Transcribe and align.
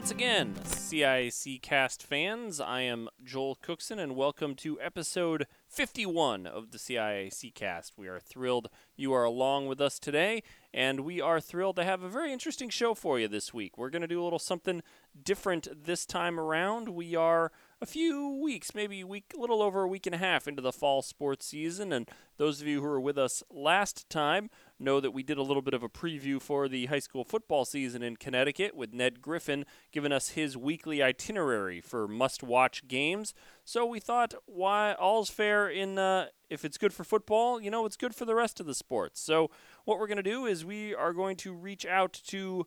once 0.00 0.10
again, 0.10 0.54
CIAC 0.64 1.60
cast 1.60 2.02
fans. 2.02 2.58
I 2.58 2.80
am 2.80 3.10
Joel 3.22 3.56
Cookson, 3.56 3.98
and 3.98 4.16
welcome 4.16 4.54
to 4.54 4.80
episode 4.80 5.46
51 5.68 6.46
of 6.46 6.70
the 6.70 6.78
CIAC 6.78 7.54
cast. 7.54 7.98
We 7.98 8.08
are 8.08 8.18
thrilled 8.18 8.70
you 8.96 9.12
are 9.12 9.24
along 9.24 9.66
with 9.66 9.78
us 9.78 9.98
today, 9.98 10.42
and 10.72 11.00
we 11.00 11.20
are 11.20 11.38
thrilled 11.38 11.76
to 11.76 11.84
have 11.84 12.02
a 12.02 12.08
very 12.08 12.32
interesting 12.32 12.70
show 12.70 12.94
for 12.94 13.18
you 13.18 13.28
this 13.28 13.52
week. 13.52 13.76
We're 13.76 13.90
going 13.90 14.00
to 14.00 14.08
do 14.08 14.22
a 14.22 14.24
little 14.24 14.38
something 14.38 14.82
different 15.22 15.68
this 15.84 16.06
time 16.06 16.40
around. 16.40 16.88
We 16.88 17.14
are 17.14 17.52
a 17.82 17.86
few 17.86 18.40
weeks, 18.42 18.74
maybe 18.74 19.00
a 19.00 19.06
week, 19.06 19.34
a 19.36 19.40
little 19.40 19.60
over 19.60 19.82
a 19.82 19.88
week 19.88 20.06
and 20.06 20.14
a 20.14 20.18
half 20.18 20.48
into 20.48 20.62
the 20.62 20.72
fall 20.72 21.02
sports 21.02 21.44
season. 21.44 21.92
And 21.92 22.08
those 22.38 22.62
of 22.62 22.66
you 22.66 22.80
who 22.80 22.86
were 22.86 23.00
with 23.00 23.18
us 23.18 23.42
last 23.50 24.08
time 24.08 24.48
know 24.80 25.00
that 25.00 25.12
we 25.12 25.22
did 25.22 25.38
a 25.38 25.42
little 25.42 25.62
bit 25.62 25.74
of 25.74 25.82
a 25.82 25.88
preview 25.88 26.40
for 26.40 26.68
the 26.68 26.86
high 26.86 26.98
school 26.98 27.24
football 27.24 27.64
season 27.64 28.02
in 28.02 28.16
Connecticut 28.16 28.74
with 28.74 28.92
Ned 28.92 29.20
Griffin 29.20 29.64
giving 29.92 30.12
us 30.12 30.30
his 30.30 30.56
weekly 30.56 31.02
itinerary 31.02 31.80
for 31.80 32.08
must-watch 32.08 32.88
games. 32.88 33.34
So 33.64 33.84
we 33.84 34.00
thought, 34.00 34.34
why 34.46 34.94
all's 34.94 35.30
fair 35.30 35.68
in 35.68 35.98
uh, 35.98 36.26
if 36.48 36.64
it's 36.64 36.78
good 36.78 36.92
for 36.92 37.04
football, 37.04 37.60
you 37.60 37.70
know, 37.70 37.86
it's 37.86 37.96
good 37.96 38.14
for 38.14 38.24
the 38.24 38.34
rest 38.34 38.60
of 38.60 38.66
the 38.66 38.74
sports. 38.74 39.20
So 39.20 39.50
what 39.84 39.98
we're 39.98 40.08
going 40.08 40.16
to 40.16 40.22
do 40.22 40.46
is 40.46 40.64
we 40.64 40.94
are 40.94 41.12
going 41.12 41.36
to 41.38 41.52
reach 41.52 41.86
out 41.86 42.12
to 42.28 42.66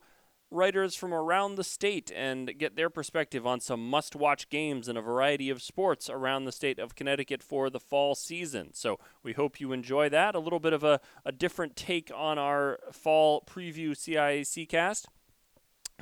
writers 0.53 0.95
from 0.95 1.13
around 1.13 1.55
the 1.55 1.63
state 1.63 2.11
and 2.15 2.57
get 2.57 2.75
their 2.75 2.89
perspective 2.89 3.45
on 3.45 3.59
some 3.59 3.89
must 3.89 4.15
watch 4.15 4.49
games 4.49 4.87
in 4.87 4.95
a 4.95 5.01
variety 5.01 5.49
of 5.49 5.61
sports 5.61 6.09
around 6.09 6.45
the 6.45 6.51
state 6.51 6.79
of 6.79 6.95
Connecticut 6.95 7.41
for 7.41 7.69
the 7.69 7.79
fall 7.79 8.15
season. 8.15 8.69
So 8.73 8.99
we 9.23 9.33
hope 9.33 9.59
you 9.59 9.71
enjoy 9.71 10.09
that. 10.09 10.35
A 10.35 10.39
little 10.39 10.59
bit 10.59 10.73
of 10.73 10.83
a, 10.83 10.99
a 11.25 11.31
different 11.31 11.75
take 11.75 12.11
on 12.15 12.37
our 12.37 12.79
fall 12.91 13.41
preview 13.41 13.91
CIAC 13.91 14.69
cast. 14.69 15.07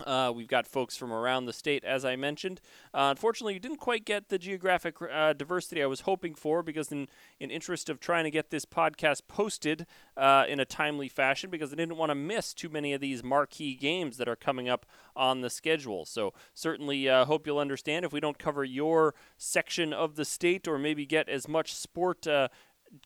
Uh, 0.05 0.31
we've 0.33 0.47
got 0.47 0.65
folks 0.65 0.95
from 0.95 1.11
around 1.11 1.45
the 1.45 1.53
state, 1.53 1.83
as 1.83 2.05
I 2.05 2.15
mentioned. 2.15 2.61
Uh, 2.93 3.07
unfortunately, 3.11 3.53
you 3.53 3.59
didn't 3.59 3.77
quite 3.77 4.05
get 4.05 4.29
the 4.29 4.37
geographic 4.37 4.95
uh, 5.01 5.33
diversity 5.33 5.83
I 5.83 5.85
was 5.85 6.01
hoping 6.01 6.33
for 6.33 6.63
because, 6.63 6.91
in, 6.91 7.07
in 7.39 7.51
interest 7.51 7.89
of 7.89 7.99
trying 7.99 8.23
to 8.23 8.31
get 8.31 8.49
this 8.49 8.65
podcast 8.65 9.23
posted 9.27 9.85
uh, 10.15 10.45
in 10.47 10.59
a 10.59 10.65
timely 10.65 11.09
fashion, 11.09 11.49
because 11.49 11.71
I 11.73 11.75
didn't 11.75 11.97
want 11.97 12.09
to 12.09 12.15
miss 12.15 12.53
too 12.53 12.69
many 12.69 12.93
of 12.93 13.01
these 13.01 13.23
marquee 13.23 13.75
games 13.75 14.17
that 14.17 14.27
are 14.27 14.35
coming 14.35 14.69
up 14.69 14.85
on 15.15 15.41
the 15.41 15.49
schedule. 15.49 16.05
So, 16.05 16.33
certainly 16.53 17.07
uh, 17.09 17.25
hope 17.25 17.45
you'll 17.45 17.59
understand 17.59 18.05
if 18.05 18.13
we 18.13 18.19
don't 18.19 18.39
cover 18.39 18.63
your 18.63 19.13
section 19.37 19.93
of 19.93 20.15
the 20.15 20.25
state 20.25 20.67
or 20.67 20.79
maybe 20.79 21.05
get 21.05 21.27
as 21.29 21.47
much 21.47 21.75
sport 21.75 22.25
uh, 22.25 22.47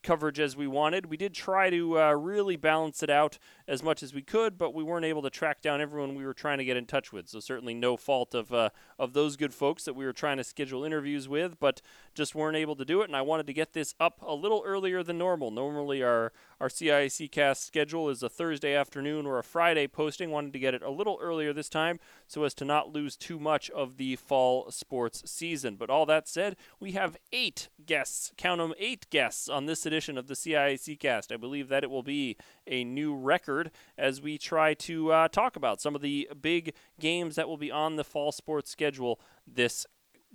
coverage 0.04 0.40
as 0.40 0.56
we 0.56 0.68
wanted. 0.68 1.08
We 1.08 1.18
did 1.18 1.34
try 1.34 1.70
to 1.70 2.00
uh, 2.00 2.12
really 2.14 2.56
balance 2.56 3.04
it 3.04 3.10
out 3.10 3.38
as 3.68 3.82
much 3.82 4.04
as 4.04 4.14
we 4.14 4.22
could, 4.22 4.58
but 4.58 4.74
we 4.74 4.84
weren't 4.84 5.06
able 5.06 5.22
to 5.22 5.30
track 5.30 5.62
down 5.62 5.82
everyone 5.82 6.16
we 6.16 6.26
were 6.26 6.34
trying 6.34 6.58
to 6.58 6.66
get 6.66 6.78
in 6.78 6.86
touch 6.86 7.12
with. 7.12 7.28
So 7.28 7.40
certainly 7.40 7.74
no 7.74 7.98
fault 7.98 8.36
of 8.36 8.54
uh, 8.54 8.70
of 9.00 9.14
those 9.14 9.38
good 9.38 9.54
folks 9.54 9.86
that 9.86 9.96
we 9.96 10.06
were 10.06 10.14
trying 10.14 10.38
to 10.38 10.44
schedule 10.44 10.84
interviews 10.84 11.28
with, 11.28 11.60
but 11.60 11.82
just 12.14 12.36
weren't 12.36 12.58
able 12.58 12.76
to 12.76 12.86
do 12.86 13.02
it. 13.02 13.06
And 13.06 13.16
I 13.16 13.22
wanted 13.22 13.48
to 13.48 13.54
get 13.54 13.74
this 13.74 13.96
up 14.00 14.22
a 14.22 14.36
little 14.36 14.64
earlier 14.66 15.04
than 15.04 15.18
normal. 15.18 15.52
Normally 15.52 16.04
our 16.04 16.32
our 16.60 16.70
CIAC 16.70 17.32
cast 17.32 17.66
schedule 17.66 18.10
is 18.10 18.24
a 18.24 18.30
Thursday 18.30 18.74
afternoon 18.74 19.26
or 19.26 19.40
a 19.40 19.44
Friday 19.44 19.88
posting. 19.88 20.32
Wanted 20.32 20.54
to 20.54 20.60
get 20.60 20.74
it 20.74 20.82
a 20.82 20.92
little 20.92 21.18
earlier 21.22 21.52
this 21.52 21.70
time 21.70 22.00
so 22.28 22.44
as 22.44 22.54
to 22.56 22.66
not 22.66 22.94
lose 22.94 23.18
too 23.18 23.40
much 23.40 23.70
of 23.72 23.98
the 23.98 24.16
fall 24.16 24.72
sports 24.72 25.30
season. 25.30 25.76
But 25.76 25.90
all 25.90 26.06
that 26.06 26.28
said, 26.28 26.56
we 26.80 26.94
have 26.94 27.18
eight 27.32 27.70
guests. 27.86 28.32
Count 28.38 28.60
them, 28.60 28.74
eight 28.78 29.10
guests 29.10 29.50
on 29.50 29.66
this 29.66 29.86
edition 29.86 30.18
of 30.18 30.28
the 30.28 30.34
CIAC 30.34 31.00
cast. 31.00 31.32
I 31.32 31.38
believe 31.38 31.70
that 31.70 31.84
it 31.84 31.90
will 31.90 32.04
be 32.04 32.38
a 32.68 32.84
new 32.84 33.16
record 33.16 33.72
as 33.98 34.22
we 34.22 34.38
try 34.38 34.74
to 34.74 35.12
uh, 35.12 35.28
talk 35.28 35.56
about 35.56 35.82
some 35.82 35.96
of 35.96 36.02
the 36.02 36.30
big 36.42 36.74
games 37.00 37.36
that 37.36 37.48
will 37.48 37.58
be 37.58 37.72
on 37.72 37.96
the 37.96 38.04
fall 38.04 38.32
sports 38.32 38.70
schedule 38.70 39.20
this 39.48 39.86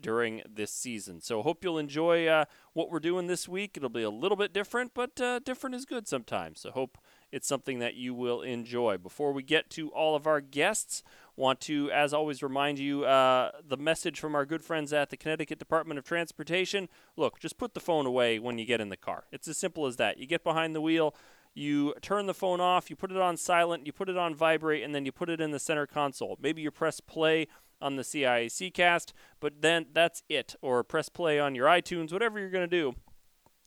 during 0.01 0.43
this 0.49 0.73
season. 0.73 1.21
So 1.21 1.43
hope 1.43 1.63
you'll 1.63 1.79
enjoy 1.79 2.27
uh, 2.27 2.47
what 2.73 2.91
we're 2.91 3.01
doing 3.01 3.27
this 3.27 3.49
week. 3.49 3.77
It'll 3.77 3.89
be 3.89 4.03
a 4.03 4.11
little 4.11 4.37
bit 4.37 4.53
different, 4.53 4.93
but 4.95 5.21
uh, 5.21 5.41
different 5.41 5.77
is 5.77 5.85
good 5.85 6.09
sometimes. 6.09 6.61
So 6.61 6.71
hope 6.71 6.99
it's 7.31 7.47
something 7.47 7.79
that 7.79 7.95
you 7.95 8.15
will 8.15 8.43
enjoy. 8.43 8.99
Before 8.99 9.33
we 9.33 9.43
get 9.43 9.71
to 9.71 9.91
all 9.91 10.17
of 10.17 10.27
our 10.27 10.41
guests, 10.41 11.03
want 11.37 11.61
to, 11.63 11.91
as 11.91 12.13
always, 12.13 12.43
remind 12.43 12.79
you 12.79 13.05
uh, 13.05 13.53
the 13.67 13.77
message 13.77 14.19
from 14.19 14.35
our 14.35 14.45
good 14.45 14.65
friends 14.65 14.93
at 14.93 15.11
the 15.11 15.17
Connecticut 15.17 15.59
Department 15.59 15.99
of 15.99 16.05
Transportation. 16.05 16.89
Look, 17.17 17.39
just 17.39 17.59
put 17.59 17.75
the 17.75 17.81
phone 17.81 18.07
away 18.07 18.39
when 18.39 18.59
you 18.59 18.65
get 18.65 18.81
in 18.81 18.89
the 18.89 18.97
car. 18.97 19.25
It's 19.33 19.49
as 19.49 19.57
simple 19.57 19.87
as 19.87 19.97
that. 19.97 20.19
You 20.19 20.27
get 20.27 20.45
behind 20.45 20.75
the 20.75 20.81
wheel. 20.81 21.15
You 21.55 21.95
turn 22.01 22.27
the 22.27 22.35
phone 22.35 22.61
off, 22.61 22.91
you 22.91 22.97
put 22.97 23.11
it 23.11 23.17
on 23.17 23.37
silent, 23.37 23.87
you 23.87 23.93
put 23.93 24.09
it 24.09 24.17
on 24.17 24.35
vibrate, 24.35 24.83
and 24.83 24.95
then 24.95 25.05
you 25.05 25.13
put 25.13 25.31
it 25.31 25.41
in 25.41 25.51
the 25.51 25.59
center 25.59 25.87
console. 25.87 26.39
Maybe 26.41 26.63
you 26.63 26.71
press 26.71 27.01
play 27.01 27.49
on 27.81 27.97
the 27.97 28.03
CIAC 28.03 28.73
cast, 28.73 29.13
but 29.41 29.63
then 29.63 29.87
that's 29.93 30.23
it. 30.29 30.55
Or 30.63 30.85
press 30.85 31.09
play 31.09 31.41
on 31.41 31.55
your 31.55 31.67
iTunes, 31.67 32.13
whatever 32.13 32.39
you're 32.39 32.51
going 32.51 32.69
to 32.69 32.77
do. 32.77 32.95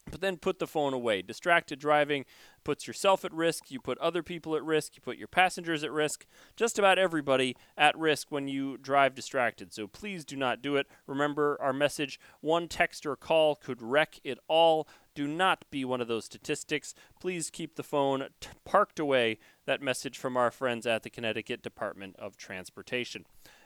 But 0.10 0.22
then 0.22 0.38
put 0.38 0.60
the 0.60 0.68
phone 0.68 0.94
away. 0.94 1.22
Distracted 1.22 1.80
driving 1.80 2.26
puts 2.64 2.88
yourself 2.88 3.26
at 3.26 3.34
risk, 3.34 3.72
you 3.72 3.80
put 3.80 3.98
other 3.98 4.22
people 4.22 4.56
at 4.56 4.64
risk, 4.64 4.96
you 4.96 5.02
put 5.02 5.18
your 5.18 5.28
passengers 5.28 5.84
at 5.84 5.92
risk, 5.92 6.26
just 6.56 6.78
about 6.78 7.00
everybody 7.00 7.56
at 7.78 7.98
risk 7.98 8.28
when 8.30 8.48
you 8.48 8.78
drive 8.78 9.16
distracted. 9.16 9.74
So 9.74 9.88
please 9.88 10.24
do 10.24 10.36
not 10.36 10.62
do 10.62 10.76
it. 10.76 10.88
Remember 11.08 11.58
our 11.62 11.74
message 11.74 12.20
one 12.42 12.68
text 12.68 13.06
or 13.06 13.16
call 13.16 13.56
could 13.56 13.82
wreck 13.82 14.20
it 14.24 14.40
all. 14.48 14.88
Do 15.16 15.28
not 15.28 15.66
be 15.70 15.86
one 15.86 16.02
of 16.02 16.08
those 16.08 16.26
statistics. 16.26 16.96
Please 17.20 17.50
keep 17.50 17.76
the 17.76 17.84
phone 17.84 18.28
t- 18.40 18.50
parked 18.66 19.00
away. 19.00 19.40
That 19.66 19.82
message 19.82 20.18
from 20.18 20.36
our 20.38 20.52
friends 20.52 20.88
at 20.88 21.04
the 21.04 21.10
Connecticut 21.10 21.62
Department 21.62 22.16
of 22.18 22.36
Transportation. 22.36 23.26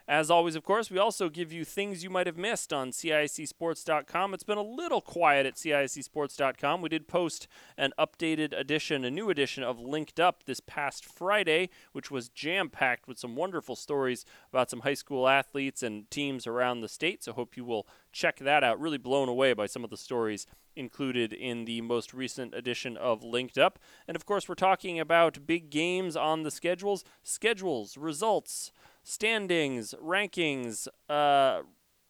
As 0.10 0.32
always, 0.32 0.56
of 0.56 0.64
course, 0.64 0.90
we 0.90 0.98
also 0.98 1.28
give 1.28 1.52
you 1.52 1.66
things 1.66 2.02
you 2.02 2.10
might 2.10 2.28
have 2.28 2.38
missed 2.38 2.72
on 2.72 2.92
CIACSports.com. 2.92 4.34
It's 4.34 4.44
been 4.44 4.58
a 4.58 4.62
little 4.62 5.02
quiet 5.02 5.46
at 5.46 5.56
CIACSports.com. 5.56 6.82
We 6.82 6.88
did 6.88 7.10
post 7.10 7.50
an 7.78 7.92
updated 8.00 8.58
edition, 8.58 9.04
a 9.04 9.12
new 9.12 9.30
edition 9.30 9.64
of 9.64 9.82
Linked 9.82 10.18
Up 10.18 10.46
this 10.46 10.62
past 10.62 11.04
Friday, 11.04 11.70
which 11.92 12.10
was 12.10 12.30
jam 12.30 12.70
packed 12.70 13.06
with 13.10 13.20
some 13.20 13.36
wonderful 13.36 13.76
stories 13.76 14.24
about 14.50 14.70
some 14.70 14.80
high 14.80 14.94
school 14.94 15.28
athletes 15.28 15.84
and 15.84 16.10
teams 16.10 16.48
around 16.48 16.80
the 16.80 16.88
state. 16.88 17.22
So, 17.22 17.34
hope 17.34 17.58
you 17.58 17.66
will 17.66 17.86
check 18.14 18.38
that 18.40 18.64
out. 18.64 18.80
Really 18.80 18.98
blown 18.98 19.28
away 19.28 19.52
by 19.52 19.66
some 19.66 19.84
of 19.84 19.90
the 19.90 19.98
stories 19.98 20.48
included 20.78 21.34
in 21.34 21.66
the 21.66 21.82
most 21.82 22.14
recent 22.14 22.54
edition 22.54 22.96
of 22.96 23.24
Linked 23.24 23.58
Up. 23.58 23.78
And 24.08 24.16
of 24.16 24.26
course, 24.26 24.48
we're 24.48 24.56
talking 24.56 25.00
about 25.02 25.46
big 25.46 25.70
games 25.70 26.16
on 26.16 26.44
the 26.44 26.52
schedules, 26.52 27.04
schedules, 27.24 27.98
results 27.98 28.72
standings, 29.08 29.96
rankings, 30.04 30.88
uh, 31.10 31.62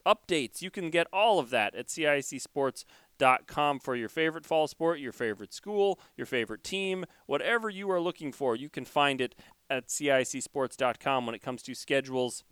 updates. 0.05 0.61
You 0.61 0.71
can 0.71 0.89
get 0.89 1.07
all 1.13 1.39
of 1.39 1.49
that 1.51 1.75
at 1.75 1.87
CIACSports.com 1.87 3.79
for 3.79 3.95
your 3.95 4.09
favorite 4.09 4.45
fall 4.45 4.67
sport, 4.67 4.99
your 4.99 5.11
favorite 5.11 5.53
school, 5.53 5.99
your 6.15 6.25
favorite 6.25 6.63
team, 6.63 7.05
whatever 7.27 7.69
you 7.69 7.91
are 7.91 8.01
looking 8.01 8.31
for. 8.31 8.55
You 8.55 8.69
can 8.69 8.85
find 8.85 9.21
it 9.21 9.35
at 9.69 9.87
CIACSports.com 9.87 11.25
when 11.25 11.35
it 11.35 11.41
comes 11.41 11.61
to 11.63 11.75
schedules 11.75 12.43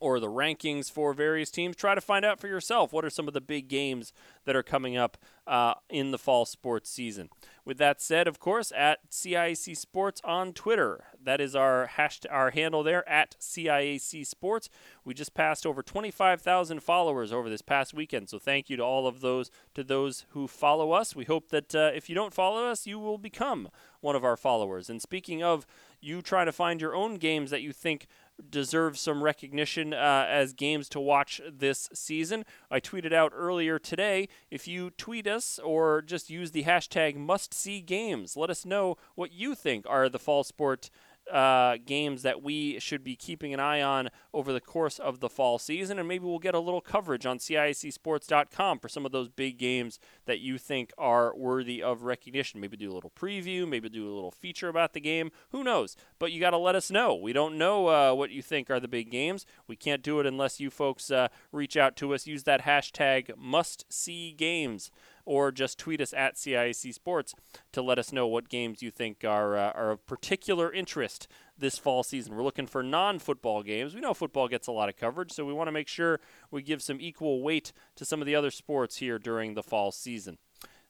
or 0.00 0.20
the 0.20 0.28
rankings 0.28 0.90
for 0.90 1.12
various 1.12 1.50
teams. 1.50 1.74
Try 1.74 1.94
to 1.94 2.00
find 2.00 2.24
out 2.24 2.38
for 2.38 2.48
yourself 2.48 2.92
what 2.92 3.04
are 3.04 3.10
some 3.10 3.26
of 3.28 3.34
the 3.34 3.40
big 3.40 3.68
games 3.68 4.12
that 4.44 4.54
are 4.54 4.62
coming 4.62 4.96
up 4.96 5.16
uh, 5.46 5.74
in 5.88 6.10
the 6.10 6.18
fall 6.18 6.44
sports 6.44 6.90
season. 6.90 7.30
With 7.66 7.78
that 7.78 8.00
said, 8.00 8.28
of 8.28 8.38
course, 8.38 8.72
at 8.76 9.10
CIAC 9.10 9.76
Sports 9.76 10.20
on 10.22 10.52
Twitter, 10.52 11.06
that 11.20 11.40
is 11.40 11.56
our 11.56 11.90
hashtag, 11.96 12.26
our 12.30 12.52
handle 12.52 12.84
there 12.84 13.06
at 13.08 13.34
CIAC 13.40 14.24
Sports. 14.24 14.70
We 15.04 15.14
just 15.14 15.34
passed 15.34 15.66
over 15.66 15.82
25,000 15.82 16.80
followers 16.80 17.32
over 17.32 17.50
this 17.50 17.62
past 17.62 17.92
weekend, 17.92 18.28
so 18.28 18.38
thank 18.38 18.70
you 18.70 18.76
to 18.76 18.84
all 18.84 19.08
of 19.08 19.20
those 19.20 19.50
to 19.74 19.82
those 19.82 20.26
who 20.28 20.46
follow 20.46 20.92
us. 20.92 21.16
We 21.16 21.24
hope 21.24 21.48
that 21.48 21.74
uh, 21.74 21.90
if 21.92 22.08
you 22.08 22.14
don't 22.14 22.32
follow 22.32 22.64
us, 22.66 22.86
you 22.86 23.00
will 23.00 23.18
become 23.18 23.68
one 24.00 24.14
of 24.14 24.24
our 24.24 24.36
followers. 24.36 24.88
And 24.88 25.02
speaking 25.02 25.42
of 25.42 25.66
you 26.00 26.22
trying 26.22 26.46
to 26.46 26.52
find 26.52 26.80
your 26.80 26.94
own 26.94 27.16
games 27.16 27.50
that 27.50 27.62
you 27.62 27.72
think 27.72 28.06
deserve 28.50 28.98
some 28.98 29.22
recognition 29.22 29.94
uh, 29.94 30.26
as 30.28 30.52
games 30.52 30.88
to 30.90 31.00
watch 31.00 31.40
this 31.50 31.88
season. 31.92 32.44
I 32.70 32.80
tweeted 32.80 33.12
out 33.12 33.32
earlier 33.34 33.78
today 33.78 34.28
if 34.50 34.68
you 34.68 34.90
tweet 34.90 35.26
us 35.26 35.58
or 35.58 36.02
just 36.02 36.30
use 36.30 36.50
the 36.50 36.64
hashtag 36.64 37.16
must 37.16 37.54
see 37.54 37.80
games, 37.80 38.36
let 38.36 38.50
us 38.50 38.64
know 38.64 38.96
what 39.14 39.32
you 39.32 39.54
think 39.54 39.86
are 39.88 40.08
the 40.08 40.18
fall 40.18 40.44
sport 40.44 40.90
uh, 41.32 41.76
games 41.84 42.22
that 42.22 42.42
we 42.42 42.78
should 42.78 43.02
be 43.02 43.16
keeping 43.16 43.52
an 43.52 43.60
eye 43.60 43.82
on 43.82 44.10
over 44.32 44.52
the 44.52 44.60
course 44.60 44.98
of 44.98 45.20
the 45.20 45.28
fall 45.28 45.58
season, 45.58 45.98
and 45.98 46.06
maybe 46.06 46.24
we'll 46.24 46.38
get 46.38 46.54
a 46.54 46.60
little 46.60 46.80
coverage 46.80 47.26
on 47.26 47.38
CIACSports.com 47.38 48.78
for 48.78 48.88
some 48.88 49.04
of 49.04 49.12
those 49.12 49.28
big 49.28 49.58
games 49.58 49.98
that 50.26 50.40
you 50.40 50.58
think 50.58 50.92
are 50.96 51.34
worthy 51.36 51.82
of 51.82 52.02
recognition. 52.02 52.60
Maybe 52.60 52.76
do 52.76 52.90
a 52.90 52.94
little 52.94 53.10
preview, 53.10 53.68
maybe 53.68 53.88
do 53.88 54.04
a 54.10 54.14
little 54.14 54.30
feature 54.30 54.68
about 54.68 54.92
the 54.92 55.00
game. 55.00 55.30
Who 55.50 55.64
knows? 55.64 55.96
But 56.18 56.32
you 56.32 56.40
got 56.40 56.50
to 56.50 56.58
let 56.58 56.74
us 56.74 56.90
know. 56.90 57.14
We 57.14 57.32
don't 57.32 57.58
know 57.58 57.88
uh, 57.88 58.14
what 58.14 58.30
you 58.30 58.42
think 58.42 58.70
are 58.70 58.80
the 58.80 58.88
big 58.88 59.10
games. 59.10 59.46
We 59.66 59.76
can't 59.76 60.02
do 60.02 60.20
it 60.20 60.26
unless 60.26 60.60
you 60.60 60.70
folks 60.70 61.10
uh, 61.10 61.28
reach 61.52 61.76
out 61.76 61.96
to 61.96 62.14
us. 62.14 62.26
Use 62.26 62.44
that 62.44 62.62
hashtag 62.62 63.36
must 63.36 63.84
see 63.92 64.32
games. 64.32 64.90
Or 65.26 65.52
just 65.52 65.78
tweet 65.78 66.00
us 66.00 66.14
at 66.14 66.36
CIAC 66.36 66.94
Sports 66.94 67.34
to 67.72 67.82
let 67.82 67.98
us 67.98 68.12
know 68.12 68.26
what 68.26 68.48
games 68.48 68.80
you 68.80 68.90
think 68.90 69.24
are, 69.24 69.56
uh, 69.56 69.72
are 69.72 69.90
of 69.90 70.06
particular 70.06 70.72
interest 70.72 71.28
this 71.58 71.76
fall 71.76 72.02
season. 72.02 72.34
We're 72.34 72.42
looking 72.42 72.66
for 72.66 72.82
non 72.82 73.18
football 73.18 73.62
games. 73.62 73.94
We 73.94 74.00
know 74.00 74.14
football 74.14 74.48
gets 74.48 74.68
a 74.68 74.72
lot 74.72 74.88
of 74.88 74.96
coverage, 74.96 75.32
so 75.32 75.44
we 75.44 75.52
want 75.52 75.68
to 75.68 75.72
make 75.72 75.88
sure 75.88 76.20
we 76.50 76.62
give 76.62 76.80
some 76.80 77.00
equal 77.00 77.42
weight 77.42 77.72
to 77.96 78.04
some 78.04 78.22
of 78.22 78.26
the 78.26 78.34
other 78.34 78.50
sports 78.50 78.96
here 78.96 79.18
during 79.18 79.54
the 79.54 79.62
fall 79.62 79.92
season. 79.92 80.38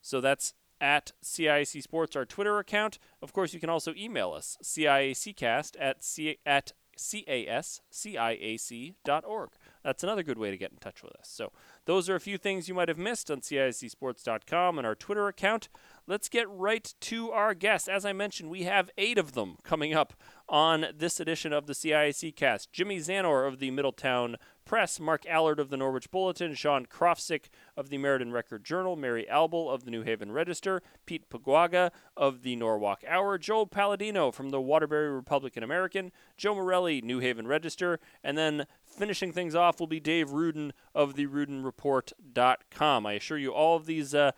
So 0.02 0.20
that's 0.20 0.54
at 0.80 1.12
CIAC 1.24 1.82
Sports, 1.82 2.14
our 2.14 2.24
Twitter 2.26 2.58
account. 2.58 2.98
Of 3.22 3.32
course, 3.32 3.54
you 3.54 3.60
can 3.60 3.70
also 3.70 3.94
email 3.96 4.32
us, 4.32 4.58
CIACcast 4.62 5.76
at, 5.80 6.04
C- 6.04 6.38
at 6.44 6.72
casciac.org. 6.96 7.80
That's 9.86 10.02
another 10.02 10.24
good 10.24 10.36
way 10.36 10.50
to 10.50 10.56
get 10.56 10.72
in 10.72 10.78
touch 10.78 11.04
with 11.04 11.12
us. 11.12 11.28
So, 11.28 11.52
those 11.84 12.10
are 12.10 12.16
a 12.16 12.20
few 12.20 12.38
things 12.38 12.68
you 12.68 12.74
might 12.74 12.88
have 12.88 12.98
missed 12.98 13.30
on 13.30 13.40
CIACSports.com 13.40 14.78
and 14.78 14.84
our 14.84 14.96
Twitter 14.96 15.28
account. 15.28 15.68
Let's 16.08 16.28
get 16.28 16.48
right 16.48 16.94
to 17.00 17.32
our 17.32 17.52
guests. 17.52 17.88
As 17.88 18.04
I 18.04 18.12
mentioned, 18.12 18.48
we 18.48 18.62
have 18.62 18.90
eight 18.96 19.18
of 19.18 19.32
them 19.32 19.56
coming 19.64 19.92
up 19.92 20.14
on 20.48 20.86
this 20.96 21.18
edition 21.18 21.52
of 21.52 21.66
the 21.66 21.72
CIAC 21.72 22.36
cast. 22.36 22.72
Jimmy 22.72 22.98
Zanor 22.98 23.48
of 23.48 23.58
the 23.58 23.72
Middletown 23.72 24.36
Press, 24.64 25.00
Mark 25.00 25.26
Allard 25.26 25.58
of 25.58 25.68
the 25.68 25.76
Norwich 25.76 26.10
Bulletin, 26.12 26.54
Sean 26.54 26.86
Krofsick 26.86 27.46
of 27.76 27.88
the 27.88 27.98
Meriden 27.98 28.32
Record 28.32 28.64
Journal, 28.64 28.94
Mary 28.94 29.26
Albel 29.28 29.68
of 29.68 29.84
the 29.84 29.90
New 29.90 30.02
Haven 30.02 30.30
Register, 30.30 30.80
Pete 31.06 31.28
Paguaga 31.28 31.90
of 32.16 32.42
the 32.42 32.54
Norwalk 32.54 33.02
Hour, 33.08 33.38
Joe 33.38 33.66
Palladino 33.66 34.30
from 34.30 34.50
the 34.50 34.60
Waterbury 34.60 35.10
Republican 35.10 35.64
American, 35.64 36.12
Joe 36.36 36.54
Morelli, 36.54 37.00
New 37.00 37.18
Haven 37.18 37.48
Register, 37.48 37.98
and 38.22 38.38
then 38.38 38.66
finishing 38.84 39.32
things 39.32 39.54
off 39.54 39.80
will 39.80 39.86
be 39.86 40.00
Dave 40.00 40.30
Ruden 40.30 40.70
of 40.94 41.14
the 41.14 41.26
RudenReport.com. 41.26 43.06
I 43.06 43.12
assure 43.12 43.38
you, 43.38 43.52
all 43.52 43.76
of 43.76 43.86
these 43.86 44.14
uh, 44.14 44.32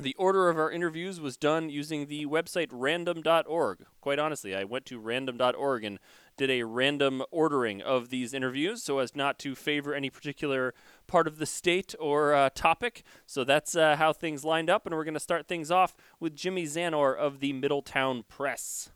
the 0.00 0.14
order 0.18 0.48
of 0.48 0.58
our 0.58 0.70
interviews 0.70 1.20
was 1.20 1.36
done 1.36 1.70
using 1.70 2.06
the 2.06 2.26
website 2.26 2.68
random.org. 2.70 3.84
Quite 4.00 4.18
honestly, 4.18 4.54
I 4.54 4.64
went 4.64 4.86
to 4.86 4.98
random.org 4.98 5.84
and 5.84 5.98
did 6.36 6.50
a 6.50 6.62
random 6.62 7.22
ordering 7.30 7.82
of 7.82 8.08
these 8.08 8.32
interviews 8.32 8.82
so 8.82 8.98
as 8.98 9.14
not 9.14 9.38
to 9.40 9.54
favor 9.54 9.94
any 9.94 10.08
particular 10.10 10.74
part 11.06 11.26
of 11.26 11.38
the 11.38 11.46
state 11.46 11.94
or 12.00 12.34
uh, 12.34 12.50
topic. 12.54 13.02
So 13.26 13.44
that's 13.44 13.76
uh, 13.76 13.96
how 13.96 14.12
things 14.12 14.44
lined 14.44 14.70
up, 14.70 14.86
and 14.86 14.94
we're 14.94 15.04
going 15.04 15.14
to 15.14 15.20
start 15.20 15.46
things 15.46 15.70
off 15.70 15.94
with 16.18 16.34
Jimmy 16.34 16.64
Zanor 16.64 17.16
of 17.16 17.40
the 17.40 17.52
Middletown 17.52 18.24
Press. 18.28 18.90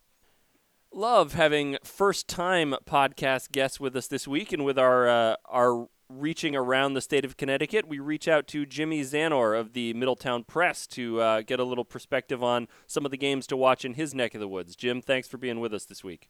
Love 0.91 1.35
having 1.35 1.77
first 1.83 2.29
time 2.29 2.75
podcast 2.87 3.51
guests 3.51 3.81
with 3.81 3.97
us 3.97 4.07
this 4.07 4.29
week 4.29 4.53
and 4.53 4.65
with 4.65 4.79
our 4.79 5.09
uh, 5.09 5.35
our 5.47 5.89
reaching 6.09 6.55
around 6.55 6.95
the 6.95 7.01
state 7.01 7.25
of 7.25 7.37
Connecticut, 7.37 7.87
we 7.87 7.99
reach 7.99 8.29
out 8.29 8.47
to 8.49 8.67
Jimmy 8.67 9.03
Zanor 9.03 9.59
of 9.59 9.73
the 9.73 9.93
Middletown 9.95 10.45
Press 10.45 10.87
to 10.89 11.21
uh, 11.21 11.41
get 11.43 11.61
a 11.61 11.65
little 11.65 11.85
perspective 11.85 12.43
on 12.43 12.69
some 12.87 13.05
of 13.05 13.11
the 13.11 13.17
games 13.17 13.47
to 13.49 13.57
watch 13.57 13.85
in 13.85 13.95
his 13.95 14.15
neck 14.15 14.35
of 14.35 14.41
the 14.41 14.49
woods. 14.49 14.77
Jim, 14.77 15.01
thanks 15.01 15.29
for 15.29 15.39
being 15.39 15.61
with 15.61 15.73
us 15.75 15.85
this 15.85 16.05
week. 16.05 16.29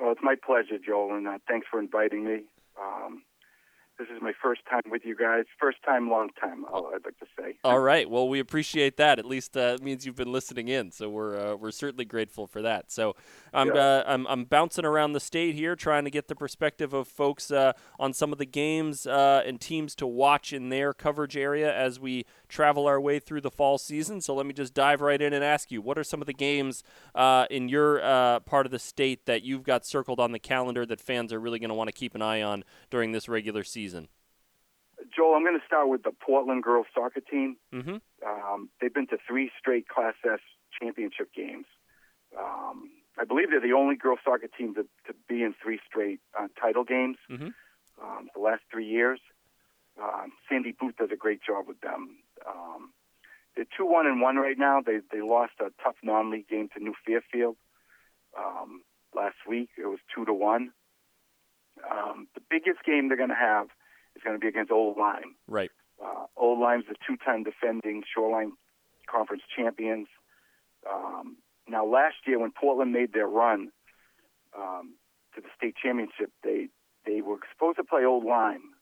Well, 0.00 0.12
it's 0.12 0.20
my 0.22 0.34
pleasure, 0.34 0.78
Joel, 0.84 1.14
and 1.16 1.26
uh, 1.26 1.38
thanks 1.48 1.66
for 1.70 1.80
inviting 1.80 2.24
me. 2.24 2.42
Um, 2.80 3.22
this 3.98 4.08
is 4.14 4.20
my 4.20 4.32
first 4.42 4.60
time 4.68 4.82
with 4.90 5.02
you 5.04 5.16
guys. 5.16 5.44
First 5.58 5.78
time, 5.84 6.10
long 6.10 6.28
time. 6.40 6.64
I'd 6.66 7.04
like 7.04 7.18
to 7.18 7.26
say. 7.38 7.56
All 7.64 7.80
right. 7.80 8.08
Well, 8.08 8.28
we 8.28 8.40
appreciate 8.40 8.96
that. 8.98 9.18
At 9.18 9.24
least 9.24 9.56
uh, 9.56 9.76
it 9.78 9.82
means 9.82 10.04
you've 10.04 10.16
been 10.16 10.32
listening 10.32 10.68
in, 10.68 10.90
so 10.90 11.08
we're 11.08 11.36
uh, 11.36 11.56
we're 11.56 11.70
certainly 11.70 12.04
grateful 12.04 12.46
for 12.46 12.62
that. 12.62 12.90
So 12.90 13.16
I'm 13.54 13.68
yeah. 13.68 13.74
uh, 13.74 14.04
I'm 14.06 14.26
I'm 14.26 14.44
bouncing 14.44 14.84
around 14.84 15.12
the 15.12 15.20
state 15.20 15.54
here, 15.54 15.76
trying 15.76 16.04
to 16.04 16.10
get 16.10 16.28
the 16.28 16.34
perspective 16.34 16.92
of 16.92 17.08
folks 17.08 17.50
uh, 17.50 17.72
on 17.98 18.12
some 18.12 18.32
of 18.32 18.38
the 18.38 18.46
games 18.46 19.06
uh, 19.06 19.42
and 19.46 19.60
teams 19.60 19.94
to 19.96 20.06
watch 20.06 20.52
in 20.52 20.68
their 20.68 20.92
coverage 20.92 21.36
area 21.36 21.74
as 21.74 21.98
we 21.98 22.26
travel 22.48 22.86
our 22.86 23.00
way 23.00 23.18
through 23.18 23.40
the 23.40 23.50
fall 23.50 23.78
season. 23.78 24.20
So 24.20 24.34
let 24.34 24.46
me 24.46 24.52
just 24.52 24.74
dive 24.74 25.00
right 25.00 25.20
in 25.20 25.32
and 25.32 25.44
ask 25.44 25.70
you, 25.70 25.80
what 25.80 25.96
are 25.96 26.04
some 26.04 26.20
of 26.20 26.26
the 26.26 26.34
games 26.34 26.82
uh, 27.14 27.46
in 27.50 27.68
your 27.68 28.00
part 28.46 28.66
of 28.66 28.72
the 28.72 28.78
state 28.78 29.26
that 29.26 29.42
you've 29.42 29.62
got 29.62 29.86
circled 29.86 30.20
on 30.20 30.32
the 30.32 30.38
calendar 30.38 30.84
that 30.86 31.00
fans 31.00 31.32
are 31.32 31.40
really 31.40 31.58
going 31.58 31.70
to 31.70 31.74
want 31.74 31.88
to 31.88 31.92
keep 31.92 32.14
an 32.14 32.22
eye 32.22 32.42
on 32.42 32.64
during 32.90 33.12
this 33.12 33.28
regular 33.28 33.62
season? 33.62 33.76
season? 33.76 34.08
Joel, 35.14 35.34
I'm 35.34 35.44
going 35.44 35.58
to 35.58 35.66
start 35.66 35.88
with 35.88 36.02
the 36.02 36.12
Portland 36.12 36.62
girls 36.62 36.86
soccer 36.94 37.20
team. 37.20 37.56
Mm-hmm. 37.72 37.96
Um, 38.26 38.70
they've 38.80 38.92
been 38.92 39.06
to 39.08 39.18
three 39.28 39.50
straight 39.58 39.86
Class 39.86 40.14
S 40.24 40.40
championship 40.80 41.32
games. 41.34 41.66
Um, 42.38 42.90
I 43.18 43.24
believe 43.24 43.50
they're 43.50 43.60
the 43.60 43.72
only 43.72 43.96
girls 43.96 44.18
soccer 44.24 44.48
team 44.48 44.74
to, 44.74 44.82
to 45.06 45.14
be 45.28 45.42
in 45.42 45.54
three 45.62 45.78
straight 45.88 46.20
uh, 46.38 46.48
title 46.60 46.84
games 46.84 47.16
mm-hmm. 47.30 47.48
um, 48.02 48.28
the 48.34 48.40
last 48.40 48.62
three 48.70 48.86
years. 48.86 49.20
Um, 50.02 50.32
Sandy 50.48 50.74
Booth 50.78 50.96
does 50.96 51.10
a 51.12 51.16
great 51.16 51.40
job 51.46 51.66
with 51.68 51.80
them. 51.80 52.16
Um, 52.48 52.90
they're 53.54 53.66
two 53.76 53.86
one 53.86 54.06
and 54.06 54.20
one 54.20 54.36
right 54.36 54.58
now. 54.58 54.80
They 54.84 54.98
they 55.10 55.22
lost 55.22 55.52
a 55.60 55.70
tough 55.82 55.96
non-league 56.02 56.48
game 56.48 56.68
to 56.76 56.82
New 56.82 56.94
Fairfield 57.06 57.56
um, 58.38 58.82
last 59.14 59.36
week. 59.48 59.70
It 59.78 59.86
was 59.86 59.98
two 60.14 60.24
to 60.24 60.32
one. 60.32 60.72
Um, 61.90 62.28
the 62.34 62.42
biggest 62.48 62.84
game 62.84 63.08
they're 63.08 63.16
going 63.16 63.30
to 63.30 63.34
have 63.34 63.66
is 64.14 64.22
going 64.22 64.36
to 64.36 64.40
be 64.40 64.48
against 64.48 64.70
Old 64.72 64.96
Lyme. 64.96 65.36
Right. 65.46 65.70
Uh, 66.02 66.26
Old 66.36 66.58
Lyme's 66.58 66.84
the 66.88 66.96
two-time 67.06 67.42
defending 67.44 68.02
Shoreline 68.14 68.52
Conference 69.10 69.42
champions. 69.54 70.08
Um, 70.90 71.36
now, 71.68 71.84
last 71.86 72.16
year 72.26 72.38
when 72.38 72.52
Portland 72.52 72.92
made 72.92 73.12
their 73.12 73.26
run 73.26 73.70
um, 74.56 74.94
to 75.34 75.40
the 75.40 75.48
state 75.56 75.74
championship, 75.82 76.30
they 76.42 76.68
they 77.04 77.20
were 77.20 77.38
supposed 77.52 77.76
to 77.76 77.84
play 77.84 78.04
Old 78.04 78.24
Lyme, 78.24 78.74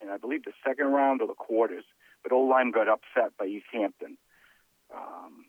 and 0.00 0.10
I 0.10 0.18
believe 0.18 0.44
the 0.44 0.52
second 0.66 0.86
round 0.86 1.22
or 1.22 1.26
the 1.26 1.34
quarters, 1.34 1.84
but 2.22 2.32
Old 2.32 2.48
Lyme 2.48 2.70
got 2.70 2.88
upset 2.88 3.36
by 3.38 3.46
East 3.46 3.66
Hampton. 3.72 4.16
Um, 4.94 5.46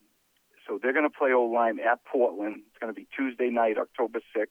so 0.67 0.79
they're 0.81 0.93
going 0.93 1.09
to 1.09 1.15
play 1.17 1.33
Old 1.33 1.53
Lyme 1.53 1.79
at 1.79 2.03
Portland. 2.05 2.63
It's 2.67 2.77
going 2.79 2.93
to 2.93 2.99
be 2.99 3.07
Tuesday 3.15 3.49
night, 3.49 3.77
October 3.77 4.19
6th, 4.35 4.47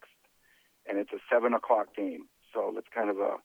and 0.89 0.99
it's 0.99 1.13
a 1.13 1.19
7 1.33 1.55
o'clock 1.55 1.97
game. 1.97 2.27
So 2.53 2.75
it's 2.77 2.89
kind 2.95 3.09
of 3.09 3.19
a 3.19 3.37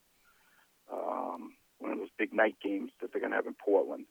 um, 0.91 1.53
one 1.79 1.91
of 1.91 1.97
those 1.97 2.09
big 2.17 2.33
night 2.33 2.55
games 2.63 2.91
that 3.01 3.11
they're 3.11 3.21
going 3.21 3.31
to 3.31 3.37
have 3.37 3.45
in 3.45 3.53
Portland. 3.53 4.05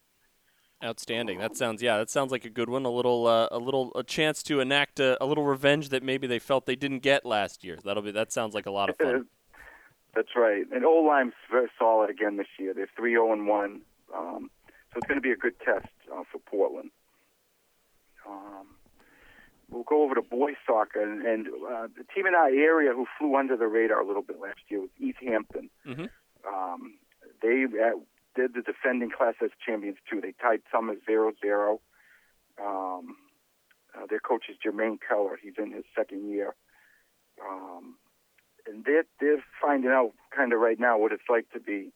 Outstanding. 0.85 1.39
That 1.39 1.57
sounds 1.57 1.83
yeah. 1.83 1.97
That 1.97 2.11
sounds 2.11 2.31
like 2.31 2.45
a 2.45 2.51
good 2.51 2.69
one. 2.69 2.85
A 2.85 2.91
little 2.91 3.27
uh, 3.27 3.49
a 3.51 3.59
little 3.59 3.93
a 3.95 4.03
chance 4.03 4.43
to 4.43 4.61
enact 4.61 5.01
a, 5.01 5.23
a, 5.23 5.27
little 5.27 5.45
revenge 5.45 5.89
that 5.89 6.03
maybe 6.03 6.27
they 6.27 6.39
felt 6.39 6.67
they 6.67 6.77
didn't 6.77 6.99
get 6.99 7.25
last 7.25 7.65
year. 7.65 7.79
That'll 7.83 8.03
be 8.03 8.11
that 8.11 8.31
sounds 8.31 8.55
like 8.55 8.67
a 8.67 8.71
lot 8.71 8.91
of 8.91 8.99
fun. 8.99 9.25
That's 10.15 10.29
right. 10.37 10.65
And 10.71 10.85
Old 10.85 11.07
Lyme's 11.07 11.33
very 11.51 11.69
solid 11.79 12.11
again 12.11 12.37
this 12.37 12.47
year. 12.59 12.75
They're 12.75 12.91
three 12.95 13.13
zero 13.13 13.31
oh 13.31 13.33
and 13.33 13.47
one. 13.47 13.81
Um, 14.15 14.51
so 14.97 15.01
it's 15.01 15.09
going 15.09 15.19
to 15.19 15.23
be 15.23 15.33
a 15.33 15.37
good 15.37 15.61
test 15.61 15.93
uh, 16.11 16.23
for 16.33 16.39
Portland. 16.47 16.91
Um, 18.27 18.67
we'll 19.71 19.83
go 19.83 20.03
over 20.03 20.15
to 20.15 20.23
boys 20.23 20.55
soccer, 20.67 21.03
and, 21.03 21.21
and 21.27 21.49
uh, 21.49 21.89
the 21.99 22.05
team 22.15 22.27
in 22.27 22.35
our 22.35 22.49
area 22.49 22.95
who 22.95 23.05
flew 23.19 23.37
under 23.37 23.59
the 23.59 23.67
radar 23.67 24.01
a 24.01 24.07
little 24.07 24.23
bit 24.23 24.41
last 24.41 24.61
year 24.69 24.81
was 24.81 24.91
East 24.99 25.19
Hampton. 25.21 25.69
Mm-hmm. 25.87 26.07
Um, 26.49 26.95
they 27.43 27.65
uh, 27.65 27.99
did 28.35 28.55
the 28.55 28.63
defending 28.63 29.11
Class 29.11 29.35
S 29.43 29.51
champions 29.65 29.99
too. 30.11 30.23
They 30.23 30.33
tied 30.41 30.63
Somers 30.73 30.99
0-0. 31.07 31.79
Um, 32.59 33.17
uh, 33.95 34.07
their 34.09 34.21
coach 34.21 34.45
is 34.49 34.57
Jermaine 34.65 34.99
Keller. 35.07 35.39
He's 35.43 35.55
in 35.59 35.73
his 35.73 35.85
second 35.95 36.31
year. 36.31 36.55
Um, 37.47 37.97
and 38.67 38.83
they're, 38.87 39.05
they're 39.21 39.45
finding 39.61 39.91
out 39.91 40.13
kind 40.35 40.55
of 40.55 40.61
right 40.61 40.81
now 40.81 40.99
what 40.99 41.13
it's 41.13 41.29
like 41.29 41.51
to 41.51 41.61
be 41.61 41.93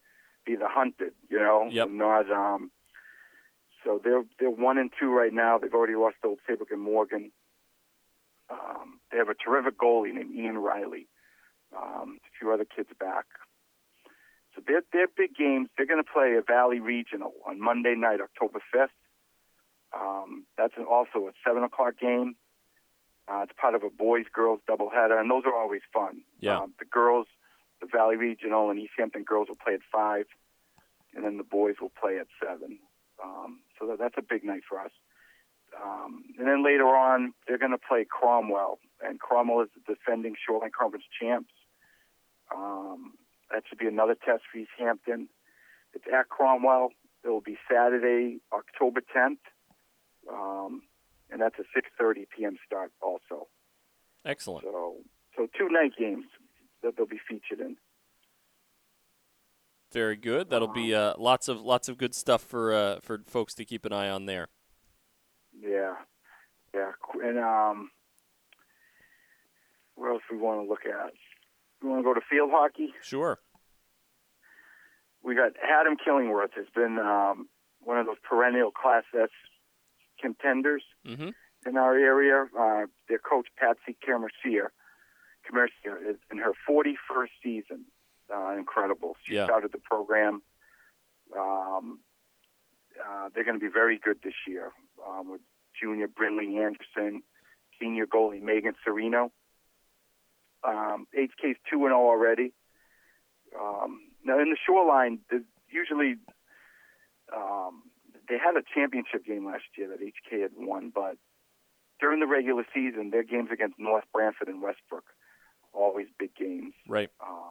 be 0.47 0.57
the 0.57 0.69
hunted, 0.69 1.12
you 1.28 1.38
know, 1.38 1.69
yep. 1.71 1.90
not 1.90 2.30
um, 2.30 2.71
so 3.85 4.01
they're 4.03 4.25
they're 4.39 4.51
one 4.51 4.79
and 4.79 4.91
two 4.99 5.11
right 5.11 5.33
now. 5.33 5.59
They've 5.59 5.73
already 5.73 5.95
lost 5.95 6.17
to 6.23 6.29
Old 6.29 6.39
Saybrook 6.47 6.71
and 6.71 6.81
Morgan. 6.81 7.33
Um, 8.51 9.01
they 9.11 9.19
have 9.19 9.29
a 9.29 9.35
terrific 9.35 9.79
goalie 9.79 10.13
named 10.13 10.35
Ian 10.35 10.59
Riley. 10.59 11.07
Um, 11.77 12.19
a 12.25 12.31
few 12.39 12.53
other 12.53 12.65
kids 12.65 12.89
back. 12.99 13.27
So 14.55 14.63
they're, 14.67 14.83
they're 14.93 15.07
big 15.07 15.37
games. 15.37 15.69
They're 15.77 15.87
going 15.87 16.03
to 16.03 16.11
play 16.11 16.35
a 16.37 16.43
Valley 16.43 16.81
Regional 16.81 17.33
on 17.47 17.61
Monday 17.61 17.95
night, 17.97 18.21
October 18.21 18.61
5th. 18.75 18.89
Um, 19.95 20.47
that's 20.57 20.75
an, 20.77 20.85
also 20.85 21.29
a 21.29 21.33
7 21.47 21.63
o'clock 21.63 21.95
game. 22.01 22.35
Uh, 23.29 23.43
it's 23.43 23.53
part 23.61 23.75
of 23.75 23.85
a 23.85 23.91
boys 23.91 24.25
girls 24.33 24.61
doubleheader, 24.69 25.21
and 25.21 25.31
those 25.31 25.45
are 25.47 25.55
always 25.55 25.83
fun. 25.93 26.23
Yeah. 26.41 26.59
Um, 26.59 26.75
the 26.81 26.85
girls, 26.85 27.27
the 27.81 27.87
Valley 27.87 28.17
Regional 28.17 28.71
and 28.71 28.81
East 28.81 28.93
Hampton 28.99 29.23
girls 29.23 29.49
will 29.49 29.57
play 29.57 29.75
at 29.75 29.81
5, 29.93 30.25
and 31.15 31.25
then 31.25 31.37
the 31.37 31.45
boys 31.45 31.77
will 31.81 31.93
play 32.01 32.19
at 32.19 32.27
7. 32.45 32.79
Um, 33.23 33.61
so 33.81 33.87
that, 33.89 33.99
that's 33.99 34.15
a 34.19 34.23
big 34.23 34.45
night 34.45 34.63
for 34.69 34.79
us. 34.79 34.93
Um, 35.83 36.25
and 36.39 36.47
then 36.47 36.65
later 36.65 36.87
on, 36.87 37.33
they're 37.47 37.59
going 37.59 37.71
to 37.71 37.79
play 37.79 38.05
Cromwell, 38.09 38.79
and 39.03 39.19
Cromwell 39.19 39.63
is 39.63 39.69
the 39.75 39.95
defending 39.95 40.35
Shoreline 40.35 40.73
Conference 40.77 41.05
champs. 41.21 41.53
Um, 42.55 43.15
that 43.51 43.63
should 43.69 43.79
be 43.79 43.87
another 43.87 44.15
test 44.15 44.43
for 44.51 44.59
East 44.59 44.71
Hampton. 44.79 45.29
It's 45.95 46.05
at 46.13 46.29
Cromwell. 46.29 46.91
It 47.25 47.29
will 47.29 47.41
be 47.41 47.57
Saturday, 47.71 48.41
October 48.53 49.01
10th, 49.01 49.43
um, 50.31 50.83
and 51.31 51.41
that's 51.41 51.57
a 51.59 52.03
6:30 52.03 52.27
p.m. 52.37 52.57
start 52.67 52.93
also. 53.03 53.49
Excellent. 54.25 54.65
So, 54.65 54.97
so 55.37 55.47
two 55.57 55.69
night 55.69 55.93
games 55.99 56.25
that 56.83 56.97
they'll 56.97 57.07
be 57.07 57.21
featured 57.29 57.61
in. 57.61 57.77
Very 59.92 60.16
good. 60.16 60.50
That'll 60.50 60.68
be 60.68 60.94
uh, 60.94 61.14
lots 61.18 61.49
of 61.49 61.61
lots 61.61 61.88
of 61.88 61.99
good 61.99 62.14
stuff 62.14 62.42
for 62.42 62.73
uh, 62.73 63.00
for 63.00 63.23
folks 63.26 63.54
to 63.54 63.64
keep 63.64 63.85
an 63.85 63.92
eye 63.92 64.09
on 64.09 64.26
there. 64.26 64.49
Yeah, 65.61 65.94
yeah, 66.73 66.92
and 67.23 67.38
um, 67.38 67.90
where 69.97 70.12
else 70.12 70.23
we 70.30 70.37
want 70.38 70.64
to 70.64 70.68
look 70.68 70.87
at? 70.87 71.12
We 71.82 71.88
want 71.88 72.00
to 72.00 72.04
go 72.04 72.14
to 72.14 72.20
field 72.30 72.50
hockey. 72.52 72.94
Sure. 73.02 73.38
We 75.23 75.35
got 75.35 75.52
Haddam 75.61 75.97
Killingworth 75.97 76.54
has 76.56 76.66
been 76.75 76.99
um, 76.99 77.49
one 77.80 77.99
of 77.99 78.06
those 78.06 78.16
perennial 78.23 78.70
Class 78.70 79.04
S 79.18 79.28
contenders 80.20 80.82
Mm-hmm. 81.06 81.30
in 81.66 81.76
our 81.76 81.97
area. 81.97 82.47
Uh, 82.59 82.87
their 83.09 83.18
coach 83.18 83.49
Patsy 83.59 83.97
Camercier, 84.06 84.68
Camercier 85.50 85.97
is 86.11 86.16
in 86.30 86.38
her 86.38 86.52
41st 86.68 87.28
season. 87.42 87.85
Uh, 88.33 88.55
incredible. 88.57 89.17
She 89.25 89.35
Yeah. 89.35 89.45
started 89.47 89.73
the 89.73 89.79
program. 89.79 90.43
Um, 91.37 92.01
uh, 93.05 93.29
they're 93.35 93.45
going 93.45 93.59
to 93.59 93.65
be 93.65 93.73
very 93.73 93.99
good 93.99 94.21
this 94.23 94.35
year 94.47 94.73
um, 95.07 95.31
with 95.31 95.41
junior 95.81 96.07
Brinley 96.09 96.59
Anderson, 96.63 97.23
senior 97.81 98.07
goalie 98.07 98.43
Megan 98.43 98.75
Serino. 98.87 99.31
Um, 100.63 101.07
HK's 101.17 101.57
2 101.71 101.77
and 101.87 101.93
0 101.93 101.95
already. 101.95 102.53
Um, 103.59 104.01
now, 104.25 104.39
in 104.39 104.51
the 104.51 104.57
shoreline, 104.65 105.21
usually 105.71 106.17
um, 107.35 107.83
they 108.29 108.37
had 108.39 108.57
a 108.57 108.63
championship 108.75 109.25
game 109.25 109.47
last 109.47 109.65
year 109.77 109.89
that 109.89 110.01
HK 110.01 110.43
had 110.43 110.51
won, 110.57 110.91
but 110.95 111.17
during 112.01 112.21
the 112.21 112.27
regular 112.27 112.67
season, 112.75 113.11
their 113.11 113.23
games 113.23 113.49
against 113.53 113.79
North 113.79 114.05
Branford 114.13 114.49
and 114.49 114.61
Westbrook, 114.63 115.05
always 115.73 116.07
big 116.19 116.35
games. 116.35 116.75
Right. 116.87 117.09
Um, 117.21 117.51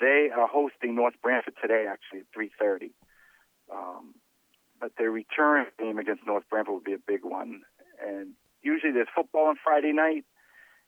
they 0.00 0.30
are 0.34 0.46
hosting 0.46 0.94
North 0.94 1.14
Branford 1.22 1.54
today, 1.60 1.86
actually 1.88 2.20
at 2.20 2.26
3:30. 2.32 2.92
Um, 3.72 4.14
but 4.80 4.92
their 4.98 5.10
return 5.10 5.66
game 5.78 5.98
against 5.98 6.26
North 6.26 6.44
Branford 6.50 6.72
will 6.72 6.80
be 6.80 6.92
a 6.92 6.98
big 6.98 7.24
one. 7.24 7.62
And 8.00 8.34
usually 8.62 8.92
there's 8.92 9.08
football 9.14 9.46
on 9.46 9.56
Friday 9.62 9.92
night. 9.92 10.24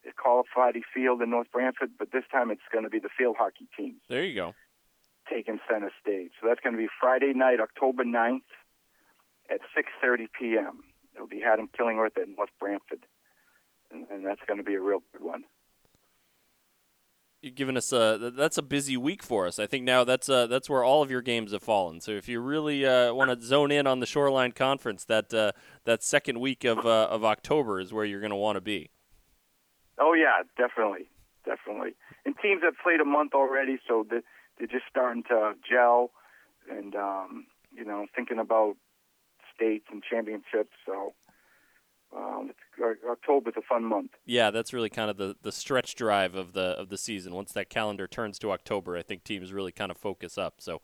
They 0.04 0.12
call 0.12 0.40
it 0.40 0.46
Friday 0.54 0.82
Field 0.94 1.22
in 1.22 1.30
North 1.30 1.50
Branford, 1.50 1.90
but 1.98 2.12
this 2.12 2.24
time 2.30 2.50
it's 2.50 2.62
going 2.72 2.84
to 2.84 2.90
be 2.90 3.00
the 3.00 3.08
field 3.16 3.36
hockey 3.38 3.66
teams 3.76 4.00
There 4.08 4.24
you 4.24 4.34
go. 4.34 4.54
taking 5.28 5.58
center 5.68 5.90
stage. 6.00 6.30
So 6.40 6.46
that's 6.46 6.60
going 6.60 6.74
to 6.74 6.78
be 6.78 6.88
Friday 7.00 7.32
night, 7.34 7.60
October 7.60 8.04
9th 8.04 8.42
at 9.50 9.60
6:30 9.76 10.28
p.m. 10.38 10.84
It'll 11.14 11.26
be 11.26 11.40
Haddam 11.40 11.68
Killingworth 11.76 12.16
at 12.16 12.28
North 12.28 12.50
Branford, 12.60 13.04
and, 13.90 14.06
and 14.10 14.24
that's 14.24 14.40
going 14.46 14.58
to 14.58 14.64
be 14.64 14.74
a 14.74 14.80
real 14.80 15.02
good 15.12 15.22
one. 15.22 15.44
You're 17.40 17.52
giving 17.52 17.76
us 17.76 17.92
a 17.92 18.32
that's 18.36 18.58
a 18.58 18.62
busy 18.62 18.96
week 18.96 19.22
for 19.22 19.46
us. 19.46 19.60
I 19.60 19.66
think 19.66 19.84
now 19.84 20.02
that's 20.02 20.28
uh, 20.28 20.48
that's 20.48 20.68
where 20.68 20.82
all 20.82 21.02
of 21.02 21.10
your 21.10 21.22
games 21.22 21.52
have 21.52 21.62
fallen. 21.62 22.00
So 22.00 22.10
if 22.10 22.28
you 22.28 22.40
really 22.40 22.84
uh, 22.84 23.14
want 23.14 23.30
to 23.30 23.46
zone 23.46 23.70
in 23.70 23.86
on 23.86 24.00
the 24.00 24.06
Shoreline 24.06 24.50
Conference, 24.52 25.04
that 25.04 25.32
uh, 25.32 25.52
that 25.84 26.02
second 26.02 26.40
week 26.40 26.64
of 26.64 26.84
uh, 26.84 27.06
of 27.08 27.24
October 27.24 27.78
is 27.78 27.92
where 27.92 28.04
you're 28.04 28.20
going 28.20 28.30
to 28.30 28.36
want 28.36 28.56
to 28.56 28.60
be. 28.60 28.90
Oh 30.00 30.14
yeah, 30.14 30.42
definitely, 30.56 31.08
definitely. 31.44 31.94
And 32.24 32.34
teams 32.42 32.62
have 32.64 32.74
played 32.82 33.00
a 33.00 33.04
month 33.04 33.34
already, 33.34 33.78
so 33.86 34.04
they're, 34.08 34.22
they're 34.58 34.66
just 34.66 34.84
starting 34.90 35.22
to 35.24 35.54
gel, 35.68 36.10
and 36.68 36.96
um, 36.96 37.46
you 37.72 37.84
know, 37.84 38.06
thinking 38.16 38.40
about 38.40 38.76
states 39.54 39.86
and 39.92 40.02
championships. 40.02 40.74
So 40.84 41.14
um, 42.16 42.50
it's, 42.50 43.00
October's 43.08 43.54
a 43.56 43.62
fun 43.62 43.84
month. 43.84 44.12
Yeah, 44.24 44.50
that's 44.50 44.72
really 44.72 44.88
kind 44.88 45.10
of 45.10 45.16
the, 45.16 45.36
the 45.42 45.52
stretch 45.52 45.94
drive 45.94 46.34
of 46.34 46.52
the 46.52 46.60
of 46.60 46.88
the 46.88 46.98
season. 46.98 47.34
Once 47.34 47.52
that 47.52 47.68
calendar 47.68 48.06
turns 48.06 48.38
to 48.40 48.52
October, 48.52 48.96
I 48.96 49.02
think 49.02 49.24
teams 49.24 49.52
really 49.52 49.72
kind 49.72 49.90
of 49.90 49.96
focus 49.96 50.38
up. 50.38 50.54
So, 50.58 50.80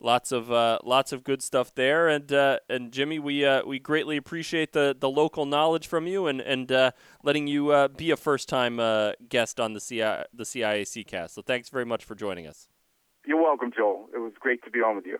lots 0.00 0.32
of 0.32 0.50
uh, 0.50 0.78
lots 0.82 1.12
of 1.12 1.22
good 1.22 1.42
stuff 1.42 1.74
there. 1.74 2.08
And 2.08 2.32
uh, 2.32 2.58
and 2.68 2.92
Jimmy, 2.92 3.18
we 3.18 3.44
uh, 3.44 3.64
we 3.64 3.78
greatly 3.78 4.16
appreciate 4.16 4.72
the, 4.72 4.96
the 4.98 5.10
local 5.10 5.46
knowledge 5.46 5.86
from 5.86 6.06
you 6.06 6.26
and 6.26 6.40
and 6.40 6.70
uh, 6.72 6.90
letting 7.22 7.46
you 7.46 7.70
uh, 7.70 7.88
be 7.88 8.10
a 8.10 8.16
first 8.16 8.48
time 8.48 8.80
uh, 8.80 9.12
guest 9.28 9.60
on 9.60 9.74
the 9.74 9.80
CI, 9.80 10.24
the 10.32 10.44
CIAC 10.44 11.06
cast. 11.06 11.34
So 11.34 11.42
thanks 11.42 11.68
very 11.68 11.84
much 11.86 12.04
for 12.04 12.14
joining 12.14 12.46
us. 12.46 12.68
You're 13.26 13.42
welcome, 13.42 13.70
Joel. 13.74 14.08
It 14.14 14.18
was 14.18 14.32
great 14.38 14.62
to 14.64 14.70
be 14.70 14.80
on 14.80 14.96
with 14.96 15.06
you. 15.06 15.18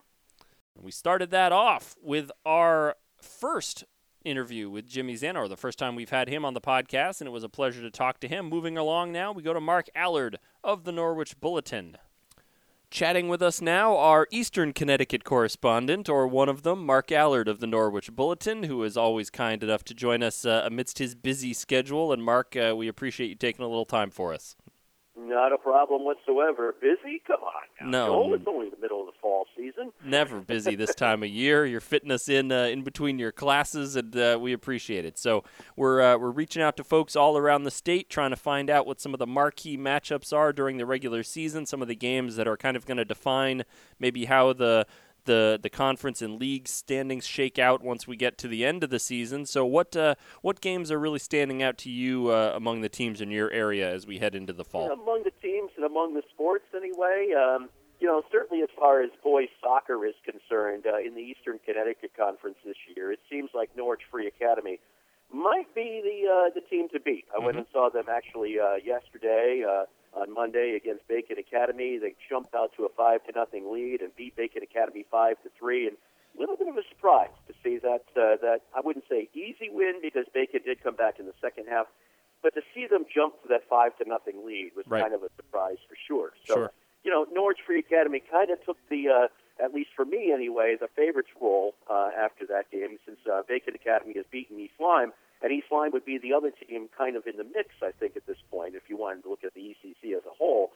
We 0.76 0.90
started 0.90 1.30
that 1.30 1.52
off 1.52 1.96
with 2.02 2.30
our 2.44 2.96
first 3.22 3.84
interview 4.24 4.70
with 4.70 4.88
Jimmy 4.88 5.14
Zanor, 5.14 5.48
the 5.48 5.56
first 5.56 5.78
time 5.78 5.94
we've 5.94 6.10
had 6.10 6.28
him 6.28 6.44
on 6.44 6.54
the 6.54 6.60
podcast, 6.60 7.20
and 7.20 7.28
it 7.28 7.32
was 7.32 7.44
a 7.44 7.48
pleasure 7.48 7.82
to 7.82 7.90
talk 7.90 8.20
to 8.20 8.28
him. 8.28 8.48
Moving 8.48 8.76
along 8.76 9.12
now, 9.12 9.32
we 9.32 9.42
go 9.42 9.52
to 9.52 9.60
Mark 9.60 9.88
Allard 9.94 10.38
of 10.62 10.84
the 10.84 10.92
Norwich 10.92 11.38
Bulletin. 11.40 11.98
Chatting 12.90 13.28
with 13.28 13.42
us 13.42 13.60
now, 13.60 13.96
our 13.96 14.28
Eastern 14.30 14.72
Connecticut 14.72 15.24
correspondent, 15.24 16.08
or 16.08 16.28
one 16.28 16.48
of 16.48 16.62
them, 16.62 16.86
Mark 16.86 17.10
Allard 17.10 17.48
of 17.48 17.58
the 17.58 17.66
Norwich 17.66 18.12
Bulletin, 18.12 18.64
who 18.64 18.82
is 18.84 18.96
always 18.96 19.30
kind 19.30 19.62
enough 19.64 19.82
to 19.84 19.94
join 19.94 20.22
us 20.22 20.44
uh, 20.44 20.62
amidst 20.64 20.98
his 20.98 21.14
busy 21.14 21.52
schedule. 21.52 22.12
And 22.12 22.22
Mark, 22.22 22.56
uh, 22.56 22.74
we 22.76 22.86
appreciate 22.86 23.28
you 23.28 23.34
taking 23.34 23.64
a 23.64 23.68
little 23.68 23.84
time 23.84 24.10
for 24.10 24.32
us. 24.32 24.54
Not 25.16 25.52
a 25.52 25.58
problem 25.58 26.04
whatsoever. 26.04 26.74
Busy? 26.80 27.22
Come 27.24 27.40
on. 27.40 27.90
Now. 27.90 28.06
No. 28.06 28.34
It's 28.34 28.44
only 28.48 28.68
the 28.68 28.76
middle 28.80 29.00
of 29.00 29.06
the 29.06 29.12
fall 29.22 29.46
season. 29.56 29.92
Never 30.04 30.40
busy 30.40 30.74
this 30.74 30.94
time 30.94 31.22
of 31.22 31.28
year. 31.28 31.64
You're 31.64 31.80
fitting 31.80 32.10
us 32.10 32.28
in 32.28 32.50
uh, 32.50 32.64
in 32.64 32.82
between 32.82 33.20
your 33.20 33.30
classes, 33.30 33.94
and 33.94 34.16
uh, 34.16 34.38
we 34.40 34.52
appreciate 34.52 35.04
it. 35.04 35.16
So 35.16 35.44
we're 35.76 36.00
uh, 36.02 36.18
we're 36.18 36.32
reaching 36.32 36.62
out 36.62 36.76
to 36.78 36.84
folks 36.84 37.14
all 37.14 37.38
around 37.38 37.62
the 37.62 37.70
state, 37.70 38.10
trying 38.10 38.30
to 38.30 38.36
find 38.36 38.68
out 38.68 38.86
what 38.86 39.00
some 39.00 39.14
of 39.14 39.20
the 39.20 39.26
marquee 39.26 39.78
matchups 39.78 40.32
are 40.32 40.52
during 40.52 40.78
the 40.78 40.86
regular 40.86 41.22
season. 41.22 41.64
Some 41.64 41.80
of 41.80 41.86
the 41.86 41.94
games 41.94 42.34
that 42.34 42.48
are 42.48 42.56
kind 42.56 42.76
of 42.76 42.84
going 42.84 42.96
to 42.96 43.04
define 43.04 43.62
maybe 44.00 44.24
how 44.24 44.52
the 44.52 44.84
the 45.24 45.58
the 45.62 45.70
conference 45.70 46.22
and 46.22 46.40
league 46.40 46.68
standings 46.68 47.26
shake 47.26 47.58
out 47.58 47.82
once 47.82 48.06
we 48.06 48.16
get 48.16 48.38
to 48.38 48.48
the 48.48 48.64
end 48.64 48.84
of 48.84 48.90
the 48.90 48.98
season. 48.98 49.46
So 49.46 49.64
what 49.64 49.96
uh, 49.96 50.14
what 50.42 50.60
games 50.60 50.90
are 50.90 50.98
really 50.98 51.18
standing 51.18 51.62
out 51.62 51.78
to 51.78 51.90
you 51.90 52.28
uh, 52.28 52.52
among 52.54 52.80
the 52.80 52.88
teams 52.88 53.20
in 53.20 53.30
your 53.30 53.50
area 53.50 53.90
as 53.90 54.06
we 54.06 54.18
head 54.18 54.34
into 54.34 54.52
the 54.52 54.64
fall? 54.64 54.90
Among 54.90 55.22
the 55.24 55.32
teams 55.42 55.70
and 55.76 55.84
among 55.84 56.14
the 56.14 56.22
sports, 56.32 56.64
anyway, 56.74 57.32
um, 57.36 57.68
you 58.00 58.06
know, 58.06 58.22
certainly 58.30 58.62
as 58.62 58.68
far 58.78 59.02
as 59.02 59.10
boys 59.22 59.48
soccer 59.62 60.04
is 60.06 60.14
concerned, 60.24 60.84
uh, 60.86 60.98
in 60.98 61.14
the 61.14 61.22
Eastern 61.22 61.58
Connecticut 61.64 62.12
Conference 62.16 62.56
this 62.64 62.76
year, 62.94 63.12
it 63.12 63.20
seems 63.30 63.50
like 63.54 63.70
Norwich 63.76 64.02
Free 64.10 64.26
Academy 64.26 64.78
might 65.32 65.74
be 65.74 66.00
the 66.02 66.30
uh, 66.30 66.50
the 66.54 66.60
team 66.60 66.88
to 66.90 67.00
beat. 67.00 67.24
I 67.34 67.44
went 67.44 67.56
and 67.56 67.66
saw 67.72 67.88
them 67.88 68.04
actually 68.10 68.58
uh, 68.58 68.76
yesterday. 68.76 69.64
On 70.16 70.32
Monday 70.32 70.76
against 70.76 71.06
Bacon 71.08 71.38
Academy. 71.38 71.98
They 71.98 72.14
jumped 72.30 72.54
out 72.54 72.70
to 72.76 72.84
a 72.84 72.88
five 72.88 73.24
to 73.26 73.32
nothing 73.34 73.72
lead 73.72 74.00
and 74.00 74.14
beat 74.16 74.36
Bacon 74.36 74.62
Academy 74.62 75.04
five 75.10 75.42
to 75.42 75.50
three. 75.58 75.88
And 75.88 75.96
a 76.36 76.40
little 76.40 76.56
bit 76.56 76.68
of 76.68 76.76
a 76.76 76.82
surprise 76.88 77.34
to 77.48 77.54
see 77.64 77.78
that 77.78 78.04
uh, 78.16 78.36
that 78.40 78.60
I 78.76 78.80
wouldn't 78.80 79.06
say 79.08 79.28
easy 79.34 79.68
win 79.70 79.94
because 80.00 80.26
Bacon 80.32 80.60
did 80.64 80.82
come 80.82 80.94
back 80.94 81.18
in 81.18 81.26
the 81.26 81.34
second 81.40 81.66
half, 81.68 81.86
but 82.42 82.54
to 82.54 82.62
see 82.74 82.86
them 82.86 83.04
jump 83.12 83.42
to 83.42 83.48
that 83.48 83.68
five 83.68 83.96
to 83.98 84.08
nothing 84.08 84.46
lead 84.46 84.70
was 84.76 84.86
Right. 84.86 85.02
kind 85.02 85.14
of 85.14 85.22
a 85.24 85.30
surprise 85.36 85.78
for 85.88 85.96
sure. 86.06 86.32
So 86.46 86.54
Sure. 86.54 86.72
you 87.02 87.10
know, 87.10 87.26
Norwich 87.32 87.58
Free 87.66 87.80
Academy 87.80 88.20
kind 88.20 88.50
of 88.50 88.64
took 88.64 88.78
the, 88.88 89.08
uh, 89.08 89.28
at 89.62 89.74
least 89.74 89.90
for 89.96 90.04
me 90.04 90.32
anyway, 90.32 90.76
the 90.78 90.88
favorites 90.88 91.30
role 91.40 91.74
uh, 91.90 92.10
after 92.16 92.46
that 92.46 92.70
game 92.70 92.98
since 93.04 93.18
uh, 93.30 93.42
Bacon 93.48 93.74
Academy 93.74 94.14
has 94.14 94.24
beaten 94.30 94.58
East 94.60 94.74
Lyme. 94.80 95.12
And 95.42 95.52
East 95.52 95.66
Lyme 95.70 95.92
would 95.92 96.04
be 96.04 96.18
the 96.18 96.32
other 96.32 96.50
team 96.50 96.88
kind 96.96 97.16
of 97.16 97.26
in 97.26 97.36
the 97.36 97.44
mix, 97.44 97.70
I 97.82 97.92
think, 97.92 98.16
at 98.16 98.26
this 98.26 98.38
point, 98.50 98.74
if 98.74 98.88
you 98.88 98.96
wanted 98.96 99.22
to 99.24 99.30
look 99.30 99.44
at 99.44 99.54
the 99.54 99.60
ECC 99.60 100.16
as 100.16 100.24
a 100.24 100.34
whole. 100.36 100.72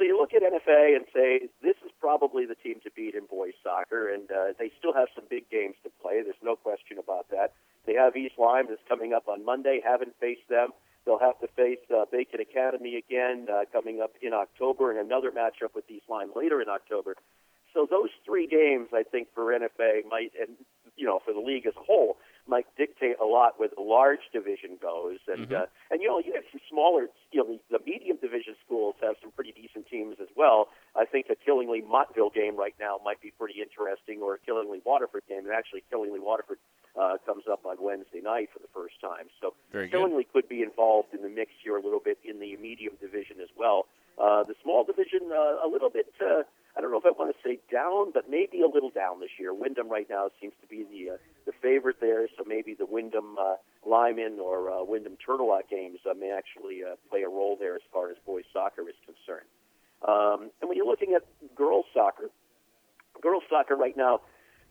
So 0.00 0.04
you 0.04 0.16
look 0.16 0.32
at 0.32 0.42
NFA 0.42 0.96
and 0.96 1.04
say, 1.14 1.50
this 1.62 1.76
is 1.84 1.92
probably 2.00 2.46
the 2.46 2.54
team 2.54 2.80
to 2.84 2.90
beat 2.96 3.14
in 3.14 3.26
boys 3.26 3.52
soccer, 3.62 4.08
and 4.08 4.30
uh, 4.30 4.56
they 4.58 4.72
still 4.78 4.94
have 4.94 5.08
some 5.14 5.24
big 5.28 5.50
games 5.50 5.74
to 5.84 5.90
play. 6.00 6.22
There's 6.22 6.42
no 6.42 6.56
question 6.56 6.96
about 6.98 7.28
that. 7.30 7.52
They 7.86 7.94
have 7.94 8.16
East 8.16 8.34
Lyme 8.38 8.66
that's 8.68 8.80
coming 8.88 9.12
up 9.12 9.28
on 9.28 9.44
Monday, 9.44 9.80
haven't 9.84 10.14
faced 10.18 10.48
them. 10.48 10.70
They'll 11.04 11.18
have 11.18 11.38
to 11.40 11.48
face 11.48 11.84
uh, 11.94 12.04
Bacon 12.10 12.40
Academy 12.40 12.96
again 12.96 13.46
uh, 13.52 13.64
coming 13.72 14.00
up 14.00 14.12
in 14.22 14.32
October, 14.32 14.90
and 14.90 14.98
another 14.98 15.30
matchup 15.30 15.74
with 15.74 15.84
East 15.90 16.04
Lyme 16.08 16.30
later 16.34 16.60
in 16.62 16.68
October. 16.68 17.14
So 17.74 17.86
those 17.88 18.10
three 18.24 18.46
games, 18.46 18.88
I 18.92 19.02
think, 19.02 19.28
for 19.34 19.52
NFA 19.52 20.02
might, 20.08 20.32
and 20.40 20.56
you 20.96 21.06
know, 21.06 21.20
for 21.24 21.32
the 21.32 21.40
league 21.40 21.66
as 21.66 21.74
a 21.76 21.80
whole, 21.84 22.18
might 22.46 22.66
dictate 22.76 23.16
a 23.22 23.24
lot 23.24 23.58
where 23.58 23.68
the 23.74 23.80
large 23.80 24.20
division 24.32 24.76
goes. 24.82 25.18
And 25.28 25.48
Mhm. 25.48 25.62
uh, 25.62 25.66
and 25.90 26.02
you 26.02 26.08
know, 26.08 26.18
you 26.18 26.32
have 26.34 26.44
some 26.50 26.60
smaller, 26.68 27.08
you 27.30 27.40
know, 27.42 27.58
the, 27.70 27.78
the 27.78 27.84
medium 27.84 28.16
division 28.16 28.56
schools 28.64 28.96
have 29.00 29.16
some 29.22 29.30
pretty 29.30 29.52
decent 29.52 29.86
teams 29.86 30.16
as 30.20 30.28
well. 30.36 30.68
I 30.96 31.04
think 31.04 31.28
the 31.28 31.36
Killingly 31.36 31.80
Montville 31.80 32.30
game 32.30 32.56
right 32.56 32.74
now 32.80 32.98
might 33.04 33.20
be 33.20 33.30
pretty 33.30 33.62
interesting, 33.62 34.20
or 34.20 34.34
a 34.34 34.38
Killingly 34.38 34.80
Waterford 34.84 35.22
game. 35.28 35.46
And 35.46 35.54
actually, 35.54 35.84
Killingly 35.90 36.18
Waterford 36.20 36.58
uh, 36.96 37.18
comes 37.24 37.44
up 37.46 37.64
on 37.64 37.76
Wednesday 37.80 38.20
night 38.20 38.50
for 38.52 38.58
the 38.58 38.68
first 38.74 39.00
time. 39.00 39.30
So 39.40 39.54
Very 39.70 39.86
good. 39.86 39.96
Killingly 39.98 40.24
could 40.24 40.48
be 40.48 40.62
involved 40.62 41.14
in 41.14 41.22
the 41.22 41.28
mix 41.28 41.52
here 41.62 41.76
a 41.76 41.80
little 41.80 42.00
bit 42.00 42.18
in 42.24 42.40
the 42.40 42.56
medium 42.56 42.94
division 43.00 43.40
as 43.40 43.48
well. 43.56 43.86
Uh, 44.18 44.42
the 44.42 44.56
small 44.62 44.82
division, 44.84 45.30
uh, 45.32 45.64
a 45.64 45.68
little 45.70 45.88
bit. 45.88 46.12
Uh, 46.20 46.42
I 46.76 46.80
don't 46.80 46.90
know 46.92 46.98
if 46.98 47.04
I 47.06 47.10
want 47.10 47.34
to 47.34 47.42
say 47.48 47.58
down, 47.70 48.12
but 48.12 48.30
maybe 48.30 48.62
a 48.62 48.68
little 48.68 48.90
down 48.90 49.20
this 49.20 49.30
year. 49.38 49.52
Windham 49.52 49.88
right 49.88 50.08
now 50.08 50.28
seems 50.40 50.54
to 50.60 50.66
be 50.68 50.84
the 50.84 51.14
uh, 51.14 51.16
the 51.46 51.52
favorite 51.60 51.96
there, 52.00 52.28
so 52.36 52.44
maybe 52.46 52.74
the 52.74 52.86
Windham 52.86 53.36
uh, 53.38 53.56
Lyman 53.84 54.38
or 54.38 54.70
uh, 54.70 54.84
Windham 54.84 55.16
Tourtellotte 55.26 55.68
games 55.68 55.98
uh, 56.08 56.14
may 56.14 56.30
actually 56.30 56.84
uh, 56.84 56.94
play 57.10 57.22
a 57.22 57.28
role 57.28 57.56
there 57.58 57.74
as 57.74 57.82
far 57.92 58.10
as 58.10 58.16
boys 58.24 58.44
soccer 58.52 58.82
is 58.88 58.94
concerned. 59.04 59.48
Um, 60.06 60.50
and 60.60 60.68
when 60.68 60.76
you're 60.76 60.86
looking 60.86 61.14
at 61.14 61.22
girls 61.56 61.86
soccer 61.92 62.30
girls 63.20 63.42
soccer 63.50 63.76
right 63.76 63.96
now, 63.96 64.20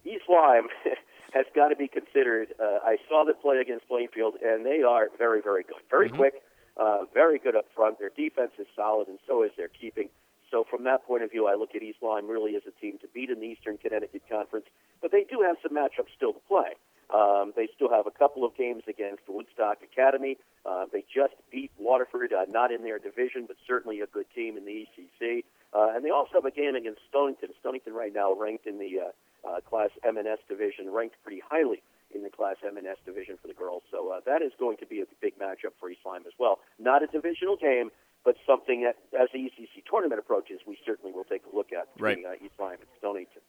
East 0.05 0.23
Lyme 0.29 0.67
has 1.33 1.45
got 1.55 1.67
to 1.69 1.75
be 1.75 1.87
considered. 1.87 2.53
Uh, 2.59 2.79
I 2.83 2.97
saw 3.07 3.23
them 3.25 3.35
play 3.41 3.57
against 3.57 3.87
Plainfield, 3.87 4.35
and 4.41 4.65
they 4.65 4.81
are 4.81 5.09
very, 5.17 5.41
very 5.41 5.63
good, 5.63 5.77
very 5.89 6.09
Mhm. 6.09 6.15
quick, 6.15 6.41
uh, 6.77 7.05
very 7.13 7.37
good 7.37 7.55
up 7.55 7.65
front. 7.75 7.99
Their 7.99 8.09
defense 8.09 8.51
is 8.57 8.65
solid, 8.75 9.07
and 9.07 9.19
so 9.27 9.43
is 9.43 9.51
their 9.55 9.67
keeping. 9.67 10.09
So 10.51 10.65
from 10.69 10.83
that 10.85 11.05
point 11.05 11.23
of 11.23 11.31
view, 11.31 11.47
I 11.47 11.55
look 11.55 11.75
at 11.75 11.83
East 11.83 11.99
Lyme 12.01 12.27
really 12.27 12.55
as 12.55 12.63
a 12.67 12.71
team 12.81 12.97
to 13.01 13.07
beat 13.13 13.29
in 13.29 13.39
the 13.39 13.47
Eastern 13.47 13.77
Connecticut 13.77 14.23
Conference. 14.29 14.65
But 15.01 15.11
they 15.11 15.25
do 15.29 15.41
have 15.41 15.57
some 15.61 15.75
matchups 15.75 16.13
still 16.15 16.33
to 16.33 16.39
play. 16.47 16.75
Um, 17.13 17.53
they 17.55 17.67
still 17.75 17.89
have 17.89 18.05
a 18.05 18.11
couple 18.11 18.45
of 18.45 18.55
games 18.55 18.83
against 18.87 19.23
Woodstock 19.27 19.79
Academy. 19.81 20.37
Uh, 20.65 20.85
they 20.91 21.03
just 21.13 21.33
beat 21.51 21.71
Waterford, 21.77 22.33
uh, 22.33 22.45
not 22.49 22.71
in 22.71 22.83
their 22.83 22.99
division, 22.99 23.45
but 23.47 23.57
certainly 23.65 24.01
a 24.01 24.07
good 24.07 24.27
team 24.35 24.57
in 24.57 24.65
the 24.65 24.85
ECC. 24.85 25.43
Uh, 25.73 25.93
and 25.95 26.05
they 26.05 26.11
also 26.11 26.33
have 26.35 26.45
a 26.45 26.51
game 26.51 26.75
against 26.75 27.01
Stonington. 27.09 27.49
Stonington 27.59 27.93
right 27.93 28.13
now 28.13 28.33
ranked 28.33 28.67
in 28.67 28.77
the 28.77 29.09
uh, 29.09 29.47
uh, 29.47 29.61
Class 29.61 29.89
M&S 30.03 30.39
division, 30.47 30.91
ranked 30.91 31.15
pretty 31.23 31.41
highly 31.47 31.81
in 32.13 32.23
the 32.23 32.29
Class 32.29 32.55
M&S 32.65 32.97
division 33.05 33.37
for 33.41 33.47
the 33.47 33.53
girls. 33.53 33.83
So 33.91 34.09
uh, 34.09 34.19
that 34.25 34.41
is 34.41 34.51
going 34.59 34.77
to 34.77 34.85
be 34.85 35.01
a 35.01 35.05
big 35.21 35.37
matchup 35.39 35.73
for 35.79 35.89
East 35.89 36.01
Lyme 36.05 36.23
as 36.25 36.33
well. 36.37 36.59
Not 36.79 37.03
a 37.03 37.07
divisional 37.07 37.55
game, 37.55 37.89
but 38.25 38.35
something 38.45 38.83
that, 38.83 38.97
as 39.19 39.29
the 39.33 39.39
ECC 39.39 39.83
tournament 39.89 40.19
approaches, 40.19 40.59
we 40.67 40.77
certainly 40.85 41.11
will 41.13 41.23
take 41.23 41.41
a 41.51 41.55
look 41.55 41.71
at 41.71 41.93
between 41.95 42.25
uh, 42.25 42.33
East 42.43 42.53
Lyme 42.59 42.77
and 42.81 42.89
Stonington. 42.99 43.41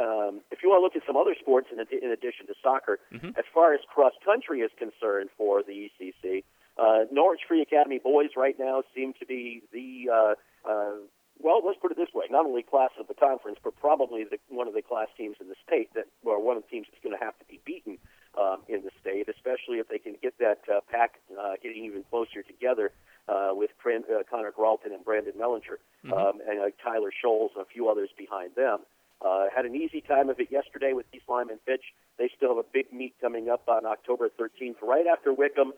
Um, 0.00 0.40
if 0.50 0.58
you 0.62 0.70
want 0.70 0.80
to 0.80 0.84
look 0.84 0.96
at 0.96 1.06
some 1.06 1.16
other 1.16 1.34
sports 1.38 1.68
in, 1.70 1.78
in 1.78 2.10
addition 2.10 2.46
to 2.48 2.54
soccer, 2.62 2.98
Mhm. 3.12 3.38
as 3.38 3.44
far 3.54 3.74
as 3.74 3.80
cross 3.86 4.12
country 4.24 4.60
is 4.60 4.70
concerned 4.76 5.30
for 5.38 5.62
the 5.62 5.90
ECC, 5.90 6.42
uh, 6.76 7.04
Norwich 7.12 7.42
Free 7.46 7.62
Academy 7.62 7.98
boys 8.02 8.30
right 8.36 8.58
now 8.58 8.82
seem 8.94 9.14
to 9.20 9.26
be 9.26 9.62
the 9.72 10.10
uh, 10.10 10.34
uh, 10.68 10.96
well, 11.38 11.60
let's 11.66 11.78
put 11.80 11.90
it 11.90 11.96
this 11.96 12.12
way: 12.14 12.26
not 12.30 12.46
only 12.46 12.62
class 12.62 12.90
of 12.98 13.06
the 13.08 13.14
conference, 13.14 13.58
but 13.62 13.74
probably 13.76 14.24
the, 14.24 14.38
one 14.48 14.66
of 14.66 14.74
the 14.74 14.82
class 14.82 15.08
teams 15.16 15.36
in 15.40 15.48
the 15.48 15.56
state 15.66 15.90
that, 15.94 16.06
or 16.24 16.40
one 16.42 16.56
of 16.56 16.62
the 16.64 16.68
teams 16.70 16.86
that's 16.90 17.02
going 17.02 17.16
to 17.16 17.22
have 17.24 17.36
to 17.38 17.44
be 17.46 17.60
beaten 17.64 17.98
um, 18.38 18.62
in 18.68 18.82
the 18.82 18.90
state, 19.00 19.28
especially 19.28 19.78
if 19.78 19.88
they 19.88 19.98
can 19.98 20.14
get 20.22 20.34
that 20.38 20.60
uh, 20.72 20.80
pack 20.90 21.20
uh, 21.38 21.54
getting 21.62 21.84
even 21.84 22.02
closer 22.10 22.42
together 22.42 22.90
uh, 23.28 23.50
with 23.52 23.70
Cran- 23.78 24.04
uh, 24.10 24.22
Connor 24.28 24.52
Gralton 24.52 24.92
and 24.92 25.04
Brandon 25.04 25.32
Mellinger 25.38 25.78
Mhm. 26.04 26.12
um, 26.12 26.40
and 26.46 26.60
uh, 26.60 26.70
Tyler 26.82 27.10
Scholes 27.10 27.50
and 27.54 27.62
a 27.62 27.64
few 27.64 27.88
others 27.88 28.10
behind 28.16 28.54
them. 28.54 28.80
Uh, 29.22 29.46
had 29.54 29.64
an 29.64 29.74
easy 29.74 30.02
time 30.02 30.28
of 30.28 30.38
it 30.38 30.50
yesterday 30.50 30.92
with 30.92 31.06
East 31.14 31.24
Lyme 31.28 31.48
and 31.48 31.60
Fitch. 31.62 31.94
They 32.18 32.28
still 32.36 32.50
have 32.54 32.58
a 32.58 32.68
big 32.72 32.92
meet 32.92 33.14
coming 33.20 33.48
up 33.48 33.68
on 33.68 33.86
October 33.86 34.28
13th, 34.28 34.76
right 34.82 35.06
after 35.06 35.32
Wickham, 35.32 35.72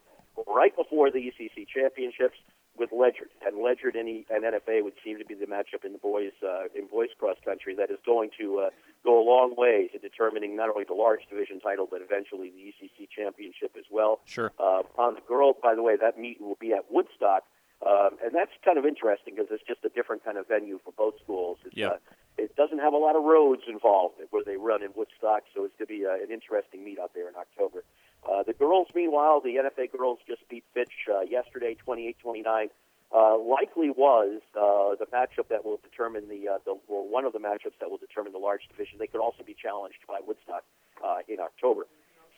right 0.48 0.74
before 0.74 1.10
the 1.10 1.18
ECC 1.20 1.64
championships 1.66 2.38
with 2.78 2.90
Ledyard. 2.92 3.30
And 3.44 3.62
Ledyard 3.62 3.96
and, 3.96 4.08
and 4.30 4.44
NFA 4.44 4.82
would 4.82 4.94
seem 5.04 5.18
to 5.18 5.24
be 5.24 5.34
the 5.34 5.46
matchup 5.46 5.84
in 5.84 5.92
the 5.92 5.98
boys 5.98 6.32
uh, 6.42 6.64
in 6.74 6.86
boys 6.86 7.08
cross 7.18 7.36
country 7.44 7.74
that 7.76 7.90
is 7.90 7.98
going 8.04 8.30
to 8.38 8.58
uh, 8.60 8.70
go 9.04 9.20
a 9.20 9.24
long 9.24 9.54
way 9.56 9.88
to 9.92 9.98
determining 9.98 10.56
not 10.56 10.68
only 10.68 10.84
the 10.84 10.94
large 10.94 11.20
division 11.30 11.60
title 11.60 11.86
but 11.90 12.00
eventually 12.02 12.50
the 12.50 12.72
ECC 12.72 13.08
championship 13.14 13.72
as 13.78 13.84
well. 13.90 14.20
Sure. 14.24 14.52
Uh, 14.58 14.82
on 14.98 15.14
the 15.14 15.20
girls, 15.26 15.56
by 15.62 15.74
the 15.74 15.82
way, 15.82 15.96
that 16.00 16.18
meet 16.18 16.40
will 16.40 16.58
be 16.60 16.72
at 16.72 16.90
Woodstock, 16.90 17.44
um, 17.86 18.10
and 18.24 18.34
that's 18.34 18.50
kind 18.64 18.78
of 18.78 18.84
interesting 18.86 19.34
because 19.36 19.48
it's 19.50 19.64
just 19.66 19.84
a 19.84 19.88
different 19.90 20.24
kind 20.24 20.38
of 20.38 20.48
venue 20.48 20.78
for 20.84 20.92
both 20.96 21.14
schools. 21.22 21.58
It's, 21.64 21.76
Yeah. 21.76 21.88
uh, 21.88 21.96
it 22.38 22.54
doesn't 22.56 22.78
have 22.80 22.92
a 22.92 22.98
lot 22.98 23.16
of 23.16 23.24
roads 23.24 23.62
involved 23.68 24.16
where 24.30 24.44
they 24.44 24.56
run 24.56 24.82
in 24.82 24.90
Woodstock, 24.94 25.44
so 25.54 25.64
it's 25.64 25.74
going 25.78 25.88
to 25.88 25.94
be 26.00 26.06
uh, 26.06 26.14
an 26.22 26.30
interesting 26.30 26.84
meet 26.84 26.98
out 26.98 27.12
there 27.14 27.28
in 27.28 27.34
October. 27.36 27.82
Uh, 28.30 28.42
the 28.42 28.52
girls, 28.52 28.88
meanwhile, 28.94 29.40
the 29.40 29.56
NFA 29.56 29.90
girls 29.90 30.18
just 30.26 30.48
beat 30.48 30.64
Fitch 30.74 31.08
uh, 31.10 31.20
yesterday, 31.20 31.76
28-29. 31.86 32.68
Uh, 33.14 33.38
likely 33.38 33.90
was 33.90 34.42
uh, 34.58 34.96
the 34.98 35.06
matchup 35.14 35.48
that 35.48 35.64
will 35.64 35.78
determine 35.88 36.28
the, 36.28 36.48
uh, 36.48 36.58
the 36.64 36.74
one 36.88 37.24
of 37.24 37.32
the 37.32 37.38
matchups 37.38 37.78
that 37.78 37.88
will 37.88 37.98
determine 37.98 38.32
the 38.32 38.38
large 38.38 38.66
division. 38.68 38.98
They 38.98 39.06
could 39.06 39.20
also 39.20 39.44
be 39.46 39.54
challenged 39.54 39.98
by 40.08 40.18
Woodstock 40.26 40.64
uh, 41.04 41.18
in 41.28 41.38
October. 41.38 41.86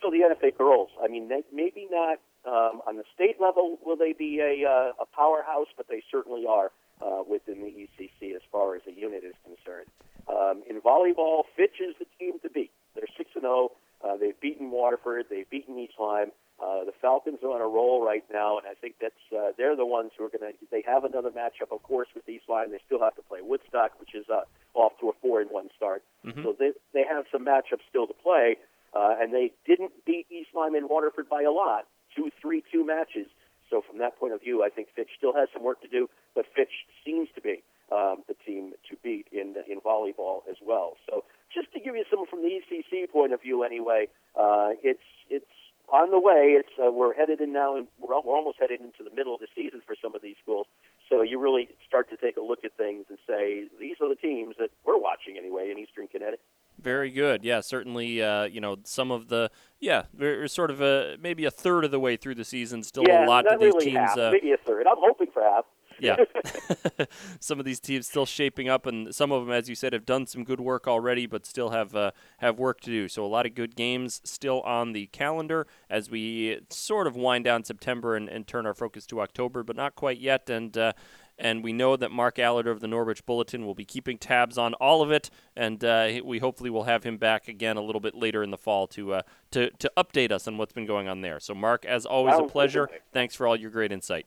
So 0.02 0.10
the 0.10 0.18
NFA 0.18 0.56
girls, 0.56 0.90
I 1.02 1.08
mean, 1.08 1.28
they, 1.28 1.42
maybe 1.52 1.88
not 1.90 2.18
um, 2.44 2.82
on 2.86 2.96
the 2.96 3.04
state 3.14 3.40
level 3.40 3.78
will 3.84 3.96
they 3.96 4.12
be 4.12 4.40
a, 4.40 4.68
uh, 4.68 4.92
a 5.00 5.06
powerhouse, 5.06 5.68
but 5.76 5.88
they 5.88 6.02
certainly 6.10 6.44
are 6.46 6.70
uh, 7.00 7.22
within 7.28 7.60
the 7.60 7.72
ECC 7.72 8.34
as 8.36 8.42
far 8.52 8.76
as 8.76 8.82
the 8.86 8.92
unit 8.92 9.24
is 9.24 9.34
concerned. 9.44 9.88
Um, 10.28 10.62
in 10.68 10.80
volleyball, 10.80 11.44
Fitch 11.56 11.80
is 11.80 11.96
the 11.98 12.06
team 12.18 12.38
to 12.42 12.50
beat. 12.50 12.70
They're 12.94 13.08
six 13.16 13.30
and 13.34 13.42
zero. 13.42 13.72
Uh, 14.04 14.16
they've 14.16 14.38
beaten 14.40 14.70
Waterford. 14.70 15.26
They've 15.30 15.48
beaten 15.48 15.78
East 15.78 15.94
Lyme. 15.98 16.30
Uh, 16.60 16.84
the 16.84 16.92
Falcons 17.00 17.38
are 17.44 17.50
on 17.50 17.60
a 17.60 17.66
roll 17.66 18.04
right 18.04 18.24
now, 18.32 18.58
and 18.58 18.66
I 18.66 18.74
think 18.74 18.96
that's 19.00 19.14
uh, 19.32 19.52
they're 19.56 19.76
the 19.76 19.86
ones 19.86 20.10
who 20.18 20.24
are 20.24 20.28
going 20.28 20.52
to. 20.52 20.58
They 20.72 20.82
have 20.86 21.04
another 21.04 21.30
matchup, 21.30 21.70
of 21.70 21.82
course, 21.84 22.08
with 22.14 22.28
East 22.28 22.44
Lyme. 22.48 22.72
They 22.72 22.80
still 22.84 22.98
have 23.00 23.14
to 23.14 23.22
play 23.22 23.40
Woodstock, 23.42 23.92
which 24.00 24.14
is 24.14 24.26
uh, 24.28 24.42
off 24.74 24.92
to 25.00 25.08
a 25.08 25.12
four 25.22 25.40
and 25.40 25.50
one 25.50 25.70
start. 25.76 26.02
Mhm. 26.26 26.42
So 26.42 26.56
they 26.58 26.72
they 26.92 27.04
have 27.04 27.26
some 27.30 27.44
matchups 27.44 27.86
still 27.88 28.08
to 28.08 28.14
play, 28.14 28.56
uh, 28.92 29.14
and 29.20 29.32
they 29.32 29.52
didn't 29.66 29.92
beat 30.04 30.26
East 30.30 30.50
Lyme 30.52 30.74
and 30.74 30.88
Waterford 30.88 31.28
by 31.28 31.42
a 31.42 31.52
lot. 31.52 31.86
Two 32.16 32.30
three 32.40 32.64
two 32.72 32.84
matches. 32.84 33.28
So 33.70 33.80
from 33.82 33.98
that 33.98 34.18
point 34.18 34.32
of 34.32 34.40
view, 34.40 34.64
I 34.64 34.70
think 34.70 34.88
Fitch 34.96 35.10
still 35.16 35.34
has 35.34 35.48
some 35.52 35.62
work 35.62 35.80
to 35.82 35.88
do, 35.88 36.08
but 36.34 36.46
Fitch 36.56 36.86
seems 37.04 37.28
to 37.36 37.40
be 37.40 37.62
um, 37.92 38.24
the 38.26 38.34
team 38.46 38.72
to 38.90 38.96
beat 39.04 39.28
in 39.30 39.54
in 39.68 39.80
volleyball 39.80 40.42
as 40.50 40.56
well. 40.60 40.96
So 41.08 41.22
just 41.52 41.72
to 41.72 41.80
give 41.80 41.96
you 41.96 42.04
some 42.10 42.26
from 42.26 42.42
the 42.42 42.60
ECC 42.60 43.10
point 43.10 43.32
of 43.32 43.42
view, 43.42 43.62
anyway, 43.62 44.08
uh, 44.38 44.70
it's 44.82 45.02
it's 45.30 45.46
on 45.92 46.10
the 46.10 46.20
way. 46.20 46.56
It's 46.58 46.72
uh, 46.78 46.90
we're 46.90 47.14
headed 47.14 47.40
in 47.40 47.52
now, 47.52 47.76
and 47.76 47.86
we're, 47.98 48.14
we're 48.20 48.36
almost 48.36 48.58
headed 48.60 48.80
into 48.80 49.02
the 49.08 49.14
middle 49.14 49.34
of 49.34 49.40
the 49.40 49.48
season 49.54 49.80
for 49.86 49.94
some 50.00 50.14
of 50.14 50.22
these 50.22 50.36
schools. 50.42 50.66
So 51.08 51.22
you 51.22 51.38
really 51.38 51.68
start 51.86 52.10
to 52.10 52.16
take 52.16 52.36
a 52.36 52.42
look 52.42 52.64
at 52.64 52.76
things 52.76 53.06
and 53.08 53.18
say 53.26 53.64
these 53.80 53.96
are 54.00 54.08
the 54.08 54.14
teams 54.14 54.56
that 54.58 54.70
we're 54.84 54.98
watching 54.98 55.36
anyway 55.38 55.70
in 55.70 55.78
Eastern 55.78 56.06
Connecticut. 56.06 56.40
Very 56.80 57.10
good. 57.10 57.44
Yeah, 57.44 57.60
certainly. 57.60 58.22
Uh, 58.22 58.44
you 58.44 58.60
know, 58.60 58.76
some 58.84 59.10
of 59.10 59.28
the 59.28 59.50
yeah, 59.80 60.04
we're 60.16 60.46
sort 60.48 60.70
of 60.70 60.80
a 60.80 61.16
maybe 61.20 61.44
a 61.44 61.50
third 61.50 61.84
of 61.84 61.90
the 61.90 62.00
way 62.00 62.16
through 62.16 62.36
the 62.36 62.44
season. 62.44 62.82
Still 62.82 63.04
yeah, 63.06 63.24
a 63.24 63.28
lot 63.28 63.42
to 63.42 63.56
these 63.58 63.72
really 63.72 63.86
teams. 63.86 63.96
half, 63.96 64.18
uh, 64.18 64.30
maybe 64.30 64.52
a 64.52 64.56
third. 64.58 64.86
I'm 64.86 64.96
hoping 64.98 65.28
for 65.32 65.42
half. 65.42 65.64
Yeah, 66.00 66.16
some 67.40 67.58
of 67.58 67.64
these 67.64 67.80
teams 67.80 68.06
still 68.06 68.26
shaping 68.26 68.68
up, 68.68 68.86
and 68.86 69.14
some 69.14 69.32
of 69.32 69.44
them, 69.44 69.54
as 69.54 69.68
you 69.68 69.74
said, 69.74 69.92
have 69.92 70.06
done 70.06 70.26
some 70.26 70.44
good 70.44 70.60
work 70.60 70.86
already, 70.86 71.26
but 71.26 71.46
still 71.46 71.70
have 71.70 71.94
uh, 71.94 72.10
have 72.38 72.58
work 72.58 72.80
to 72.82 72.90
do. 72.90 73.08
So 73.08 73.24
a 73.24 73.28
lot 73.28 73.46
of 73.46 73.54
good 73.54 73.76
games 73.76 74.20
still 74.24 74.60
on 74.62 74.92
the 74.92 75.06
calendar 75.06 75.66
as 75.88 76.10
we 76.10 76.60
sort 76.70 77.06
of 77.06 77.16
wind 77.16 77.44
down 77.44 77.64
September 77.64 78.16
and, 78.16 78.28
and 78.28 78.46
turn 78.46 78.66
our 78.66 78.74
focus 78.74 79.06
to 79.06 79.20
October, 79.20 79.62
but 79.62 79.76
not 79.76 79.94
quite 79.94 80.18
yet. 80.18 80.48
And 80.50 80.76
uh, 80.76 80.92
and 81.38 81.62
we 81.62 81.72
know 81.72 81.96
that 81.96 82.10
Mark 82.10 82.38
Allard 82.38 82.66
of 82.66 82.80
the 82.80 82.88
Norwich 82.88 83.24
Bulletin 83.24 83.64
will 83.64 83.74
be 83.74 83.84
keeping 83.84 84.18
tabs 84.18 84.58
on 84.58 84.74
all 84.74 85.02
of 85.02 85.10
it, 85.10 85.30
and 85.56 85.82
uh, 85.84 86.20
we 86.24 86.40
hopefully 86.40 86.70
will 86.70 86.84
have 86.84 87.04
him 87.04 87.16
back 87.16 87.48
again 87.48 87.76
a 87.76 87.80
little 87.80 88.00
bit 88.00 88.14
later 88.14 88.42
in 88.42 88.50
the 88.50 88.58
fall 88.58 88.86
to 88.88 89.14
uh, 89.14 89.22
to 89.52 89.70
to 89.70 89.90
update 89.96 90.32
us 90.32 90.48
on 90.48 90.58
what's 90.58 90.72
been 90.72 90.86
going 90.86 91.08
on 91.08 91.20
there. 91.20 91.38
So, 91.40 91.54
Mark, 91.54 91.84
as 91.84 92.04
always, 92.04 92.34
a 92.34 92.38
good 92.38 92.48
to 92.48 92.52
pleasure. 92.52 92.90
Thanks 93.12 93.34
for 93.34 93.46
all 93.46 93.56
your 93.56 93.70
great 93.70 93.92
insight. 93.92 94.26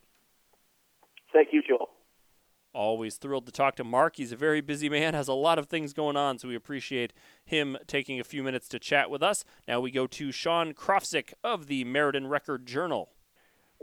Thank 1.34 1.50
you, 1.52 1.62
Joel. 1.68 1.90
Always 2.74 3.18
thrilled 3.18 3.46
to 3.48 3.52
talk 3.52 3.76
to 3.76 3.84
Mark. 3.84 4.16
He's 4.16 4.32
a 4.32 4.38
very 4.38 4.62
busy 4.62 4.88
man, 4.88 5.14
has 5.14 5.28
a 5.28 5.34
lot 5.34 5.60
of 5.60 5.68
things 5.68 5.92
going 5.92 6.16
on, 6.16 6.40
so 6.40 6.48
we 6.48 6.56
appreciate 6.56 7.12
him 7.44 7.78
taking 7.86 8.20
a 8.20 8.24
few 8.24 8.44
minutes 8.44 8.70
to 8.70 8.80
chat 8.80 9.10
with 9.10 9.22
us. 9.22 9.44
Now 9.68 9.82
we 9.82 9.92
go 9.92 10.08
to 10.08 10.32
Sean 10.32 10.74
Krofsick 10.74 11.34
of 11.44 11.68
the 11.68 11.84
Meriden 11.84 12.28
Record 12.28 12.66
Journal. 12.66 13.10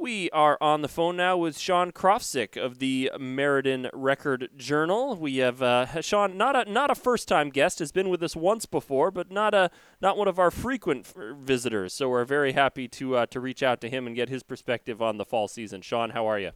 We 0.00 0.30
are 0.30 0.56
on 0.60 0.82
the 0.82 0.88
phone 0.88 1.16
now 1.16 1.36
with 1.36 1.58
Sean 1.58 1.90
Krofsick 1.90 2.56
of 2.56 2.78
the 2.78 3.10
Meriden 3.18 3.90
Record 3.92 4.48
Journal. 4.56 5.16
We 5.16 5.38
have 5.38 5.60
uh, 5.60 6.00
Sean, 6.00 6.38
not 6.38 6.54
a 6.54 6.70
not 6.70 6.90
a 6.90 6.94
first 6.94 7.26
time 7.26 7.50
guest, 7.50 7.80
has 7.80 7.90
been 7.90 8.08
with 8.08 8.22
us 8.22 8.36
once 8.36 8.64
before, 8.64 9.10
but 9.10 9.32
not 9.32 9.54
a 9.54 9.70
not 10.00 10.16
one 10.16 10.28
of 10.28 10.38
our 10.38 10.52
frequent 10.52 11.12
visitors. 11.36 11.92
So 11.92 12.08
we're 12.08 12.24
very 12.24 12.52
happy 12.52 12.86
to 12.88 13.16
uh, 13.16 13.26
to 13.26 13.40
reach 13.40 13.62
out 13.62 13.80
to 13.80 13.90
him 13.90 14.06
and 14.06 14.14
get 14.14 14.28
his 14.28 14.44
perspective 14.44 15.02
on 15.02 15.18
the 15.18 15.24
fall 15.24 15.48
season. 15.48 15.82
Sean, 15.82 16.10
how 16.10 16.26
are 16.26 16.38
you? 16.38 16.52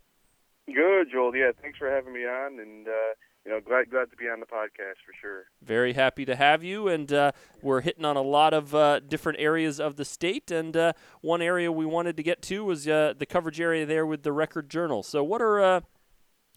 Good, 0.66 1.08
Joel. 1.10 1.34
Yeah, 1.34 1.50
thanks 1.60 1.78
for 1.78 1.90
having 1.90 2.12
me 2.12 2.20
on, 2.20 2.60
and 2.60 2.86
uh, 2.86 3.14
you 3.44 3.50
know, 3.50 3.60
glad 3.60 3.90
glad 3.90 4.10
to 4.10 4.16
be 4.16 4.26
on 4.26 4.40
the 4.40 4.46
podcast 4.46 5.02
for 5.04 5.12
sure. 5.20 5.44
Very 5.60 5.94
happy 5.94 6.24
to 6.24 6.36
have 6.36 6.62
you, 6.62 6.88
and 6.88 7.12
uh, 7.12 7.32
we're 7.62 7.80
hitting 7.80 8.04
on 8.04 8.16
a 8.16 8.22
lot 8.22 8.54
of 8.54 8.74
uh, 8.74 9.00
different 9.00 9.40
areas 9.40 9.80
of 9.80 9.96
the 9.96 10.04
state. 10.04 10.50
And 10.50 10.76
uh, 10.76 10.92
one 11.20 11.42
area 11.42 11.72
we 11.72 11.84
wanted 11.84 12.16
to 12.16 12.22
get 12.22 12.42
to 12.42 12.64
was 12.64 12.86
uh, 12.86 13.14
the 13.16 13.26
coverage 13.26 13.60
area 13.60 13.84
there 13.84 14.06
with 14.06 14.22
the 14.22 14.32
Record 14.32 14.70
Journal. 14.70 15.02
So, 15.02 15.24
what 15.24 15.42
are 15.42 15.60
uh, 15.60 15.80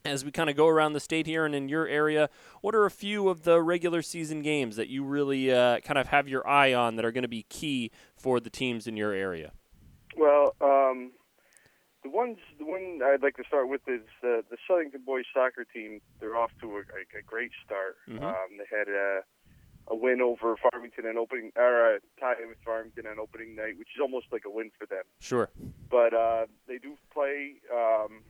as 0.04 0.24
we 0.24 0.30
kind 0.30 0.48
of 0.48 0.56
go 0.56 0.68
around 0.68 0.92
the 0.92 1.00
state 1.00 1.26
here 1.26 1.44
and 1.44 1.54
in 1.54 1.68
your 1.68 1.86
area, 1.86 2.30
what 2.60 2.74
are 2.74 2.86
a 2.86 2.90
few 2.90 3.28
of 3.28 3.42
the 3.42 3.60
regular 3.60 4.02
season 4.02 4.40
games 4.42 4.76
that 4.76 4.88
you 4.88 5.04
really 5.04 5.52
uh, 5.52 5.80
kind 5.80 5.98
of 5.98 6.08
have 6.08 6.28
your 6.28 6.46
eye 6.46 6.72
on 6.72 6.96
that 6.96 7.04
are 7.04 7.12
going 7.12 7.22
to 7.22 7.28
be 7.28 7.44
key 7.48 7.90
for 8.16 8.40
the 8.40 8.50
teams 8.50 8.86
in 8.86 8.96
your 8.96 9.12
area? 9.12 9.52
Well, 10.16 10.54
um, 10.60 11.12
the 12.06 12.16
ones 12.16 12.38
the 12.58 12.64
one 12.64 13.00
I'd 13.04 13.22
like 13.22 13.36
to 13.36 13.44
start 13.46 13.68
with 13.68 13.82
is 13.88 14.06
uh, 14.22 14.42
the 14.48 14.56
Southington 14.68 15.04
boys 15.04 15.24
soccer 15.34 15.64
team. 15.64 16.00
They're 16.20 16.36
off 16.36 16.52
to 16.60 16.76
a, 16.76 16.80
a, 16.80 17.22
great 17.26 17.50
start. 17.64 17.96
Mhm. 18.08 18.22
Um, 18.22 18.58
they 18.58 18.68
had 18.70 18.88
a, 18.88 19.22
a 19.88 19.96
win 19.96 20.20
over 20.20 20.56
Farmington 20.56 21.06
on 21.06 21.18
opening, 21.18 21.50
or 21.56 21.96
a 21.96 22.00
tie 22.20 22.34
with 22.46 22.58
Farmington 22.64 23.06
on 23.06 23.18
opening 23.18 23.56
night, 23.56 23.76
which 23.78 23.88
is 23.94 24.00
almost 24.00 24.26
like 24.30 24.44
a 24.46 24.50
win 24.50 24.70
for 24.78 24.86
them. 24.86 25.02
Sure. 25.20 25.50
But 25.90 26.14
uh, 26.14 26.46
they 26.68 26.78
do 26.78 26.96
play 27.12 27.56
um, 27.74 28.22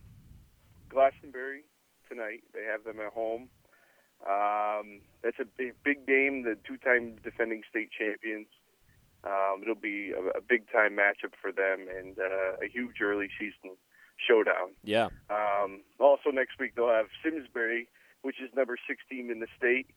Glastonbury 0.88 1.64
tonight. 2.08 2.44
They 2.54 2.64
have 2.64 2.84
them 2.84 3.00
at 3.00 3.12
home. 3.12 3.48
Um, 4.24 5.02
that's 5.22 5.38
a 5.38 5.44
big, 5.44 5.74
big 5.84 6.06
game. 6.06 6.44
The 6.44 6.56
two-time 6.66 7.16
defending 7.22 7.62
state 7.68 7.90
champions. 7.92 8.46
Um, 9.26 9.62
it'll 9.62 9.74
be 9.74 10.12
a, 10.14 10.38
a 10.38 10.40
big-time 10.40 10.94
matchup 10.94 11.34
for 11.42 11.50
them 11.50 11.88
and 11.90 12.16
uh, 12.18 12.62
a 12.62 12.68
huge 12.70 13.02
early 13.02 13.28
season 13.38 13.76
showdown. 14.16 14.70
Yeah. 14.84 15.08
Um, 15.28 15.82
also 15.98 16.30
next 16.30 16.60
week 16.60 16.74
they'll 16.76 16.94
have 16.94 17.10
Simsbury, 17.24 17.88
which 18.22 18.36
is 18.40 18.54
number 18.54 18.78
16 18.86 19.30
in 19.30 19.40
the 19.40 19.48
state, 19.58 19.90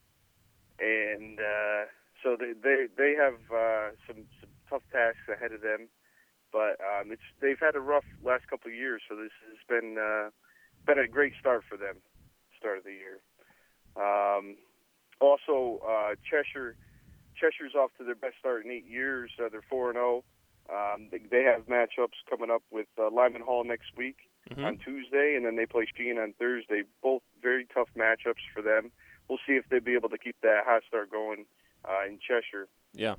and 0.79 1.39
uh, 1.39 1.85
so 2.23 2.35
they 2.39 2.53
they 2.57 2.87
they 2.97 3.13
have 3.15 3.37
uh, 3.53 3.93
some 4.07 4.25
some 4.41 4.49
tough 4.69 4.83
tasks 4.91 5.29
ahead 5.31 5.51
of 5.51 5.61
them. 5.61 5.87
But 6.51 6.81
um, 6.81 7.11
it's 7.11 7.21
they've 7.41 7.59
had 7.59 7.75
a 7.75 7.79
rough 7.79 8.05
last 8.23 8.47
couple 8.49 8.71
of 8.71 8.75
years, 8.75 9.01
so 9.07 9.15
this 9.15 9.31
has 9.47 9.61
been 9.67 9.97
uh, 9.97 10.29
been 10.85 10.97
a 10.97 11.07
great 11.07 11.33
start 11.39 11.63
for 11.69 11.77
them. 11.77 11.97
Start 12.57 12.79
of 12.79 12.83
the 12.83 12.97
year. 12.97 13.21
Um, 13.95 14.57
also, 15.21 15.79
uh, 15.85 16.15
Cheshire 16.23 16.75
Cheshire's 17.39 17.75
off 17.75 17.91
to 17.97 18.03
their 18.03 18.15
best 18.15 18.35
start 18.39 18.65
in 18.65 18.71
eight 18.71 18.85
years. 18.87 19.31
Uh, 19.39 19.49
they're 19.49 19.61
four 19.69 19.89
and 19.89 19.95
zero. 19.95 20.23
Um, 20.69 21.07
they, 21.11 21.17
they 21.31 21.43
have 21.43 21.65
matchups 21.67 22.19
coming 22.29 22.51
up 22.51 22.61
with 22.71 22.87
uh, 22.99 23.09
Lyman 23.11 23.41
Hall 23.41 23.63
next 23.63 23.95
week 23.97 24.17
Mhm. 24.51 24.65
on 24.65 24.77
Tuesday, 24.77 25.35
and 25.35 25.45
then 25.45 25.55
they 25.55 25.65
play 25.67 25.85
Sheehan 25.95 26.17
on 26.17 26.33
Thursday. 26.33 26.81
Both 27.03 27.21
very 27.41 27.65
tough 27.73 27.89
matchups 27.95 28.41
for 28.53 28.61
them. 28.61 28.91
We'll 29.27 29.39
see 29.45 29.53
if 29.53 29.65
they'll 29.69 29.79
be 29.79 29.93
able 29.93 30.09
to 30.09 30.17
keep 30.17 30.35
that 30.41 30.63
hot 30.65 30.81
start 30.87 31.11
going 31.11 31.45
uh, 31.85 32.05
in 32.07 32.17
Cheshire. 32.19 32.67
Yeah. 32.93 33.15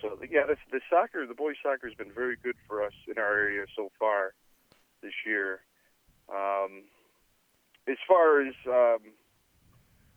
So 0.00 0.18
yeah, 0.30 0.44
this, 0.46 0.58
the 0.70 0.80
soccer, 0.90 1.26
the 1.26 1.34
boys 1.34 1.56
soccer 1.62 1.86
has 1.88 1.94
been 1.96 2.12
very 2.12 2.36
good 2.42 2.56
for 2.68 2.82
us 2.84 2.92
in 3.08 3.18
our 3.18 3.32
area 3.38 3.64
so 3.76 3.90
far 3.98 4.34
this 5.00 5.14
year. 5.24 5.62
Um, 6.28 6.82
as 7.88 7.96
far 8.06 8.42
as 8.42 8.54
um, 8.66 9.12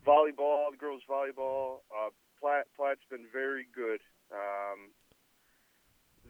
volleyball, 0.06 0.72
the 0.72 0.78
girls 0.78 1.02
volleyball, 1.10 1.80
uh, 1.96 2.10
Platt 2.46 2.68
Platt's 2.78 3.02
been 3.10 3.26
very 3.34 3.66
good. 3.74 4.02
Um, 4.32 4.92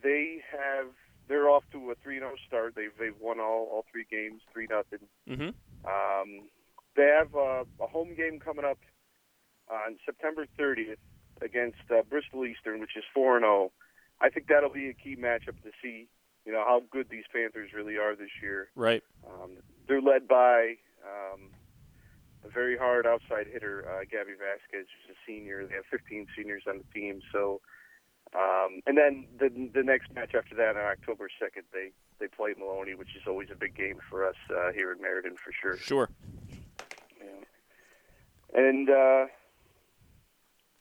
they 0.01 0.39
have 0.49 0.87
they're 1.27 1.49
off 1.49 1.63
to 1.73 1.91
a 1.91 1.95
three 1.95 2.19
0 2.19 2.35
start. 2.47 2.73
They've 2.73 2.95
they've 2.97 3.19
won 3.19 3.41
all 3.41 3.67
all 3.69 3.85
three 3.91 4.05
games, 4.09 4.41
three 4.53 4.65
nothing. 4.69 5.05
Mm-hmm. 5.27 5.51
Um, 5.85 6.47
they 6.95 7.13
have 7.19 7.35
a, 7.35 7.65
a 7.83 7.87
home 7.87 8.15
game 8.15 8.39
coming 8.39 8.63
up 8.63 8.77
on 9.69 9.97
September 10.05 10.47
30th 10.57 10.95
against 11.41 11.83
uh, 11.91 12.03
Bristol 12.09 12.45
Eastern, 12.45 12.79
which 12.79 12.95
is 12.95 13.03
4 13.13 13.41
0. 13.41 13.73
I 14.21 14.29
think 14.29 14.47
that'll 14.47 14.69
be 14.69 14.87
a 14.87 14.93
key 14.93 15.17
matchup 15.17 15.61
to 15.63 15.71
see, 15.83 16.07
you 16.45 16.53
know, 16.53 16.63
how 16.65 16.81
good 16.89 17.09
these 17.09 17.25
Panthers 17.33 17.71
really 17.75 17.97
are 17.97 18.15
this 18.15 18.29
year. 18.41 18.69
Right. 18.73 19.03
Um, 19.27 19.57
they're 19.89 20.01
led 20.01 20.29
by 20.29 20.75
um, 21.03 21.49
a 22.45 22.49
very 22.49 22.77
hard 22.77 23.05
outside 23.05 23.47
hitter, 23.51 23.85
uh, 23.87 24.05
Gabby 24.09 24.33
Vasquez, 24.37 24.87
who's 24.87 25.15
a 25.15 25.17
senior. 25.25 25.65
They 25.65 25.75
have 25.75 25.85
15 25.89 26.27
seniors 26.35 26.63
on 26.67 26.79
the 26.79 26.99
team. 26.99 27.21
So, 27.31 27.61
um, 28.33 28.81
and 28.85 28.97
then 28.97 29.25
the 29.39 29.49
the 29.73 29.83
next 29.83 30.13
match 30.13 30.35
after 30.35 30.55
that 30.55 30.75
on 30.75 30.83
October 30.83 31.29
2nd, 31.41 31.63
they 31.73 31.91
they 32.19 32.27
play 32.27 32.53
Maloney, 32.57 32.95
which 32.95 33.15
is 33.15 33.23
always 33.27 33.49
a 33.51 33.55
big 33.55 33.75
game 33.75 33.99
for 34.09 34.27
us 34.27 34.35
uh, 34.49 34.71
here 34.71 34.91
in 34.91 35.01
Meriden 35.01 35.35
for 35.35 35.51
sure. 35.51 35.77
Sure. 35.77 36.09
Yeah. 37.19 38.59
And 38.59 38.89
uh, 38.89 39.25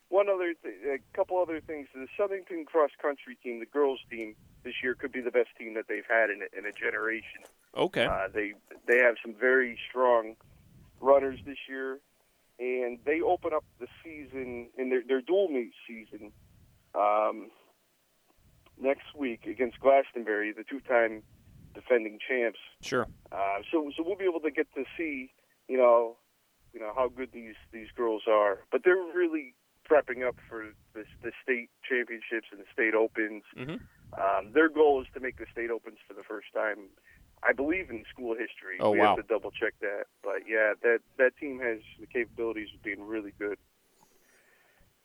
one 0.08 0.28
other, 0.28 0.54
th- 0.62 0.74
a 0.86 1.16
couple 1.16 1.38
other 1.38 1.60
things. 1.60 1.88
The 1.94 2.06
Southington 2.18 2.66
cross 2.66 2.90
country 3.02 3.36
team, 3.42 3.58
the 3.58 3.66
girls 3.66 3.98
team, 4.10 4.36
this 4.62 4.74
year 4.82 4.94
could 4.94 5.12
be 5.12 5.20
the 5.20 5.32
best 5.32 5.48
team 5.58 5.74
that 5.74 5.86
they've 5.88 6.06
had 6.08 6.30
in 6.30 6.40
a, 6.42 6.58
in 6.58 6.66
a 6.66 6.72
generation. 6.72 7.42
Okay. 7.76 8.06
Uh, 8.06 8.28
they 8.32 8.54
they 8.86 8.98
have 8.98 9.16
some 9.22 9.34
very 9.34 9.76
strong 9.90 10.36
runners 11.00 11.38
this 11.46 11.58
year, 11.68 12.00
and 12.58 12.98
they 13.04 13.20
open 13.20 13.52
up 13.54 13.64
the 13.80 13.86
season 14.02 14.68
in 14.78 14.90
their 14.90 15.02
their 15.06 15.20
dual 15.20 15.48
meet 15.48 15.72
season 15.86 16.32
um, 16.94 17.50
next 18.80 19.14
week 19.16 19.46
against 19.46 19.80
Glastonbury, 19.80 20.52
the 20.52 20.64
two-time 20.64 21.22
defending 21.74 22.18
champs. 22.26 22.58
Sure. 22.82 23.06
Uh, 23.32 23.58
so 23.70 23.90
so 23.96 24.02
we'll 24.04 24.16
be 24.16 24.24
able 24.24 24.40
to 24.40 24.50
get 24.50 24.72
to 24.74 24.84
see 24.96 25.30
you 25.68 25.76
know 25.76 26.16
you 26.72 26.80
know 26.80 26.92
how 26.94 27.08
good 27.08 27.30
these 27.32 27.56
these 27.72 27.88
girls 27.96 28.22
are, 28.28 28.58
but 28.70 28.82
they're 28.84 28.96
really 29.14 29.54
prepping 29.90 30.26
up 30.26 30.36
for 30.48 30.72
the 30.94 31.04
the 31.22 31.32
state 31.42 31.68
championships 31.88 32.48
and 32.50 32.60
the 32.60 32.66
state 32.72 32.94
opens. 32.94 33.42
Mhm. 33.56 33.80
Um, 34.16 34.52
their 34.52 34.68
goal 34.68 35.00
is 35.02 35.08
to 35.14 35.20
make 35.20 35.38
the 35.38 35.46
state 35.50 35.70
opens 35.70 35.98
for 36.06 36.14
the 36.14 36.22
first 36.22 36.46
time. 36.54 36.88
I 37.46 37.52
believe 37.52 37.90
in 37.90 38.04
school 38.10 38.34
history. 38.34 38.78
Oh, 38.80 38.90
we 38.90 38.98
wow. 38.98 39.16
have 39.16 39.26
to 39.26 39.34
double 39.34 39.50
check 39.50 39.74
that, 39.80 40.04
but 40.22 40.48
yeah, 40.48 40.72
that 40.82 41.00
that 41.18 41.36
team 41.38 41.60
has 41.60 41.80
the 42.00 42.06
capabilities 42.06 42.68
of 42.74 42.82
being 42.82 43.06
really 43.06 43.32
good. 43.38 43.58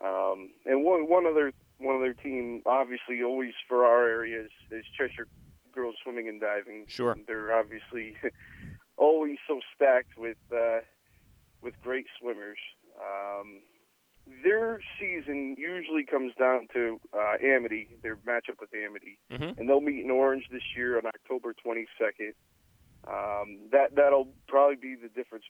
Um, 0.02 0.52
and 0.66 0.84
one 0.84 1.10
one 1.10 1.26
other 1.26 1.52
one 1.80 1.98
other 1.98 2.14
team, 2.14 2.62
obviously, 2.66 3.24
always 3.24 3.54
for 3.68 3.86
our 3.86 4.08
area 4.08 4.42
is, 4.42 4.52
is 4.72 4.86
Cheshire 4.98 5.28
girls 5.74 5.96
swimming 6.04 6.28
and 6.28 6.40
diving. 6.40 6.86
Sure. 6.88 7.16
they're 7.28 7.54
obviously 7.54 8.16
always 8.98 9.38
so 9.48 9.60
stacked 9.76 10.18
with 10.18 10.38
uh, 10.54 10.80
with 11.62 11.74
great 11.82 12.06
swimmers. 12.20 12.60
Um, 13.00 13.62
their 14.44 14.80
season 15.00 15.56
usually 15.58 16.04
comes 16.06 16.34
down 16.38 16.68
to 16.74 17.00
uh, 17.14 17.34
Amity, 17.44 17.88
their 18.04 18.16
matchup 18.18 18.60
with 18.60 18.70
Amity, 18.74 19.18
Mhm. 19.32 19.58
and 19.58 19.68
they'll 19.70 19.82
meet 19.82 20.04
in 20.04 20.12
Orange 20.12 20.48
this 20.52 20.64
year 20.76 20.98
on 20.98 21.06
October 21.06 21.54
22nd. 21.54 22.34
Um, 23.08 23.70
that 23.72 23.96
that'll 23.96 24.34
probably 24.48 24.76
be 24.76 24.96
the 24.96 25.08
difference, 25.10 25.46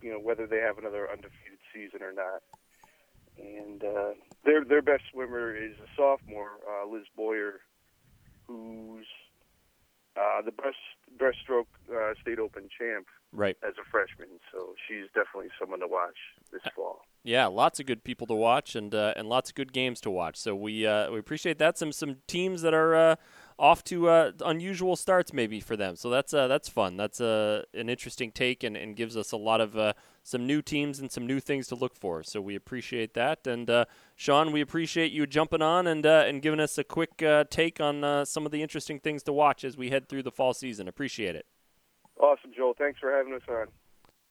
you 0.00 0.10
know, 0.10 0.20
whether 0.20 0.46
they 0.46 0.58
have 0.60 0.78
another 0.78 1.10
undefeated 1.10 1.58
season 1.72 2.02
or 2.02 2.12
not. 2.12 2.42
And 3.36 3.82
uh, 3.82 4.14
their 4.44 4.64
their 4.64 4.82
best 4.82 5.02
swimmer 5.10 5.54
is 5.54 5.72
a 5.82 5.88
sophomore, 5.96 6.60
uh, 6.68 6.86
Liz 6.86 7.06
Boyer, 7.16 7.60
who's 8.46 9.06
uh, 10.16 10.40
the 10.42 10.52
breast 10.52 10.78
breaststroke 11.18 11.66
uh, 11.92 12.14
state 12.20 12.38
open 12.38 12.68
champ 12.78 13.08
Right. 13.32 13.56
as 13.66 13.74
a 13.78 13.84
freshman. 13.90 14.38
So 14.52 14.76
she's 14.86 15.06
definitely 15.14 15.50
someone 15.58 15.80
to 15.80 15.88
watch 15.88 16.18
this 16.52 16.62
fall. 16.76 17.04
Yeah, 17.26 17.46
lots 17.46 17.80
of 17.80 17.86
good 17.86 18.04
people 18.04 18.26
to 18.26 18.34
watch 18.34 18.76
and 18.76 18.94
uh, 18.94 19.14
and 19.16 19.26
lots 19.26 19.48
of 19.48 19.56
good 19.56 19.72
games 19.72 19.98
to 20.02 20.10
watch. 20.10 20.36
So 20.36 20.54
we 20.54 20.86
uh, 20.86 21.10
we 21.10 21.18
appreciate 21.18 21.56
that. 21.58 21.78
Some 21.78 21.90
some 21.90 22.16
teams 22.26 22.60
that 22.60 22.74
are 22.74 22.94
uh, 22.94 23.16
off 23.58 23.82
to 23.84 24.10
uh, 24.10 24.32
unusual 24.44 24.94
starts 24.94 25.32
maybe 25.32 25.58
for 25.58 25.74
them. 25.74 25.96
So 25.96 26.10
that's 26.10 26.34
uh, 26.34 26.48
that's 26.48 26.68
fun. 26.68 26.98
That's 26.98 27.22
uh, 27.22 27.62
an 27.72 27.88
interesting 27.88 28.30
take 28.30 28.62
and, 28.62 28.76
and 28.76 28.94
gives 28.94 29.16
us 29.16 29.32
a 29.32 29.38
lot 29.38 29.62
of 29.62 29.94
some 30.22 30.46
new 30.46 30.60
teams 30.60 31.00
and 31.00 31.10
some 31.10 31.26
new 31.26 31.40
things 31.40 31.66
to 31.68 31.74
look 31.74 31.96
for. 31.96 32.22
So 32.22 32.42
we 32.42 32.54
appreciate 32.56 33.14
that. 33.14 33.46
And 33.46 33.86
Sean, 34.16 34.52
we 34.52 34.60
appreciate 34.60 35.10
you 35.10 35.26
jumping 35.26 35.62
on 35.62 35.86
and 35.86 36.04
and 36.04 36.42
giving 36.42 36.60
us 36.60 36.76
a 36.76 36.84
quick 36.84 37.24
take 37.48 37.80
on 37.80 38.26
some 38.26 38.44
of 38.44 38.52
the 38.52 38.60
interesting 38.60 39.00
things 39.00 39.22
to 39.22 39.32
watch 39.32 39.64
as 39.64 39.78
we 39.78 39.88
head 39.88 40.10
through 40.10 40.24
the 40.24 40.30
fall 40.30 40.52
season. 40.52 40.88
Appreciate 40.88 41.36
it. 41.36 41.46
Awesome, 42.20 42.52
Joel. 42.54 42.74
Thanks 42.76 43.00
for 43.00 43.10
having 43.10 43.32
us 43.32 43.42
on. 43.48 43.68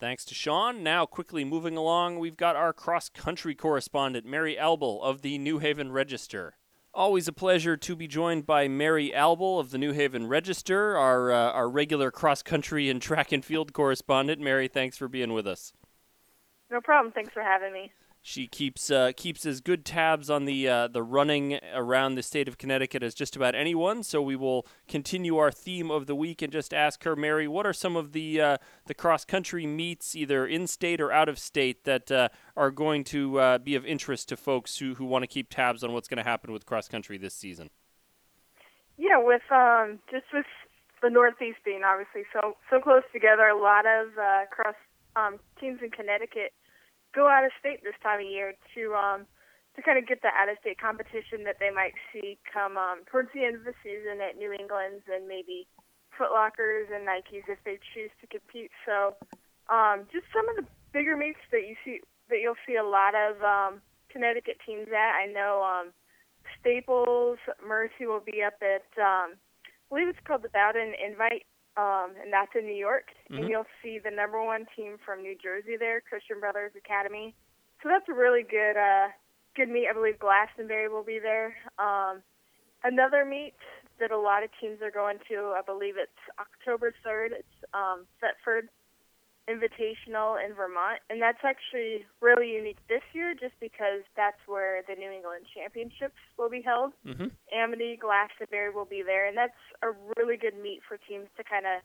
Thanks 0.03 0.25
to 0.25 0.35
Sean. 0.35 0.83
Now, 0.83 1.05
quickly 1.05 1.45
moving 1.45 1.77
along, 1.77 2.19
we've 2.19 2.35
got 2.35 2.57
our 2.57 2.73
cross 2.73 3.07
country 3.07 3.55
correspondent, 3.55 4.25
Mary 4.25 4.57
Albel 4.57 5.01
of 5.01 5.21
the 5.21 5.37
New 5.37 5.59
Haven 5.59 5.93
Register. 5.93 6.57
Always 6.93 7.29
a 7.29 7.31
pleasure 7.31 7.77
to 7.77 7.95
be 7.95 8.05
joined 8.05 8.45
by 8.45 8.67
Mary 8.67 9.13
Albel 9.13 9.61
of 9.61 9.71
the 9.71 9.77
New 9.77 9.93
Haven 9.93 10.27
Register, 10.27 10.97
our, 10.97 11.31
uh, 11.31 11.51
our 11.53 11.69
regular 11.69 12.11
cross 12.11 12.43
country 12.43 12.89
and 12.89 13.01
track 13.01 13.31
and 13.31 13.45
field 13.45 13.71
correspondent. 13.71 14.41
Mary, 14.41 14.67
thanks 14.67 14.97
for 14.97 15.07
being 15.07 15.31
with 15.31 15.47
us. 15.47 15.71
No 16.69 16.81
problem. 16.81 17.13
Thanks 17.13 17.31
for 17.31 17.41
having 17.41 17.71
me. 17.71 17.89
She 18.25 18.47
keeps 18.47 18.89
uh, 18.89 19.11
keeps 19.17 19.45
as 19.45 19.59
good 19.59 19.83
tabs 19.83 20.29
on 20.29 20.45
the 20.45 20.65
uh, 20.65 20.87
the 20.87 21.03
running 21.03 21.59
around 21.73 22.15
the 22.15 22.23
state 22.23 22.47
of 22.47 22.57
Connecticut 22.57 23.03
as 23.03 23.13
just 23.13 23.35
about 23.35 23.53
anyone. 23.53 24.01
So 24.01 24.21
we 24.21 24.37
will 24.37 24.65
continue 24.87 25.35
our 25.35 25.51
theme 25.51 25.91
of 25.91 26.05
the 26.07 26.15
week 26.15 26.41
and 26.41 26.49
just 26.49 26.73
ask 26.73 27.03
her, 27.03 27.17
Mary, 27.17 27.49
what 27.49 27.65
are 27.65 27.73
some 27.73 27.97
of 27.97 28.13
the 28.13 28.39
uh, 28.39 28.57
the 28.85 28.93
cross 28.93 29.25
country 29.25 29.67
meets, 29.67 30.15
either 30.15 30.47
in 30.47 30.67
state 30.67 31.01
or 31.01 31.11
out 31.11 31.27
of 31.27 31.37
state, 31.37 31.83
that 31.83 32.09
uh, 32.13 32.29
are 32.55 32.71
going 32.71 33.03
to 33.03 33.39
uh, 33.41 33.57
be 33.57 33.75
of 33.75 33.85
interest 33.85 34.29
to 34.29 34.37
folks 34.37 34.77
who 34.77 34.95
who 34.95 35.03
want 35.03 35.23
to 35.23 35.27
keep 35.27 35.49
tabs 35.49 35.83
on 35.83 35.91
what's 35.91 36.07
going 36.07 36.23
to 36.23 36.23
happen 36.23 36.53
with 36.53 36.65
cross 36.65 36.87
country 36.87 37.17
this 37.17 37.33
season? 37.33 37.71
Yeah, 38.97 39.17
with 39.17 39.51
um, 39.51 39.99
just 40.09 40.27
with 40.33 40.45
the 41.01 41.09
Northeast 41.09 41.57
being 41.65 41.81
obviously 41.83 42.21
so 42.31 42.55
so 42.69 42.79
close 42.79 43.03
together, 43.11 43.49
a 43.49 43.61
lot 43.61 43.85
of 43.85 44.17
uh, 44.17 44.45
cross 44.49 44.75
um, 45.17 45.39
teams 45.59 45.79
in 45.83 45.91
Connecticut 45.91 46.53
go 47.13 47.27
out 47.29 47.45
of 47.45 47.51
state 47.59 47.83
this 47.83 47.97
time 48.01 48.19
of 48.19 48.29
year 48.29 48.53
to 48.75 48.93
um, 48.93 49.25
to 49.75 49.81
kind 49.81 49.97
of 49.97 50.05
get 50.05 50.21
the 50.21 50.29
out 50.29 50.49
of 50.49 50.57
state 50.61 50.77
competition 50.77 51.45
that 51.45 51.57
they 51.59 51.71
might 51.71 51.93
see 52.11 52.37
come 52.45 52.77
um, 52.77 53.01
towards 53.09 53.29
the 53.33 53.45
end 53.45 53.55
of 53.55 53.63
the 53.65 53.73
season 53.81 54.21
at 54.21 54.37
New 54.37 54.53
England's 54.53 55.05
and 55.09 55.27
maybe 55.27 55.65
Foot 56.17 56.29
Lockers 56.31 56.89
and 56.93 57.07
Nikes 57.07 57.49
if 57.49 57.57
they 57.65 57.79
choose 57.93 58.13
to 58.21 58.27
compete. 58.27 58.69
So 58.85 59.17
um, 59.69 60.05
just 60.13 60.29
some 60.29 60.45
of 60.49 60.61
the 60.61 60.65
bigger 60.93 61.17
meets 61.17 61.41
that 61.51 61.65
you 61.65 61.75
see 61.83 62.01
that 62.29 62.37
you'll 62.39 62.59
see 62.67 62.75
a 62.75 62.85
lot 62.85 63.13
of 63.17 63.41
um, 63.41 63.81
Connecticut 64.09 64.57
teams 64.65 64.87
at. 64.93 65.11
I 65.17 65.25
know 65.25 65.65
um, 65.65 65.91
Staples, 66.61 67.37
Mercy 67.65 68.05
will 68.05 68.21
be 68.23 68.43
up 68.45 68.61
at 68.61 68.85
um, 69.01 69.35
I 69.35 69.89
believe 69.89 70.07
it's 70.07 70.25
called 70.25 70.41
the 70.41 70.49
Bowdoin 70.49 70.93
Invite, 70.97 71.45
um, 71.77 72.13
and 72.21 72.31
that's 72.31 72.51
in 72.55 72.65
New 72.65 72.75
York. 72.75 73.09
Mhm. 73.29 73.39
And 73.39 73.49
you'll 73.49 73.65
see 73.81 73.99
the 73.99 74.11
number 74.11 74.41
one 74.43 74.65
team 74.75 74.97
from 75.05 75.21
New 75.21 75.35
Jersey 75.35 75.75
there, 75.77 76.01
Christian 76.01 76.39
Brothers 76.39 76.75
Academy. 76.75 77.35
so 77.81 77.89
that's 77.89 78.07
a 78.07 78.13
really 78.13 78.43
good 78.43 78.77
uh, 78.77 79.09
good 79.55 79.69
meet. 79.69 79.87
I 79.89 79.93
believe 79.93 80.17
Glastonbury 80.19 80.87
will 80.87 81.03
be 81.03 81.19
there. 81.19 81.55
Um, 81.77 82.23
another 82.83 83.25
meet 83.25 83.53
that 83.99 84.11
a 84.11 84.17
lot 84.17 84.43
of 84.43 84.49
teams 84.59 84.81
are 84.81 84.91
going 84.91 85.19
to. 85.29 85.53
I 85.55 85.61
believe 85.65 85.97
it's 85.97 86.11
October 86.39 86.93
3rd. 87.05 87.33
It's 87.33 87.57
um, 87.73 88.07
Thetford 88.21 88.69
Invitational 89.49 90.39
in 90.39 90.55
Vermont, 90.55 90.99
and 91.09 91.21
that's 91.21 91.43
actually 91.43 92.05
really 92.21 92.51
unique 92.51 92.77
this 92.87 93.03
year, 93.11 93.33
just 93.33 93.53
because 93.59 94.07
that's 94.15 94.39
where 94.47 94.83
the 94.87 94.95
New 94.95 95.11
England 95.11 95.45
Championships 95.53 96.15
will 96.37 96.49
be 96.49 96.61
held. 96.61 96.93
Mm-hmm. 97.05 97.27
Amity, 97.51 97.99
Glastonbury 97.99 98.71
will 98.71 98.85
be 98.85 99.03
there, 99.03 99.27
and 99.27 99.35
that's 99.35 99.59
a 99.81 99.91
really 100.15 100.37
good 100.37 100.55
meet 100.61 100.79
for 100.87 100.95
teams 100.95 101.27
to 101.35 101.43
kind 101.43 101.65
of 101.65 101.83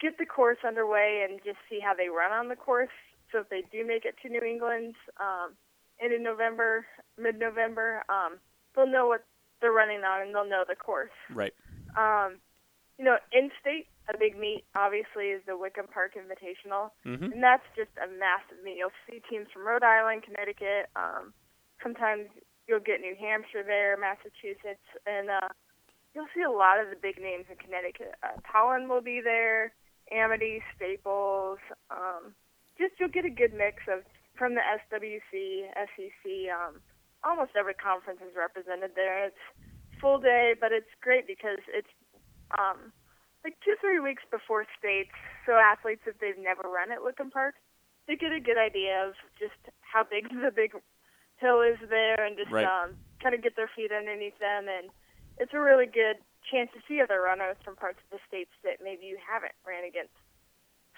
get 0.00 0.16
the 0.18 0.26
course 0.26 0.58
underway 0.64 1.26
and 1.28 1.40
just 1.44 1.58
see 1.68 1.80
how 1.82 1.92
they 1.92 2.08
run 2.08 2.30
on 2.30 2.48
the 2.48 2.54
course. 2.54 2.94
So 3.32 3.40
if 3.40 3.48
they 3.48 3.64
do 3.72 3.84
make 3.84 4.04
it 4.04 4.14
to 4.22 4.28
New 4.28 4.42
England 4.42 4.94
um, 5.18 5.54
and 6.00 6.12
in 6.12 6.22
November, 6.22 6.86
mid-November, 7.18 8.04
um, 8.08 8.38
they'll 8.76 8.86
know 8.86 9.08
what 9.08 9.24
they're 9.60 9.72
running 9.72 10.04
on 10.04 10.22
and 10.22 10.34
they'll 10.34 10.48
know 10.48 10.64
the 10.68 10.76
course. 10.76 11.10
Right. 11.34 11.54
Um, 11.96 12.36
you 12.98 13.04
know, 13.04 13.16
in-state, 13.32 13.88
a 14.12 14.18
big 14.18 14.38
meet 14.38 14.64
obviously 14.74 15.34
is 15.34 15.42
the 15.46 15.56
Wickham 15.56 15.86
Park 15.92 16.14
Invitational, 16.14 16.90
Mm-hmm. 17.06 17.32
and 17.32 17.42
that's 17.42 17.66
just 17.76 17.90
a 17.98 18.06
massive 18.06 18.62
meet. 18.64 18.76
You'll 18.78 18.94
see 19.08 19.20
teams 19.30 19.46
from 19.52 19.66
Rhode 19.66 19.82
Island, 19.82 20.22
Connecticut. 20.22 20.86
Um, 20.94 21.32
sometimes 21.82 22.28
you'll 22.68 22.80
get 22.84 23.00
New 23.00 23.14
Hampshire 23.18 23.62
there, 23.66 23.96
Massachusetts, 23.98 24.82
and 25.06 25.30
uh, 25.30 25.50
you'll 26.14 26.30
see 26.34 26.42
a 26.42 26.50
lot 26.50 26.78
of 26.80 26.90
the 26.90 26.96
big 27.00 27.18
names 27.20 27.46
in 27.50 27.56
Connecticut. 27.56 28.14
Uh, 28.22 28.38
Tolland 28.46 28.88
will 28.88 29.02
be 29.02 29.20
there, 29.22 29.72
Amity, 30.12 30.62
Staples. 30.74 31.58
Um, 31.90 32.34
just 32.78 32.94
you'll 32.98 33.08
get 33.14 33.24
a 33.24 33.30
good 33.30 33.54
mix 33.54 33.82
of 33.90 34.02
from 34.36 34.54
the 34.54 34.60
SWC, 34.90 35.66
SEC. 35.74 36.24
Um, 36.52 36.80
almost 37.24 37.52
every 37.58 37.74
conference 37.74 38.20
is 38.22 38.36
represented 38.36 38.92
there. 38.94 39.26
It's 39.26 39.44
full 40.00 40.18
day, 40.18 40.54
but 40.60 40.72
it's 40.72 40.90
great 41.00 41.26
because 41.26 41.58
it's 41.72 41.88
um, 42.58 42.92
like 43.46 43.54
two, 43.62 43.78
three 43.78 44.02
weeks 44.02 44.26
before 44.26 44.66
states. 44.74 45.14
So 45.46 45.54
athletes, 45.54 46.02
if 46.02 46.18
they've 46.18 46.34
never 46.34 46.66
run 46.66 46.90
at 46.90 46.98
Wickham 46.98 47.30
Park, 47.30 47.54
they 48.10 48.18
get 48.18 48.34
a 48.34 48.42
good 48.42 48.58
idea 48.58 49.06
of 49.06 49.14
just 49.38 49.54
how 49.86 50.02
big 50.02 50.26
the 50.34 50.50
big 50.50 50.74
hill 51.38 51.62
is 51.62 51.78
there, 51.86 52.18
and 52.18 52.34
just 52.34 52.50
Right. 52.50 52.66
um, 52.66 52.98
kind 53.22 53.38
of 53.38 53.46
get 53.46 53.54
their 53.54 53.70
feet 53.78 53.94
underneath 53.94 54.34
them. 54.42 54.66
And 54.66 54.90
it's 55.38 55.54
a 55.54 55.62
really 55.62 55.86
good 55.86 56.18
chance 56.50 56.74
to 56.74 56.82
see 56.90 56.98
other 56.98 57.22
runners 57.22 57.54
from 57.62 57.78
parts 57.78 58.02
of 58.02 58.18
the 58.18 58.22
states 58.26 58.50
that 58.66 58.82
maybe 58.82 59.06
you 59.06 59.18
haven't 59.22 59.54
ran 59.62 59.86
against. 59.86 60.14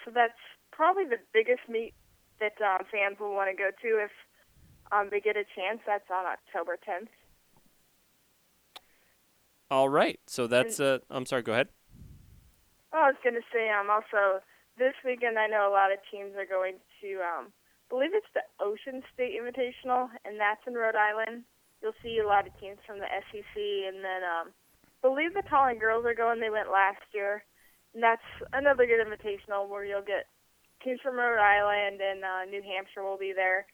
So 0.05 0.11
that's 0.11 0.41
probably 0.73 1.05
the 1.05 1.21
biggest 1.37 1.69
meet 1.69 1.93
that 2.41 2.57
um, 2.65 2.87
fans 2.89 3.21
will 3.21 3.35
want 3.37 3.51
to 3.53 3.57
go 3.57 3.69
to 3.69 3.91
if 4.09 4.15
um, 4.89 5.09
they 5.11 5.21
get 5.21 5.37
a 5.37 5.45
chance. 5.53 5.85
That's 5.85 6.09
on 6.09 6.25
October 6.25 6.79
10th. 6.81 7.13
All 9.71 9.89
right. 9.91 10.19
So 10.27 10.47
that's. 10.47 10.81
Uh, 10.81 10.99
I'm 11.11 11.27
sorry. 11.27 11.43
Go 11.43 11.53
ahead. 11.53 11.69
Oh, 12.93 13.05
I 13.05 13.13
was 13.13 13.21
going 13.21 13.37
to 13.37 13.45
say, 13.53 13.69
um, 13.69 13.93
also 13.93 14.41
this 14.81 14.97
weekend, 15.05 15.39
I 15.39 15.47
know 15.47 15.69
a 15.69 15.75
lot 15.75 15.93
of 15.93 16.01
teams 16.09 16.33
are 16.41 16.49
going 16.49 16.81
to, 17.03 17.11
um, 17.21 17.53
believe 17.93 18.17
it's 18.17 18.33
the 18.33 18.45
Ocean 18.61 19.05
State 19.13 19.37
Invitational, 19.37 20.09
and 20.25 20.41
that's 20.41 20.65
in 20.67 20.73
Rhode 20.73 20.97
Island. 20.97 21.45
You'll 21.83 21.97
see 22.03 22.19
a 22.19 22.27
lot 22.27 22.47
of 22.47 22.57
teams 22.59 22.81
from 22.87 22.99
the 22.99 23.09
SEC, 23.29 23.57
and 23.57 24.01
then, 24.01 24.25
um, 24.25 24.47
believe 25.03 25.35
the 25.35 25.45
Tolland 25.45 25.81
girls 25.81 26.05
are 26.07 26.17
going. 26.17 26.41
They 26.41 26.51
went 26.51 26.73
last 26.73 27.05
year, 27.13 27.45
and 27.93 28.03
that's 28.03 28.25
another 28.53 28.87
good 28.87 29.05
invitational 29.05 29.69
where 29.69 29.85
you'll 29.85 30.03
get 30.07 30.27
teams 30.83 31.01
from 31.03 31.17
Rhode 31.17 31.43
Island 31.43 32.01
and 32.01 32.25
uh, 32.25 32.45
New 32.47 32.63
Hampshire 32.63 33.03
will 33.03 33.19
be 33.19 33.33
there. 33.35 33.67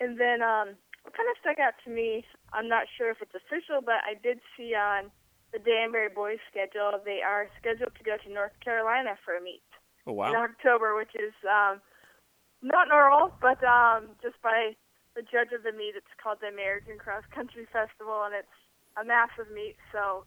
And 0.00 0.18
then, 0.18 0.42
um, 0.42 0.74
what 1.02 1.14
kind 1.16 1.30
of 1.30 1.40
stuck 1.40 1.58
out 1.58 1.74
to 1.84 1.90
me, 1.90 2.24
I'm 2.52 2.68
not 2.68 2.84
sure 2.96 3.10
if 3.10 3.22
it's 3.22 3.34
official, 3.34 3.80
but 3.80 4.02
I 4.04 4.14
did 4.20 4.40
see 4.56 4.74
on 4.74 5.10
the 5.52 5.58
Danbury 5.58 6.08
boys 6.08 6.38
schedule, 6.50 6.92
they 7.04 7.20
are 7.24 7.48
scheduled 7.60 7.94
to 7.96 8.04
go 8.04 8.16
to 8.16 8.32
North 8.32 8.52
Carolina 8.62 9.16
for 9.24 9.36
a 9.36 9.42
meet 9.42 9.62
Oh 10.06 10.12
in. 10.12 10.34
October, 10.34 10.96
which 10.96 11.14
is 11.14 11.34
um, 11.44 11.80
not 12.62 12.88
normal, 12.88 13.32
but 13.40 13.62
um, 13.64 14.16
just 14.22 14.40
by 14.42 14.72
the 15.14 15.22
judge 15.22 15.52
of 15.52 15.62
the 15.62 15.72
meet, 15.72 15.94
it's 15.96 16.14
called 16.22 16.38
the 16.40 16.48
American 16.48 16.96
Cross 16.96 17.24
Country 17.34 17.66
Festival, 17.72 18.24
and 18.24 18.34
it's 18.34 18.56
a 19.00 19.04
massive 19.04 19.52
meet. 19.52 19.76
So 19.92 20.24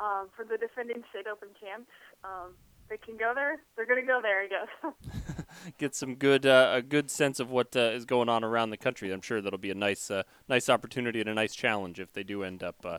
um, 0.00 0.28
for 0.36 0.44
the 0.44 0.58
defending 0.58 1.02
state 1.10 1.26
open 1.26 1.48
champs, 1.60 1.90
um, 2.22 2.52
they 2.88 2.98
can 2.98 3.16
go 3.16 3.32
there. 3.34 3.60
They're 3.76 3.86
going 3.86 4.00
to 4.00 4.06
go 4.06 4.20
there, 4.20 4.42
I 4.42 4.48
guess. 4.48 5.44
Get 5.78 5.94
some 5.94 6.16
good 6.16 6.44
uh, 6.44 6.72
a 6.74 6.82
good 6.82 7.10
sense 7.10 7.40
of 7.40 7.50
what 7.50 7.74
uh, 7.74 7.92
is 7.94 8.04
going 8.04 8.28
on 8.28 8.44
around 8.44 8.70
the 8.70 8.76
country. 8.76 9.10
I'm 9.12 9.22
sure 9.22 9.40
that'll 9.40 9.58
be 9.58 9.70
a 9.70 9.74
nice 9.74 10.10
uh, 10.10 10.24
nice 10.48 10.68
opportunity 10.68 11.20
and 11.20 11.28
a 11.28 11.34
nice 11.34 11.54
challenge 11.54 11.98
if 11.98 12.12
they 12.12 12.24
do 12.24 12.42
end 12.42 12.62
up 12.62 12.84
uh, 12.84 12.98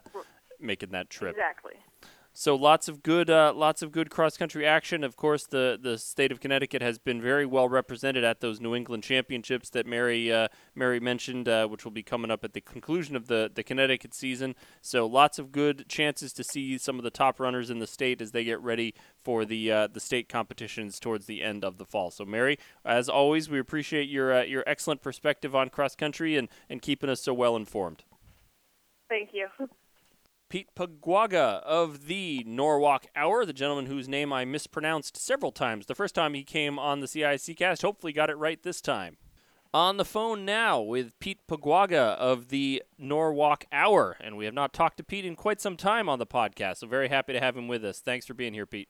making 0.65 0.89
that 0.91 1.10
trip. 1.10 1.32
exactly. 1.32 1.73
So 2.38 2.54
lots 2.54 2.89
of 2.89 3.01
good, 3.01 3.30
uh, 3.30 3.54
lots 3.56 3.82
of 3.82 3.93
good 3.93 4.10
cross 4.10 4.36
country 4.36 4.67
action. 4.67 5.06
Of 5.06 5.15
course, 5.15 5.47
the 5.47 5.80
the 5.82 5.97
state 5.97 6.34
of 6.34 6.41
Connecticut 6.41 6.82
has 6.82 6.97
been 6.97 7.21
very 7.21 7.45
well 7.45 7.69
represented 7.69 8.25
at 8.25 8.41
those 8.41 8.60
New 8.60 8.75
England 8.75 9.04
Championships 9.04 9.69
that 9.69 9.86
Mary 9.86 10.34
uh, 10.34 10.49
Mary 10.75 10.99
mentioned, 10.99 11.47
uh, 11.47 11.65
which 11.67 11.86
will 11.86 11.93
be 11.93 12.04
coming 12.04 12.30
up 12.30 12.43
at 12.43 12.51
the 12.51 12.60
conclusion 12.60 13.15
of 13.15 13.28
the 13.28 13.49
the 13.56 13.63
Connecticut 13.63 14.13
season. 14.13 14.54
So 14.82 15.06
lots 15.06 15.39
of 15.39 15.54
good 15.54 15.88
chances 15.88 16.34
to 16.34 16.43
see 16.43 16.78
some 16.78 16.97
of 16.97 17.04
the 17.06 17.10
top 17.10 17.39
runners 17.39 17.69
in 17.69 17.80
the 17.80 17.88
state 17.88 18.21
as 18.21 18.32
they 18.32 18.43
get 18.43 18.60
ready 18.60 18.93
for 19.23 19.45
the 19.45 19.71
uh, 19.71 19.88
the 19.88 20.01
state 20.01 20.28
competitions 20.28 20.99
towards 20.99 21.28
the 21.28 21.41
end 21.41 21.63
of 21.63 21.78
the 21.78 21.86
fall. 21.86 22.12
So 22.12 22.25
Mary, 22.25 22.60
as 22.84 23.08
always, 23.08 23.49
we 23.49 23.60
appreciate 23.60 24.10
your 24.10 24.34
uh, 24.34 24.43
your 24.43 24.65
excellent 24.67 25.01
perspective 25.01 25.56
on 25.56 25.69
cross 25.69 25.95
country 25.95 26.36
and 26.36 26.49
and 26.69 26.82
keeping 26.82 27.10
us 27.10 27.21
so 27.21 27.34
well 27.34 27.56
informed. 27.56 28.04
Thank 29.08 29.30
you. 29.32 29.47
Pete 30.49 30.69
Paguaga 30.75 31.62
of 31.63 32.08
the 32.08 32.43
Norwalk 32.45 33.05
Hour, 33.15 33.45
the 33.45 33.53
gentleman 33.53 33.88
whose 33.88 34.08
name 34.08 34.31
I 34.31 34.45
mispronounced 34.45 35.17
several 35.17 35.51
times. 35.51 35.86
The 35.86 35.95
first 35.95 36.15
time 36.15 36.34
he 36.34 36.43
came 36.43 36.77
on 36.77 36.99
the 36.99 37.08
CIAC 37.08 37.58
cast, 37.58 37.81
hopefully 37.81 38.13
got 38.13 38.29
it 38.29 38.38
right 38.38 38.62
this 38.62 38.81
time. 38.81 39.17
On 39.73 39.97
the 39.97 40.05
phone 40.05 40.45
now 40.45 40.79
with 40.79 41.19
Pete 41.19 41.39
Paguaga 41.47 42.15
of 42.15 42.47
the 42.49 42.84
Norwalk 42.97 43.65
Hour, 43.71 44.15
and 44.21 44.38
we 44.38 44.45
have 44.45 44.53
not 44.53 44.71
talked 44.71 44.97
to 44.97 45.03
Pete 45.03 45.25
in 45.25 45.36
quite 45.36 45.60
some 45.60 45.75
time 45.75 46.08
on 46.08 46.19
the 46.19 46.25
podcast, 46.25 46.77
so 46.77 46.88
very 46.88 47.10
happy 47.10 47.34
to 47.34 47.41
have 47.41 47.58
him 47.58 47.67
with 47.67 47.84
us. 47.84 47.99
Thanks 47.99 48.25
for 48.25 48.34
being 48.34 48.53
here, 48.53 48.65
Pete. 48.65 48.88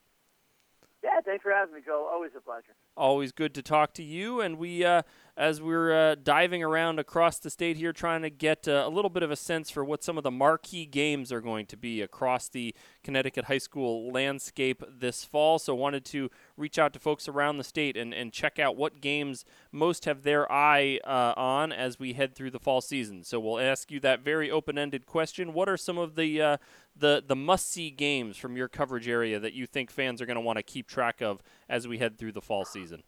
Yeah, 1.03 1.21
thanks 1.23 1.43
for 1.43 1.51
having 1.51 1.73
me, 1.73 1.81
Joel. 1.85 2.09
Always 2.11 2.31
a 2.35 2.41
pleasure. 2.41 2.75
Always 2.97 3.31
good 3.31 3.53
to 3.55 3.61
talk 3.61 3.93
to 3.93 4.03
you. 4.03 4.41
And 4.41 4.57
we, 4.57 4.83
uh, 4.83 5.03
as 5.37 5.61
we're 5.61 5.93
uh, 5.93 6.15
diving 6.15 6.63
around 6.63 6.97
across 6.97 7.39
the 7.39 7.49
state 7.49 7.75
here, 7.75 7.91
trying 7.91 8.21
to 8.21 8.29
get 8.29 8.67
uh, 8.67 8.83
a 8.85 8.89
little 8.89 9.09
bit 9.09 9.21
of 9.21 9.31
a 9.31 9.35
sense 9.35 9.69
for 9.69 9.83
what 9.83 10.03
some 10.03 10.17
of 10.17 10.23
the 10.23 10.31
marquee 10.31 10.85
games 10.85 11.31
are 11.31 11.41
going 11.41 11.65
to 11.65 11.75
be 11.75 12.01
across 12.01 12.47
the 12.47 12.73
Connecticut 13.03 13.45
high 13.45 13.57
school 13.57 14.11
landscape 14.11 14.81
this 14.89 15.25
fall. 15.25 15.59
So, 15.59 15.75
wanted 15.75 16.05
to 16.05 16.29
reach 16.55 16.79
out 16.79 16.93
to 16.93 16.99
folks 16.99 17.27
around 17.27 17.57
the 17.57 17.65
state 17.65 17.97
and, 17.97 18.13
and 18.13 18.31
check 18.31 18.59
out 18.59 18.77
what 18.77 19.01
games 19.01 19.43
most 19.73 20.05
have 20.05 20.23
their 20.23 20.49
eye 20.49 20.99
uh, 21.03 21.33
on 21.35 21.73
as 21.73 21.99
we 21.99 22.13
head 22.13 22.33
through 22.33 22.51
the 22.51 22.59
fall 22.59 22.79
season. 22.79 23.23
So, 23.23 23.37
we'll 23.39 23.59
ask 23.59 23.91
you 23.91 23.99
that 23.99 24.21
very 24.21 24.49
open-ended 24.49 25.05
question: 25.05 25.53
What 25.53 25.67
are 25.67 25.77
some 25.77 25.97
of 25.97 26.15
the 26.15 26.41
uh, 26.41 26.57
the 26.95 27.21
the 27.25 27.35
must-see 27.35 27.89
games 27.89 28.37
from 28.37 28.55
your 28.55 28.69
coverage 28.69 29.09
area 29.09 29.37
that 29.39 29.53
you 29.53 29.65
think 29.65 29.91
fans 29.91 30.21
are 30.21 30.25
going 30.25 30.35
to 30.35 30.41
want 30.41 30.57
to 30.57 30.63
keep 30.63 30.87
track 30.87 31.21
of 31.21 31.43
as 31.67 31.89
we 31.89 31.97
head 31.97 32.17
through 32.17 32.31
the 32.31 32.41
fall 32.41 32.63
season? 32.63 33.03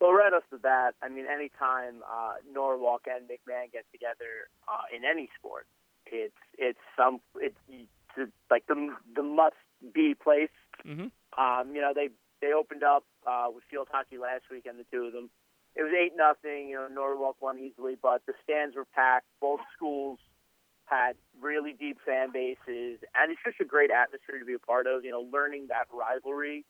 Well, 0.00 0.12
right 0.12 0.32
off 0.32 0.44
the 0.50 0.58
bat, 0.58 0.94
I 1.02 1.08
mean, 1.08 1.26
anytime 1.26 2.02
uh, 2.06 2.34
Norwalk 2.52 3.02
and 3.10 3.26
McMahon 3.26 3.72
get 3.72 3.84
together 3.90 4.46
uh, 4.68 4.86
in 4.94 5.02
any 5.04 5.28
sport, 5.36 5.66
it's 6.06 6.38
it's 6.56 6.78
some 6.96 7.20
it's, 7.36 7.58
it's 7.68 8.32
like 8.50 8.66
the 8.68 8.94
the 9.14 9.22
must 9.22 9.56
be 9.92 10.14
place. 10.14 10.54
Mm-hmm. 10.86 11.08
Um, 11.38 11.74
you 11.74 11.80
know, 11.80 11.92
they 11.94 12.10
they 12.40 12.52
opened 12.52 12.84
up 12.84 13.04
uh, 13.26 13.46
with 13.52 13.64
field 13.70 13.88
hockey 13.90 14.18
last 14.18 14.44
weekend, 14.50 14.78
the 14.78 14.84
two 14.92 15.04
of 15.04 15.12
them. 15.12 15.30
It 15.74 15.82
was 15.82 15.92
eight 15.92 16.12
nothing. 16.16 16.68
You 16.68 16.76
know, 16.76 16.88
Norwalk 16.88 17.36
won 17.40 17.58
easily, 17.58 17.96
but 18.00 18.22
the 18.26 18.34
stands 18.44 18.76
were 18.76 18.86
packed. 18.94 19.26
Both 19.40 19.60
schools 19.76 20.18
had 20.86 21.14
really 21.40 21.72
deep 21.72 21.98
fan 22.06 22.30
bases, 22.32 23.02
and 23.14 23.30
it's 23.30 23.40
just 23.44 23.60
a 23.60 23.64
great 23.64 23.90
atmosphere 23.90 24.38
to 24.38 24.44
be 24.44 24.54
a 24.54 24.58
part 24.58 24.86
of. 24.86 25.04
You 25.04 25.10
know, 25.10 25.26
learning 25.32 25.66
that 25.68 25.86
rivalry 25.92 26.64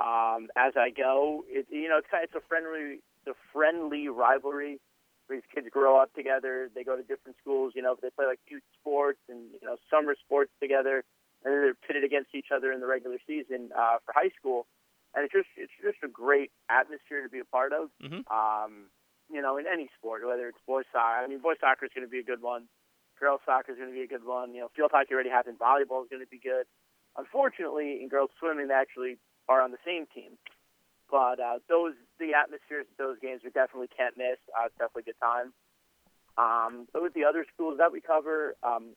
um, 0.00 0.48
as 0.56 0.72
I 0.76 0.90
go. 0.90 1.44
It, 1.46 1.66
you 1.70 1.88
know, 1.88 1.98
it's 1.98 2.08
kind 2.10 2.24
of, 2.24 2.30
it's 2.32 2.38
a 2.40 2.46
friendly, 2.48 3.04
it's 3.20 3.28
a 3.28 3.38
friendly 3.52 4.08
rivalry. 4.08 4.80
These 5.28 5.46
kids 5.54 5.68
grow 5.70 6.00
up 6.00 6.12
together. 6.14 6.70
They 6.74 6.82
go 6.82 6.96
to 6.96 7.02
different 7.02 7.36
schools. 7.38 7.74
You 7.76 7.82
know, 7.82 7.94
they 8.02 8.10
play 8.10 8.26
like 8.26 8.40
youth 8.48 8.66
sports 8.80 9.20
and 9.28 9.52
you 9.60 9.62
know 9.62 9.76
summer 9.88 10.16
sports 10.18 10.50
together, 10.60 11.04
and 11.44 11.54
then 11.54 11.60
they're 11.62 11.74
pitted 11.86 12.02
against 12.02 12.34
each 12.34 12.50
other 12.50 12.72
in 12.72 12.80
the 12.80 12.88
regular 12.88 13.18
season 13.28 13.70
uh, 13.76 14.02
for 14.04 14.12
high 14.16 14.30
school. 14.36 14.66
And 15.14 15.22
it's 15.22 15.32
just 15.32 15.46
it's 15.54 15.70
just 15.78 16.02
a 16.02 16.08
great 16.08 16.50
atmosphere 16.68 17.22
to 17.22 17.28
be 17.28 17.38
a 17.38 17.44
part 17.44 17.72
of. 17.72 17.90
Mhm. 18.02 18.26
Um, 18.26 18.90
you 19.30 19.40
know, 19.40 19.56
in 19.58 19.66
any 19.70 19.88
sport, 19.96 20.26
whether 20.26 20.48
it's 20.48 20.58
boys 20.66 20.86
soccer. 20.90 21.22
I 21.22 21.26
mean, 21.28 21.38
boys 21.38 21.58
soccer 21.60 21.86
is 21.86 21.92
going 21.94 22.06
to 22.06 22.10
be 22.10 22.18
a 22.18 22.26
good 22.26 22.42
one. 22.42 22.66
Girls 23.20 23.40
soccer 23.46 23.70
is 23.70 23.78
going 23.78 23.90
to 23.90 23.94
be 23.94 24.02
a 24.02 24.08
good 24.08 24.24
one. 24.24 24.54
You 24.54 24.62
know, 24.62 24.70
field 24.74 24.90
hockey 24.92 25.14
already 25.14 25.30
happened. 25.30 25.58
Volleyball 25.60 26.02
is 26.02 26.10
going 26.10 26.24
to 26.24 26.30
be 26.30 26.40
good. 26.42 26.66
Unfortunately, 27.16 28.02
in 28.02 28.08
girls 28.08 28.30
swimming, 28.40 28.66
they 28.68 28.74
actually 28.74 29.18
are 29.50 29.60
on 29.60 29.70
the 29.72 29.82
same 29.84 30.06
team. 30.14 30.38
but 31.10 31.40
uh, 31.42 31.58
those 31.68 31.94
the 32.22 32.30
atmospheres 32.34 32.86
at 32.90 32.96
those 32.98 33.18
games 33.20 33.40
we 33.42 33.50
definitely 33.50 33.90
can't 33.90 34.16
miss. 34.16 34.38
Uh, 34.54 34.66
it's 34.66 34.78
definitely 34.78 35.02
a 35.06 35.10
good 35.10 35.20
time. 35.20 35.48
Um, 36.38 36.86
so 36.92 37.02
with 37.02 37.14
the 37.14 37.24
other 37.24 37.44
schools 37.52 37.76
that 37.78 37.90
we 37.92 38.00
cover, 38.00 38.54
um, 38.62 38.94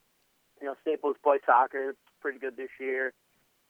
you 0.62 0.68
know, 0.68 0.76
Staples 0.82 1.18
boys 1.24 1.42
soccer 1.46 1.96
pretty 2.22 2.40
good 2.40 2.56
this 2.56 2.70
year. 2.80 3.14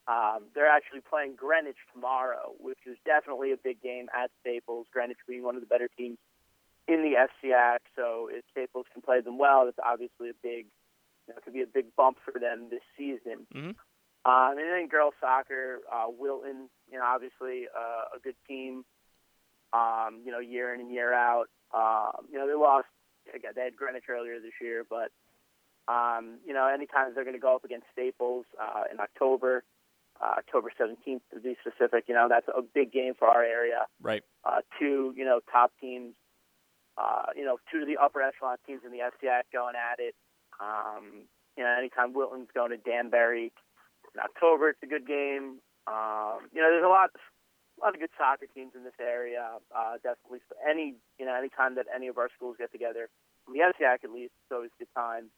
Um, 0.05 0.51
they're 0.53 0.67
actually 0.69 0.99
playing 0.99 1.35
Greenwich 1.37 1.79
tomorrow, 1.93 2.51
which 2.59 2.79
is 2.85 2.97
definitely 3.05 3.53
a 3.53 3.57
big 3.57 3.81
game 3.81 4.07
at 4.13 4.29
Staples. 4.41 4.85
Greenwich 4.91 5.23
being 5.27 5.43
one 5.43 5.55
of 5.55 5.61
the 5.61 5.67
better 5.67 5.87
teams 5.97 6.17
in 6.89 7.01
the 7.01 7.15
FCAC, 7.15 7.77
so 7.95 8.27
if 8.29 8.43
Staples 8.51 8.85
can 8.91 9.01
play 9.01 9.21
them 9.21 9.37
well, 9.37 9.63
that's 9.63 9.79
obviously 9.79 10.29
a 10.29 10.37
big, 10.43 10.67
you 11.25 11.33
know, 11.33 11.39
could 11.45 11.53
be 11.53 11.61
a 11.61 11.65
big 11.79 11.95
bump 11.95 12.17
for 12.25 12.37
them 12.37 12.67
this 12.69 12.83
season. 12.97 13.47
Mhm. 13.55 13.75
Um, 14.25 14.55
and 14.57 14.59
then 14.59 14.87
girls 14.87 15.13
soccer, 15.19 15.79
uh, 15.91 16.05
Wilton, 16.07 16.69
you 16.91 16.97
know, 16.97 17.03
obviously 17.03 17.67
uh, 17.67 18.15
a 18.15 18.19
good 18.23 18.35
team, 18.47 18.85
um, 19.73 20.21
you 20.25 20.31
know, 20.31 20.39
year 20.39 20.73
in 20.73 20.79
and 20.79 20.91
year 20.91 21.13
out. 21.13 21.47
Um, 21.73 22.27
you 22.31 22.39
know, 22.39 22.47
they 22.47 22.53
lost 22.53 22.87
again. 23.33 23.51
They 23.55 23.63
had 23.63 23.75
Greenwich 23.75 24.05
earlier 24.09 24.39
this 24.39 24.53
year, 24.61 24.85
but 24.89 25.11
um, 25.87 26.39
you 26.45 26.53
know, 26.53 26.67
anytime 26.67 27.11
they're 27.13 27.25
going 27.25 27.35
to 27.35 27.41
go 27.41 27.55
up 27.55 27.65
against 27.65 27.87
Staples 27.91 28.45
uh, 28.61 28.83
in 28.91 28.99
October, 28.99 29.63
uh, 30.21 30.35
October 30.37 30.71
17th 30.79 31.21
to 31.33 31.39
be 31.41 31.57
specific, 31.59 32.05
you 32.07 32.13
know, 32.13 32.27
that's 32.29 32.47
a 32.47 32.61
big 32.61 32.93
game 32.93 33.13
for 33.17 33.27
our 33.27 33.43
area. 33.43 33.87
Right. 34.01 34.23
Uh, 34.45 34.61
two, 34.79 35.13
you 35.17 35.25
know, 35.25 35.41
top 35.51 35.71
teams, 35.81 36.13
uh, 36.97 37.33
you 37.35 37.43
know, 37.43 37.57
two 37.71 37.81
of 37.81 37.87
the 37.87 37.97
upper 38.01 38.21
echelon 38.21 38.57
teams 38.65 38.81
in 38.85 38.91
the 38.91 38.99
FCAC 38.99 39.43
going 39.51 39.75
at 39.75 39.99
it. 39.99 40.15
Um, 40.61 41.25
you 41.57 41.63
know, 41.63 41.75
anytime 41.77 42.13
Wilton's 42.13 42.49
going 42.53 42.71
to 42.71 42.77
Danbury 42.77 43.51
in 44.15 44.21
October, 44.21 44.69
it's 44.69 44.83
a 44.83 44.87
good 44.87 45.07
game. 45.07 45.59
Um, 45.87 46.47
you 46.53 46.61
know, 46.61 46.69
there's 46.71 46.85
a 46.85 46.91
lot, 46.91 47.09
a 47.13 47.79
lot 47.83 47.93
of 47.93 47.99
good 47.99 48.13
soccer 48.17 48.47
teams 48.53 48.71
in 48.75 48.83
this 48.83 48.97
area. 49.01 49.59
Uh, 49.75 49.99
definitely, 50.01 50.39
any, 50.63 50.95
you 51.19 51.25
know, 51.25 51.35
anytime 51.35 51.75
that 51.75 51.85
any 51.93 52.07
of 52.07 52.17
our 52.17 52.29
schools 52.35 52.55
get 52.57 52.71
together, 52.71 53.09
in 53.47 53.53
the 53.53 53.59
FCAC 53.59 54.03
at 54.03 54.11
least, 54.11 54.33
it's 54.43 54.53
always 54.53 54.71
a 54.75 54.79
good 54.79 54.93
time. 54.95 55.29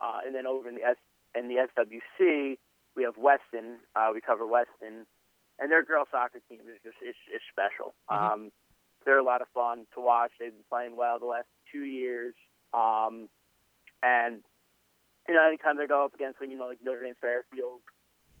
Uh, 0.00 0.20
and 0.26 0.34
then 0.34 0.46
over 0.46 0.68
in 0.68 0.74
the 0.74 0.82
S 0.82 0.96
in 1.34 1.48
the 1.48 1.66
SWC, 1.66 2.56
we 2.96 3.02
have 3.02 3.16
Weston. 3.18 3.78
Uh, 3.94 4.10
we 4.14 4.20
cover 4.20 4.46
Weston, 4.46 5.06
and 5.58 5.70
their 5.70 5.84
girls 5.84 6.08
soccer 6.10 6.40
team 6.48 6.60
is 6.60 6.78
just 6.82 6.96
it's, 7.02 7.18
it's 7.30 7.44
special. 7.50 7.94
Um, 8.08 8.50
they're 9.04 9.18
a 9.18 9.24
lot 9.24 9.42
of 9.42 9.48
fun 9.54 9.86
to 9.94 10.00
watch. 10.00 10.32
They've 10.38 10.52
been 10.52 10.68
playing 10.70 10.96
well 10.96 11.18
the 11.18 11.26
last 11.26 11.48
two 11.70 11.84
years, 11.84 12.34
um, 12.72 13.28
and 14.02 14.42
you 15.28 15.34
know 15.34 15.46
anytime 15.46 15.76
they 15.76 15.86
go 15.86 16.04
up 16.04 16.14
against 16.14 16.38
you 16.40 16.56
know 16.56 16.66
like 16.66 16.78
Notre 16.82 17.02
Dame 17.02 17.14
Fairfield, 17.20 17.80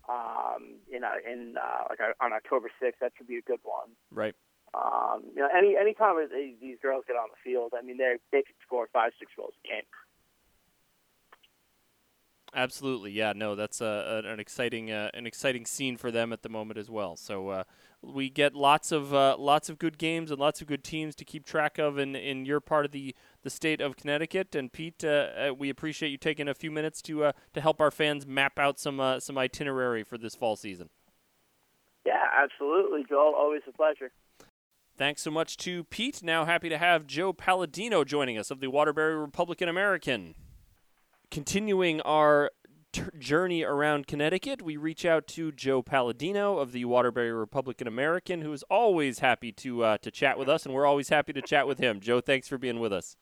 um, 0.08 0.76
you 0.90 1.00
know 1.00 1.12
in 1.24 1.54
uh, 1.56 1.84
like 1.90 2.00
on 2.20 2.32
October 2.32 2.70
sixth, 2.80 3.00
that 3.00 3.12
should 3.16 3.28
be 3.28 3.38
a 3.38 3.42
good 3.42 3.60
one. 3.62 3.90
Right. 4.10 4.34
Um, 4.74 5.22
you 5.34 5.40
know, 5.40 5.48
any 5.56 5.76
any 5.80 5.94
time 5.94 6.16
these 6.60 6.78
girls 6.82 7.04
get 7.06 7.14
on 7.16 7.28
the 7.30 7.50
field, 7.50 7.72
I 7.78 7.82
mean, 7.82 7.98
they 7.98 8.16
they 8.32 8.42
could 8.42 8.56
score 8.66 8.88
five, 8.92 9.12
six 9.18 9.30
goals 9.36 9.54
a 9.64 9.68
game. 9.68 9.82
Absolutely, 12.56 13.10
yeah. 13.10 13.32
No, 13.34 13.56
that's 13.56 13.80
uh, 13.80 14.22
an- 14.24 14.30
an 14.30 14.40
exciting 14.40 14.90
uh, 14.90 15.10
an 15.14 15.26
exciting 15.26 15.66
scene 15.66 15.96
for 15.96 16.10
them 16.10 16.32
at 16.32 16.42
the 16.42 16.48
moment 16.48 16.78
as 16.78 16.88
well. 16.88 17.16
So 17.16 17.48
uh, 17.48 17.64
we 18.00 18.30
get 18.30 18.54
lots 18.54 18.92
of 18.92 19.12
uh, 19.12 19.36
lots 19.38 19.68
of 19.68 19.78
good 19.78 19.98
games 19.98 20.30
and 20.30 20.38
lots 20.38 20.60
of 20.60 20.68
good 20.68 20.84
teams 20.84 21.16
to 21.16 21.24
keep 21.24 21.44
track 21.44 21.78
of 21.78 21.98
in, 21.98 22.14
in 22.14 22.44
your 22.44 22.60
part 22.60 22.84
of 22.84 22.92
the, 22.92 23.14
the 23.44 23.50
state 23.50 23.80
of 23.80 23.96
Connecticut. 23.96 24.56
And 24.56 24.72
Pete, 24.72 25.04
uh, 25.04 25.08
uh, 25.08 25.54
we 25.56 25.70
appreciate 25.70 26.08
you 26.08 26.18
taking 26.18 26.48
a 26.48 26.54
few 26.54 26.72
minutes 26.72 27.00
to 27.02 27.24
uh, 27.24 27.32
to 27.52 27.60
help 27.60 27.80
our 27.80 27.92
fans 27.92 28.26
map 28.26 28.58
out 28.58 28.80
some 28.80 28.98
uh, 28.98 29.20
some 29.20 29.38
itinerary 29.38 30.02
for 30.02 30.18
this 30.18 30.34
fall 30.34 30.56
season. 30.56 30.88
Yeah, 32.04 32.24
absolutely, 32.36 33.04
Joel. 33.08 33.34
Always 33.36 33.62
a 33.68 33.72
pleasure. 33.72 34.10
Thanks 34.96 35.22
so 35.22 35.30
much 35.30 35.56
to 35.58 35.84
Pete. 35.84 36.22
Now 36.22 36.44
happy 36.44 36.68
to 36.68 36.78
have 36.78 37.06
Joe 37.06 37.32
Palladino 37.32 38.04
joining 38.04 38.38
us 38.38 38.50
of 38.50 38.60
the 38.60 38.68
Waterbury 38.68 39.16
Republican 39.16 39.68
American. 39.68 40.34
Continuing 41.30 42.00
our 42.02 42.50
t- 42.92 43.02
journey 43.18 43.64
around 43.64 44.06
Connecticut, 44.06 44.62
we 44.62 44.76
reach 44.76 45.04
out 45.04 45.26
to 45.28 45.50
Joe 45.50 45.82
Palladino 45.82 46.58
of 46.58 46.70
the 46.70 46.84
Waterbury 46.84 47.32
Republican 47.32 47.88
American, 47.88 48.42
who 48.42 48.52
is 48.52 48.62
always 48.64 49.18
happy 49.18 49.50
to 49.52 49.82
uh, 49.82 49.98
to 49.98 50.12
chat 50.12 50.38
with 50.38 50.48
us, 50.48 50.64
and 50.64 50.72
we're 50.72 50.86
always 50.86 51.08
happy 51.08 51.32
to 51.32 51.42
chat 51.42 51.66
with 51.66 51.78
him. 51.78 51.98
Joe, 51.98 52.20
thanks 52.20 52.46
for 52.46 52.56
being 52.56 52.78
with 52.78 52.92
us. 52.92 53.16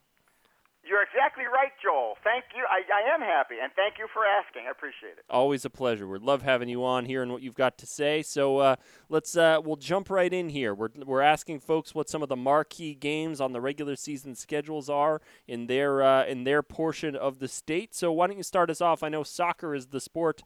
You're 0.85 1.03
exactly 1.03 1.45
right, 1.45 1.71
Joel. 1.81 2.17
Thank 2.25 2.45
you. 2.57 2.65
I, 2.69 2.83
I 2.93 3.15
am 3.15 3.21
happy, 3.21 3.55
and 3.63 3.71
thank 3.77 3.99
you 3.99 4.09
for 4.13 4.23
asking. 4.27 4.63
I 4.67 4.73
appreciate 4.73 5.13
it. 5.17 5.25
Always 5.31 5.65
a 5.65 5.71
pleasure. 5.71 6.09
We'd 6.09 6.23
love 6.23 6.43
having 6.43 6.69
you 6.69 6.85
on 6.85 7.05
here 7.05 7.23
and 7.23 7.31
what 7.31 7.41
you've 7.41 7.55
got 7.55 7.79
to 7.79 7.87
say. 7.87 8.23
So 8.23 8.59
uh, 8.59 8.77
let's 9.09 9.37
uh, 9.37 9.61
we'll 9.65 9.77
jump 9.77 10.11
right 10.11 10.33
in 10.33 10.49
here. 10.49 10.75
We're 10.75 10.89
we're 11.07 11.21
asking 11.21 11.61
folks 11.61 11.95
what 11.95 12.09
some 12.09 12.21
of 12.21 12.29
the 12.29 12.37
marquee 12.37 12.95
games 12.95 13.41
on 13.41 13.53
the 13.53 13.61
regular 13.61 13.95
season 13.95 14.35
schedules 14.35 14.91
are 14.91 15.21
in 15.47 15.69
their 15.69 16.03
uh, 16.03 16.25
in 16.25 16.43
their 16.43 16.65
portion 16.65 17.15
of 17.15 17.39
the 17.39 17.49
state. 17.49 17.95
So 17.95 18.11
why 18.11 18.27
don't 18.27 18.37
you 18.37 18.43
start 18.43 18.69
us 18.69 18.81
off? 18.81 19.05
I 19.05 19.09
know 19.09 19.23
soccer 19.23 19.77
is 19.77 19.87
the 19.87 20.01
sport 20.01 20.43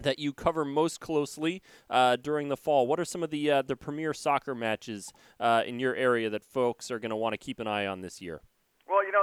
that 0.00 0.18
you 0.18 0.32
cover 0.32 0.64
most 0.64 1.00
closely 1.00 1.62
uh, 1.88 2.16
during 2.16 2.48
the 2.48 2.56
fall. 2.56 2.88
What 2.88 2.98
are 2.98 3.04
some 3.04 3.22
of 3.22 3.30
the 3.30 3.48
uh, 3.48 3.62
the 3.62 3.76
premier 3.76 4.12
soccer 4.12 4.56
matches 4.56 5.12
uh, 5.38 5.62
in 5.64 5.78
your 5.78 5.94
area 5.94 6.28
that 6.30 6.42
folks 6.42 6.90
are 6.90 6.98
going 6.98 7.10
to 7.10 7.16
want 7.16 7.34
to 7.34 7.38
keep 7.38 7.60
an 7.60 7.68
eye 7.68 7.86
on 7.86 8.00
this 8.00 8.20
year? 8.20 8.40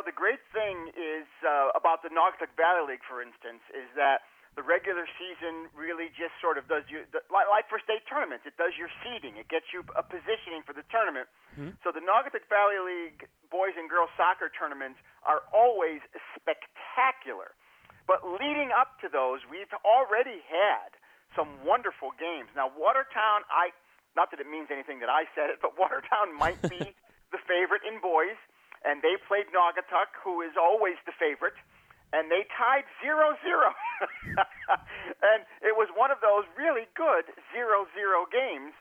Well, 0.09 0.17
you 0.17 0.17
know, 0.17 0.17
the 0.17 0.17
great 0.17 0.41
thing 0.53 0.89
is 0.97 1.27
uh, 1.45 1.69
about 1.77 2.01
the 2.01 2.09
Naugatuck 2.09 2.53
Valley 2.57 2.95
League, 2.95 3.05
for 3.05 3.21
instance, 3.21 3.61
is 3.71 3.85
that 3.93 4.25
the 4.57 4.65
regular 4.65 5.05
season 5.15 5.69
really 5.77 6.09
just 6.17 6.33
sort 6.41 6.57
of 6.57 6.65
does 6.67 6.83
you, 6.89 7.05
the, 7.13 7.21
like, 7.29 7.45
like 7.47 7.69
for 7.69 7.77
state 7.77 8.03
tournaments, 8.09 8.43
it 8.49 8.57
does 8.57 8.73
your 8.75 8.89
seeding. 9.05 9.37
It 9.37 9.47
gets 9.47 9.69
you 9.71 9.85
a 9.93 10.01
positioning 10.01 10.65
for 10.65 10.73
the 10.73 10.83
tournament. 10.89 11.29
So 11.85 11.93
the 11.93 12.01
Naugatuck 12.01 12.49
Valley 12.49 12.81
League 12.81 13.29
boys 13.53 13.77
and 13.77 13.89
girls 13.89 14.09
soccer 14.17 14.49
tournaments 14.49 14.97
are 15.27 15.45
always 15.53 16.01
spectacular. 16.33 17.53
But 18.09 18.25
leading 18.25 18.73
up 18.73 18.97
to 19.05 19.07
those, 19.07 19.45
we've 19.45 19.69
already 19.85 20.41
had 20.49 20.97
some 21.37 21.61
wonderful 21.61 22.09
games. 22.17 22.49
Now, 22.57 22.73
Watertown, 22.73 23.45
I 23.53 23.69
not 24.17 24.31
that 24.33 24.41
it 24.41 24.49
means 24.49 24.73
anything 24.73 24.99
that 24.99 25.09
I 25.09 25.29
said 25.37 25.53
it, 25.53 25.61
but 25.61 25.77
Watertown 25.81 26.33
might 26.33 26.57
be 26.65 26.81
the 27.33 27.41
favorite 27.45 27.85
in 27.85 28.01
boys, 28.01 28.39
and 28.85 29.03
they 29.03 29.19
played 29.27 29.51
Naugatuck, 29.51 30.15
who 30.23 30.41
is 30.41 30.55
always 30.55 30.95
the 31.03 31.15
favorite, 31.19 31.57
and 32.11 32.31
they 32.31 32.47
tied 32.55 32.87
0 33.03 33.37
0. 33.43 33.73
and 35.29 35.45
it 35.61 35.75
was 35.77 35.91
one 35.93 36.09
of 36.09 36.19
those 36.23 36.47
really 36.57 36.89
good 36.97 37.29
0 37.53 37.85
0 37.93 38.25
games. 38.31 38.73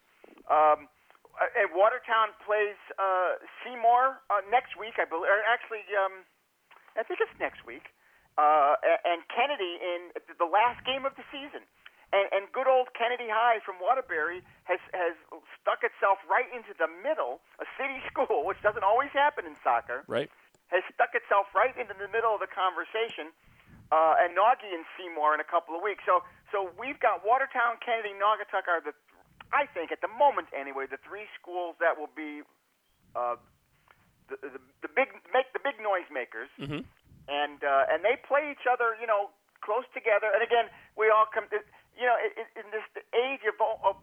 Um, 0.48 0.88
and 1.38 1.70
Watertown 1.70 2.34
plays 2.42 2.78
uh, 2.98 3.38
Seymour 3.62 4.22
uh, 4.26 4.42
next 4.50 4.74
week, 4.74 4.98
I 4.98 5.06
believe. 5.06 5.30
Or 5.30 5.40
actually, 5.46 5.86
um, 5.94 6.26
I 6.98 7.06
think 7.06 7.22
it's 7.22 7.34
next 7.38 7.62
week. 7.62 7.94
Uh, 8.38 8.78
and 9.02 9.26
Kennedy 9.34 9.82
in 9.82 10.14
the 10.38 10.46
last 10.46 10.78
game 10.86 11.02
of 11.02 11.14
the 11.18 11.26
season. 11.34 11.66
And, 12.08 12.24
and 12.32 12.42
good 12.56 12.64
old 12.64 12.88
Kennedy 12.96 13.28
High 13.28 13.60
from 13.60 13.76
Waterbury 13.84 14.40
has 14.64 14.80
has 14.96 15.12
stuck 15.60 15.84
itself 15.84 16.16
right 16.24 16.48
into 16.48 16.72
the 16.80 16.88
middle. 17.04 17.40
A 17.60 17.68
city 17.76 18.00
school, 18.10 18.48
which 18.48 18.60
doesn't 18.64 18.84
always 18.84 19.12
happen 19.12 19.44
in 19.44 19.56
soccer, 19.60 20.04
Right. 20.08 20.32
has 20.72 20.80
stuck 20.94 21.12
itself 21.12 21.52
right 21.52 21.76
into 21.76 21.92
the 21.92 22.08
middle 22.08 22.32
of 22.32 22.40
the 22.40 22.48
conversation. 22.48 23.28
Uh, 23.92 24.20
and 24.20 24.36
Naughty 24.36 24.68
and 24.72 24.84
Seymour 24.96 25.32
in 25.32 25.40
a 25.40 25.48
couple 25.48 25.72
of 25.76 25.80
weeks. 25.84 26.04
So 26.08 26.24
so 26.52 26.72
we've 26.80 27.00
got 27.00 27.24
Watertown, 27.24 27.76
Kennedy, 27.84 28.16
Naugatuck 28.16 28.64
are 28.68 28.80
the, 28.80 28.92
I 29.52 29.64
think 29.68 29.92
at 29.92 30.00
the 30.00 30.08
moment 30.12 30.48
anyway, 30.56 30.84
the 30.88 31.00
three 31.04 31.24
schools 31.40 31.76
that 31.80 31.96
will 32.00 32.12
be 32.16 32.40
uh, 33.16 33.36
the, 34.28 34.36
the 34.44 34.60
the 34.84 34.90
big 34.92 35.08
make 35.32 35.52
the 35.52 35.60
big 35.60 35.76
noise 35.80 36.08
makers 36.12 36.48
Mm-hmm. 36.60 36.84
and 37.28 37.58
uh, 37.64 37.92
and 37.92 38.00
they 38.04 38.16
play 38.28 38.48
each 38.52 38.64
other, 38.68 38.92
you 39.00 39.08
know, 39.08 39.28
close 39.64 39.84
together. 39.96 40.28
And 40.32 40.40
again, 40.44 40.68
we 40.96 41.08
all 41.08 41.24
come, 41.28 41.48
you 41.98 42.06
know, 42.06 42.16
in, 42.22 42.46
in 42.54 42.66
this 42.70 42.86
age 43.12 43.42
of, 43.44 43.58
of 43.58 43.96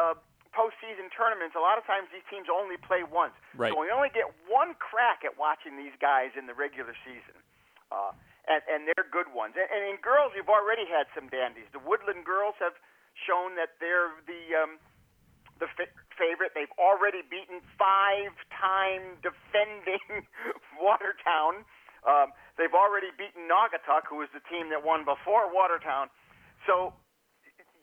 uh, 0.00 0.16
postseason 0.56 1.12
tournaments, 1.12 1.52
a 1.54 1.62
lot 1.62 1.76
of 1.76 1.84
times 1.84 2.08
these 2.08 2.24
teams 2.32 2.48
only 2.48 2.80
play 2.80 3.04
once. 3.04 3.36
Right. 3.54 3.70
So 3.70 3.78
we 3.78 3.92
only 3.92 4.10
get 4.10 4.32
one 4.48 4.72
crack 4.80 5.22
at 5.22 5.36
watching 5.36 5.76
these 5.76 5.94
guys 6.00 6.32
in 6.34 6.48
the 6.48 6.56
regular 6.56 6.96
season. 7.04 7.36
Uh, 7.92 8.16
and, 8.48 8.60
and 8.68 8.80
they're 8.88 9.08
good 9.08 9.30
ones. 9.32 9.54
And, 9.56 9.68
and 9.68 9.82
in 9.92 10.00
girls, 10.00 10.32
you've 10.32 10.52
already 10.52 10.88
had 10.88 11.08
some 11.12 11.28
dandies. 11.28 11.68
The 11.72 11.80
Woodland 11.80 12.24
girls 12.24 12.56
have 12.60 12.76
shown 13.14 13.54
that 13.60 13.76
they're 13.78 14.12
the 14.26 14.42
um, 14.58 14.82
the 15.62 15.68
fa- 15.78 15.94
favorite. 16.18 16.52
They've 16.54 16.72
already 16.78 17.22
beaten 17.22 17.62
five-time 17.78 19.22
defending 19.22 20.26
Watertown. 20.82 21.62
Um, 22.04 22.34
they've 22.58 22.74
already 22.74 23.14
beaten 23.16 23.48
Naugatuck, 23.48 24.10
who 24.10 24.20
was 24.20 24.28
the 24.34 24.42
team 24.50 24.68
that 24.74 24.84
won 24.84 25.06
before 25.06 25.48
Watertown. 25.48 26.10
So, 26.66 26.92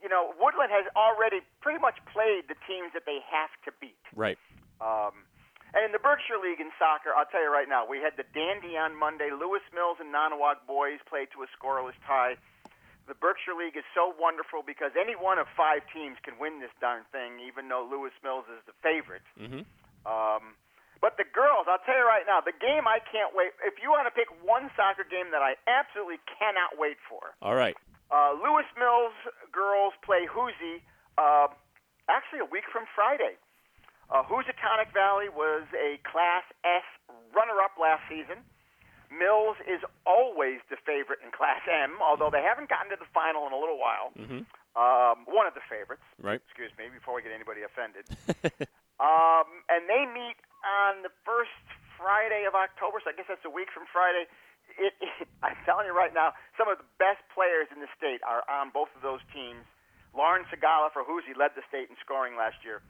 you 0.01 0.09
know, 0.09 0.33
Woodland 0.41 0.73
has 0.73 0.89
already 0.97 1.45
pretty 1.61 1.79
much 1.79 2.01
played 2.09 2.49
the 2.49 2.57
teams 2.65 2.91
that 2.93 3.05
they 3.05 3.21
have 3.29 3.53
to 3.65 3.71
beat. 3.79 4.01
Right. 4.17 4.37
Um, 4.81 5.29
and 5.71 5.87
in 5.87 5.91
the 5.95 6.03
Berkshire 6.03 6.41
League 6.41 6.59
in 6.59 6.73
soccer, 6.75 7.15
I'll 7.15 7.29
tell 7.29 7.39
you 7.39 7.53
right 7.53 7.69
now, 7.69 7.87
we 7.87 8.03
had 8.03 8.19
the 8.19 8.27
Dandy 8.35 8.75
on 8.75 8.97
Monday. 8.97 9.31
Lewis 9.31 9.63
Mills 9.71 10.01
and 10.03 10.11
Nonnewaug 10.11 10.67
boys 10.67 10.99
played 11.07 11.31
to 11.31 11.45
a 11.45 11.49
scoreless 11.55 11.95
tie. 12.03 12.35
the 13.07 13.15
Berkshire 13.15 13.55
League 13.55 13.77
is 13.77 13.87
so 13.95 14.11
wonderful 14.19 14.63
because 14.65 14.91
any 14.99 15.15
one 15.15 15.39
of 15.39 15.47
five 15.55 15.81
teams 15.93 16.17
can 16.23 16.35
win 16.41 16.59
this 16.59 16.73
darn 16.83 17.07
thing, 17.15 17.39
even 17.39 17.69
though 17.71 17.87
Lewis 17.87 18.11
Mills 18.19 18.45
is 18.51 18.59
the 18.67 18.75
favorite. 18.83 19.23
Mm-hmm. 19.39 19.63
Um, 20.03 20.59
but 20.99 21.17
the 21.17 21.25
girls, 21.25 21.65
I'll 21.65 21.81
tell 21.81 21.97
you 21.97 22.05
right 22.05 22.27
now, 22.27 22.41
the 22.45 22.53
game 22.53 22.85
I 22.85 22.99
can't 23.01 23.33
wait. 23.33 23.55
If 23.65 23.81
you 23.81 23.89
want 23.89 24.05
to 24.05 24.13
pick 24.13 24.29
one 24.45 24.69
soccer 24.75 25.07
game 25.07 25.31
that 25.33 25.41
I 25.41 25.57
absolutely 25.65 26.21
cannot 26.37 26.77
wait 26.77 26.97
for, 27.09 27.33
All 27.41 27.55
right. 27.55 27.75
Uh, 28.11 28.35
Lewis 28.35 28.67
Mills 28.75 29.15
girls 29.55 29.95
play 30.03 30.27
Housy 30.27 30.83
uh, 31.17 31.47
actually 32.11 32.43
a 32.43 32.49
week 32.51 32.67
from 32.67 32.83
Friday. 32.91 33.39
Uh, 34.11 34.27
Housatonic 34.27 34.91
Valley 34.91 35.31
was 35.31 35.63
a 35.71 35.95
Class 36.03 36.43
S 36.67 36.83
runner-up 37.31 37.79
last 37.79 38.03
season. 38.11 38.43
Mills 39.07 39.55
is 39.63 39.79
always 40.03 40.59
the 40.67 40.75
favorite 40.83 41.23
in 41.23 41.31
Class 41.31 41.63
M, 41.67 41.99
although 42.03 42.27
they 42.27 42.43
haven't 42.43 42.67
gotten 42.67 42.91
to 42.91 42.99
the 42.99 43.07
final 43.15 43.47
in 43.47 43.55
a 43.55 43.59
little 43.59 43.79
while. 43.79 44.11
Mm-hmm. 44.15 44.43
Um, 44.75 45.27
one 45.27 45.47
of 45.47 45.55
the 45.55 45.63
favorites. 45.67 46.03
Right. 46.19 46.39
Excuse 46.47 46.71
me, 46.79 46.87
before 46.91 47.15
we 47.15 47.23
get 47.23 47.35
anybody 47.35 47.63
offended. 47.63 48.07
um, 49.03 49.47
and 49.67 49.87
they 49.87 50.07
meet 50.07 50.39
on 50.63 51.03
the 51.03 51.11
first 51.27 51.55
Friday 51.99 52.47
of 52.47 52.55
October, 52.55 53.03
so 53.03 53.11
I 53.11 53.15
guess 53.15 53.27
that's 53.27 53.43
a 53.43 53.51
week 53.51 53.67
from 53.71 53.83
Friday. 53.91 54.31
It, 54.79 54.93
it, 54.99 55.27
I'm 55.45 55.57
telling 55.65 55.87
you 55.87 55.95
right 55.95 56.13
now, 56.13 56.35
some 56.55 56.69
of 56.69 56.77
the 56.79 56.87
best 56.99 57.23
players 57.33 57.67
in 57.73 57.79
the 57.81 57.91
state 57.97 58.21
are 58.23 58.43
on 58.47 58.71
both 58.71 58.91
of 58.95 59.01
those 59.03 59.23
teams. 59.31 59.63
Lauren 60.15 60.43
Segala 60.51 60.91
for 60.91 61.03
Housy 61.07 61.31
led 61.35 61.55
the 61.55 61.63
state 61.71 61.87
in 61.87 61.95
scoring 62.03 62.35
last 62.35 62.59
year. 62.67 62.83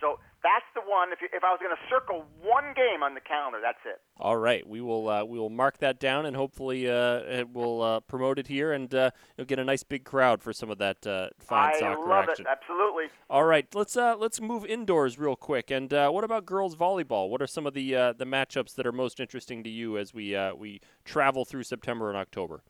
So 0.00 0.20
that's 0.42 0.64
the 0.74 0.80
one. 0.80 1.12
If, 1.12 1.20
you, 1.20 1.28
if 1.32 1.42
I 1.42 1.50
was 1.50 1.58
going 1.60 1.74
to 1.74 1.82
circle 1.90 2.24
one 2.42 2.74
game 2.74 3.02
on 3.02 3.14
the 3.14 3.20
calendar, 3.20 3.58
that's 3.62 3.78
it. 3.84 4.00
All 4.18 4.36
right, 4.36 4.66
we 4.66 4.80
will 4.80 5.08
uh, 5.08 5.24
we 5.24 5.38
will 5.38 5.50
mark 5.50 5.78
that 5.78 5.98
down, 5.98 6.26
and 6.26 6.36
hopefully 6.36 6.88
uh, 6.88 7.20
it 7.26 7.52
will 7.52 7.82
uh, 7.82 8.00
promote 8.00 8.38
it 8.38 8.46
here, 8.46 8.72
and 8.72 8.92
uh, 8.94 9.10
you'll 9.36 9.46
get 9.46 9.58
a 9.58 9.64
nice 9.64 9.82
big 9.82 10.04
crowd 10.04 10.42
for 10.42 10.52
some 10.52 10.70
of 10.70 10.78
that 10.78 11.06
uh, 11.06 11.28
fine 11.38 11.74
I 11.74 11.78
soccer 11.78 12.08
love 12.08 12.28
action. 12.28 12.46
it. 12.46 12.50
Absolutely. 12.50 13.04
All 13.30 13.44
right, 13.44 13.66
let's 13.74 13.96
uh, 13.96 14.16
let's 14.16 14.40
move 14.40 14.64
indoors 14.64 15.18
real 15.18 15.36
quick. 15.36 15.70
And 15.70 15.92
uh, 15.92 16.10
what 16.10 16.24
about 16.24 16.46
girls 16.46 16.76
volleyball? 16.76 17.28
What 17.28 17.42
are 17.42 17.46
some 17.46 17.66
of 17.66 17.74
the 17.74 17.94
uh, 17.94 18.12
the 18.12 18.24
matchups 18.24 18.74
that 18.76 18.86
are 18.86 18.92
most 18.92 19.20
interesting 19.20 19.62
to 19.64 19.70
you 19.70 19.98
as 19.98 20.14
we 20.14 20.34
uh, 20.34 20.54
we 20.54 20.80
travel 21.04 21.44
through 21.44 21.64
September 21.64 22.08
and 22.08 22.16
October? 22.16 22.62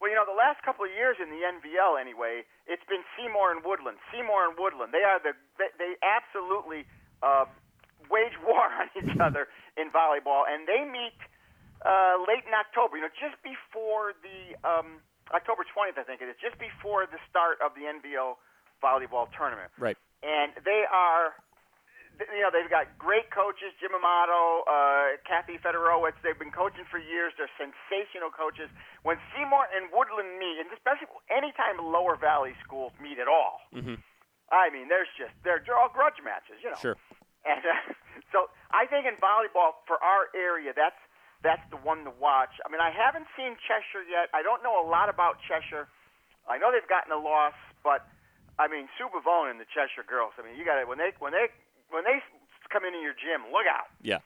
Well, 0.00 0.10
you 0.10 0.16
know, 0.16 0.28
the 0.28 0.36
last 0.36 0.62
couple 0.62 0.84
of 0.84 0.92
years 0.92 1.16
in 1.16 1.30
the 1.30 1.40
NVL, 1.40 1.98
anyway, 1.98 2.44
it's 2.66 2.84
been 2.84 3.00
Seymour 3.16 3.52
and 3.52 3.64
Woodland. 3.64 3.96
Seymour 4.12 4.48
and 4.48 4.54
Woodland. 4.58 4.92
They 4.92 5.00
are 5.00 5.18
the 5.18 5.32
they, 5.56 5.72
they 5.78 5.94
absolutely 6.04 6.84
uh, 7.24 7.48
wage 8.12 8.36
war 8.46 8.68
on 8.68 8.92
each 8.92 9.16
other 9.16 9.48
in 9.80 9.88
volleyball, 9.88 10.44
and 10.44 10.68
they 10.68 10.84
meet 10.84 11.16
uh, 11.82 12.20
late 12.28 12.44
in 12.44 12.52
October. 12.52 13.00
You 13.00 13.08
know, 13.08 13.14
just 13.16 13.40
before 13.40 14.12
the 14.20 14.52
um, 14.62 15.00
October 15.32 15.64
20th, 15.64 15.96
I 15.96 16.04
think 16.04 16.20
it 16.20 16.28
is, 16.28 16.36
just 16.36 16.60
before 16.60 17.08
the 17.08 17.18
start 17.32 17.58
of 17.64 17.72
the 17.72 17.88
NVL 17.88 18.36
volleyball 18.84 19.32
tournament. 19.32 19.72
Right. 19.80 19.96
And 20.20 20.52
they 20.64 20.84
are 20.92 21.32
you 22.14 22.46
know, 22.46 22.50
they've 22.54 22.70
got 22.70 22.86
great 22.94 23.26
coaches, 23.34 23.74
Jim 23.82 23.90
Amato, 23.90 24.62
uh, 24.70 25.18
Kathy 25.26 25.58
Fedorowicz. 25.58 26.14
They've 26.22 26.38
been 26.38 26.54
coaching 26.54 26.86
for 26.86 27.02
years. 27.02 27.34
They're 27.34 27.50
sensational 27.58 28.30
coaches. 28.30 28.70
When 29.02 29.18
Seymour 29.34 29.66
and 29.74 29.90
Woodland 29.90 30.38
meet, 30.38 30.62
and 30.62 30.70
especially 30.70 31.10
anytime 31.26 31.82
Lower 31.82 32.14
Valley 32.14 32.54
schools 32.62 32.94
meet 33.02 33.18
at 33.18 33.26
all, 33.26 33.66
Mm-hmm. 33.74 33.98
I 34.52 34.70
mean, 34.70 34.86
there's 34.92 35.10
just 35.18 35.32
they're, 35.42 35.64
they're 35.64 35.74
all 35.74 35.90
grudge 35.90 36.20
matches, 36.22 36.60
you 36.62 36.70
know. 36.70 36.78
Sure. 36.78 36.96
And 37.44 37.62
uh, 37.74 37.92
so 38.32 38.50
I 38.72 38.86
think 38.86 39.06
in 39.06 39.16
volleyball 39.20 39.78
for 39.86 40.00
our 40.02 40.28
area, 40.34 40.72
that's 40.74 40.98
that's 41.44 41.62
the 41.68 41.76
one 41.76 42.08
to 42.08 42.12
watch. 42.16 42.56
I 42.64 42.72
mean, 42.72 42.80
I 42.80 42.88
haven't 42.88 43.28
seen 43.36 43.52
Cheshire 43.68 44.00
yet. 44.08 44.32
I 44.32 44.40
don't 44.40 44.64
know 44.64 44.80
a 44.80 44.86
lot 44.88 45.12
about 45.12 45.36
Cheshire. 45.44 45.92
I 46.48 46.56
know 46.56 46.72
they've 46.72 46.88
gotten 46.88 47.12
a 47.12 47.20
loss, 47.20 47.56
but 47.84 48.08
I 48.58 48.68
mean, 48.68 48.88
Sue 48.96 49.12
Bavone 49.12 49.52
and 49.52 49.60
the 49.60 49.68
Cheshire 49.68 50.08
girls. 50.08 50.32
I 50.40 50.42
mean, 50.42 50.56
you 50.56 50.64
got 50.64 50.80
to 50.80 50.88
when 50.88 50.96
they 50.96 51.12
when 51.20 51.36
they 51.36 51.52
when 51.92 52.04
they 52.08 52.24
come 52.72 52.84
into 52.84 52.98
your 52.98 53.14
gym, 53.14 53.44
look 53.52 53.68
out. 53.68 53.92
Yeah. 54.00 54.24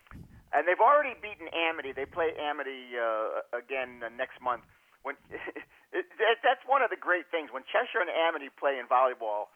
And 0.54 0.64
they've 0.64 0.80
already 0.80 1.12
beaten 1.20 1.52
Amity. 1.52 1.92
They 1.92 2.08
play 2.08 2.32
Amity 2.40 2.96
uh, 2.96 3.44
again 3.52 4.00
uh, 4.00 4.08
next 4.16 4.40
month. 4.40 4.64
When 5.04 5.20
it, 5.92 6.06
that, 6.16 6.40
that's 6.40 6.64
one 6.64 6.80
of 6.80 6.88
the 6.88 6.96
great 6.96 7.28
things 7.28 7.52
when 7.52 7.66
Cheshire 7.68 8.00
and 8.00 8.08
Amity 8.08 8.48
play 8.56 8.80
in 8.80 8.88
volleyball. 8.88 9.52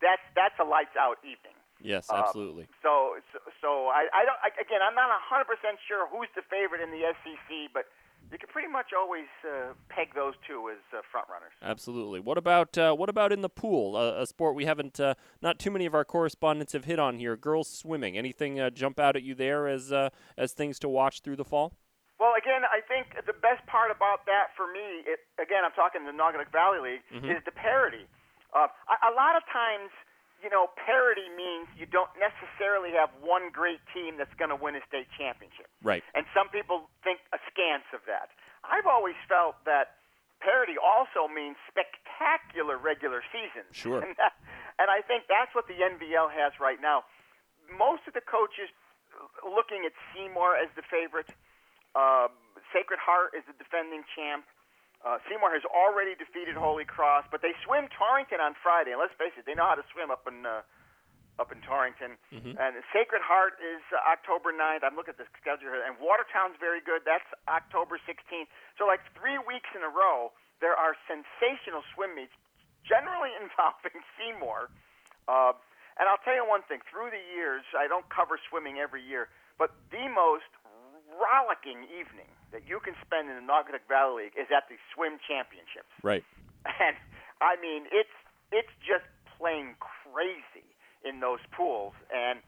That's 0.00 0.24
that's 0.32 0.56
a 0.56 0.64
lights 0.64 0.96
out 0.96 1.20
evening. 1.20 1.59
Yes, 1.82 2.08
Uh, 2.10 2.14
absolutely. 2.16 2.66
So 2.82 3.16
so, 3.32 3.38
so 3.60 3.68
I, 3.88 4.06
I 4.14 4.24
don't 4.24 4.38
I, 4.42 4.48
again 4.60 4.80
I'm 4.86 4.94
not 4.94 5.08
hundred 5.22 5.46
percent 5.46 5.78
sure 5.88 6.06
who's 6.08 6.28
the 6.36 6.42
favorite 6.50 6.80
in 6.80 6.90
the 6.90 7.02
SEC, 7.24 7.70
but 7.72 7.84
you 8.30 8.38
can 8.38 8.48
pretty 8.48 8.68
much 8.68 8.92
always 8.96 9.26
uh, 9.42 9.72
peg 9.88 10.14
those 10.14 10.34
two 10.46 10.70
as 10.70 10.78
uh, 10.96 11.00
front 11.10 11.26
runners. 11.28 11.50
Absolutely. 11.62 12.20
What 12.20 12.38
about 12.38 12.76
uh, 12.78 12.92
what 12.94 13.08
about 13.08 13.32
in 13.32 13.40
the 13.40 13.48
pool? 13.48 13.96
A 13.96 14.26
sport 14.26 14.54
we 14.54 14.66
haven't 14.66 15.00
uh, 15.00 15.14
not 15.42 15.58
too 15.58 15.70
many 15.70 15.86
of 15.86 15.94
our 15.94 16.04
correspondents 16.04 16.72
have 16.74 16.84
hit 16.84 16.98
on 16.98 17.18
here. 17.18 17.36
Girls 17.36 17.68
swimming. 17.68 18.16
Anything 18.16 18.60
uh, 18.60 18.70
jump 18.70 19.00
out 19.00 19.16
at 19.16 19.22
you 19.22 19.34
there 19.34 19.66
as 19.66 19.90
uh, 19.92 20.10
as 20.36 20.52
things 20.52 20.78
to 20.80 20.88
watch 20.88 21.20
through 21.22 21.36
the 21.36 21.44
fall? 21.44 21.72
Well, 22.20 22.34
again, 22.36 22.62
I 22.68 22.84
think 22.84 23.16
the 23.24 23.32
best 23.32 23.64
part 23.66 23.90
about 23.90 24.26
that 24.26 24.52
for 24.54 24.68
me, 24.70 25.08
it, 25.08 25.20
again, 25.40 25.64
I'm 25.64 25.72
talking 25.72 26.04
the 26.04 26.12
Naugatuck 26.12 26.52
Valley 26.52 26.78
League, 27.00 27.04
Mhm. 27.16 27.32
is 27.34 27.42
the 27.48 27.50
parity. 27.50 28.04
Uh, 28.52 28.68
a, 28.92 29.08
a 29.08 29.12
lot 29.16 29.36
of 29.40 29.42
times, 29.50 29.88
you 30.40 30.48
know, 30.48 30.72
parity 30.76 31.28
means 31.36 31.68
you 31.76 31.84
don't 31.84 32.10
necessarily 32.16 32.96
have 32.96 33.12
one 33.20 33.52
great 33.52 33.80
team 33.92 34.16
that's 34.16 34.32
going 34.40 34.48
to 34.48 34.56
win 34.56 34.76
a 34.76 34.82
state 34.88 35.08
championship. 35.16 35.68
Right. 35.84 36.02
And 36.16 36.24
some 36.32 36.48
people 36.48 36.88
think 37.04 37.20
askance 37.32 37.86
of 37.92 38.00
that. 38.08 38.32
I've 38.64 38.88
always 38.88 39.16
felt 39.28 39.60
that 39.68 40.00
parity 40.40 40.80
also 40.80 41.28
means 41.28 41.60
spectacular 41.68 42.80
regular 42.80 43.20
seasons. 43.28 43.68
Sure. 43.76 44.00
And, 44.00 44.16
that, 44.16 44.32
and 44.80 44.88
I 44.88 45.04
think 45.04 45.28
that's 45.28 45.52
what 45.52 45.68
the 45.68 45.76
NVL 45.76 46.32
has 46.32 46.56
right 46.56 46.80
now. 46.80 47.04
Most 47.68 48.08
of 48.08 48.16
the 48.16 48.24
coaches 48.24 48.72
looking 49.44 49.84
at 49.84 49.92
Seymour 50.12 50.56
as 50.56 50.72
the 50.76 50.84
favorite. 50.88 51.28
Uh, 51.92 52.32
Sacred 52.72 53.02
Heart 53.02 53.36
is 53.36 53.44
the 53.44 53.56
defending 53.58 54.06
champ. 54.16 54.46
Uh, 55.00 55.16
Seymour 55.28 55.48
has 55.56 55.64
already 55.64 56.12
defeated 56.14 56.56
Holy 56.60 56.84
Cross, 56.84 57.24
but 57.32 57.40
they 57.40 57.56
swim 57.64 57.88
Torrington 57.96 58.36
on 58.40 58.52
Friday. 58.60 58.92
And 58.92 59.00
let's 59.00 59.16
face 59.16 59.32
it, 59.40 59.48
they 59.48 59.56
know 59.56 59.64
how 59.64 59.74
to 59.80 59.86
swim 59.96 60.10
up 60.12 60.28
in 60.28 60.44
uh, 60.44 60.60
up 61.40 61.48
in 61.52 61.60
Torrington. 61.64 62.20
Mhm. 62.28 62.52
And 62.60 62.76
Sacred 62.92 63.24
Heart 63.24 63.56
is 63.64 63.80
uh, 63.96 64.12
October 64.12 64.52
9th. 64.52 64.84
I'm 64.84 64.92
looking 64.96 65.16
at 65.16 65.20
the 65.22 65.24
schedule 65.40 65.72
here. 65.72 65.80
And 65.80 65.96
Watertown's 65.96 66.60
very 66.60 66.84
good. 66.84 67.00
That's 67.08 67.24
October 67.48 67.96
16th. 68.04 68.44
So, 68.76 68.84
like 68.84 69.00
three 69.16 69.40
weeks 69.48 69.72
in 69.72 69.80
a 69.80 69.88
row, 69.88 70.36
there 70.60 70.76
are 70.76 70.92
sensational 71.08 71.80
swim 71.96 72.12
meets, 72.12 72.36
generally 72.84 73.32
involving 73.40 74.04
Seymour. 74.20 74.68
Uh, 75.24 75.56
and 75.96 76.08
I'll 76.12 76.20
tell 76.20 76.36
you 76.36 76.44
one 76.44 76.60
thing 76.68 76.84
through 76.92 77.08
the 77.08 77.24
years, 77.32 77.64
I 77.72 77.88
don't 77.88 78.04
cover 78.12 78.36
swimming 78.52 78.76
every 78.76 79.00
year, 79.00 79.28
but 79.56 79.72
the 79.92 80.08
most 80.12 80.48
rollicking 81.16 81.84
evening 81.88 82.28
that 82.52 82.66
you 82.66 82.80
can 82.82 82.94
spend 83.04 83.30
in 83.30 83.36
the 83.38 83.46
Naugatuck 83.46 83.86
Valley 83.86 84.26
League 84.28 84.36
is 84.38 84.50
at 84.50 84.66
the 84.66 84.76
swim 84.94 85.18
championships. 85.22 85.90
Right. 86.02 86.24
and 86.66 86.96
I 87.40 87.56
mean 87.58 87.86
it's 87.90 88.12
it's 88.50 88.72
just 88.82 89.06
plain 89.38 89.78
crazy 89.80 90.66
in 91.06 91.20
those 91.20 91.40
pools. 91.54 91.94
And 92.10 92.42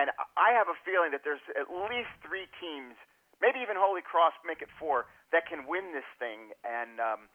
and 0.00 0.08
I 0.36 0.56
have 0.56 0.72
a 0.72 0.78
feeling 0.82 1.12
that 1.12 1.20
there's 1.22 1.44
at 1.52 1.68
least 1.68 2.10
three 2.24 2.48
teams, 2.56 2.96
maybe 3.44 3.60
even 3.60 3.76
Holy 3.76 4.00
Cross 4.00 4.32
make 4.40 4.64
it 4.64 4.72
four 4.80 5.04
that 5.30 5.44
can 5.44 5.68
win 5.68 5.92
this 5.92 6.08
thing. 6.18 6.56
And 6.64 7.00
um 7.00 7.28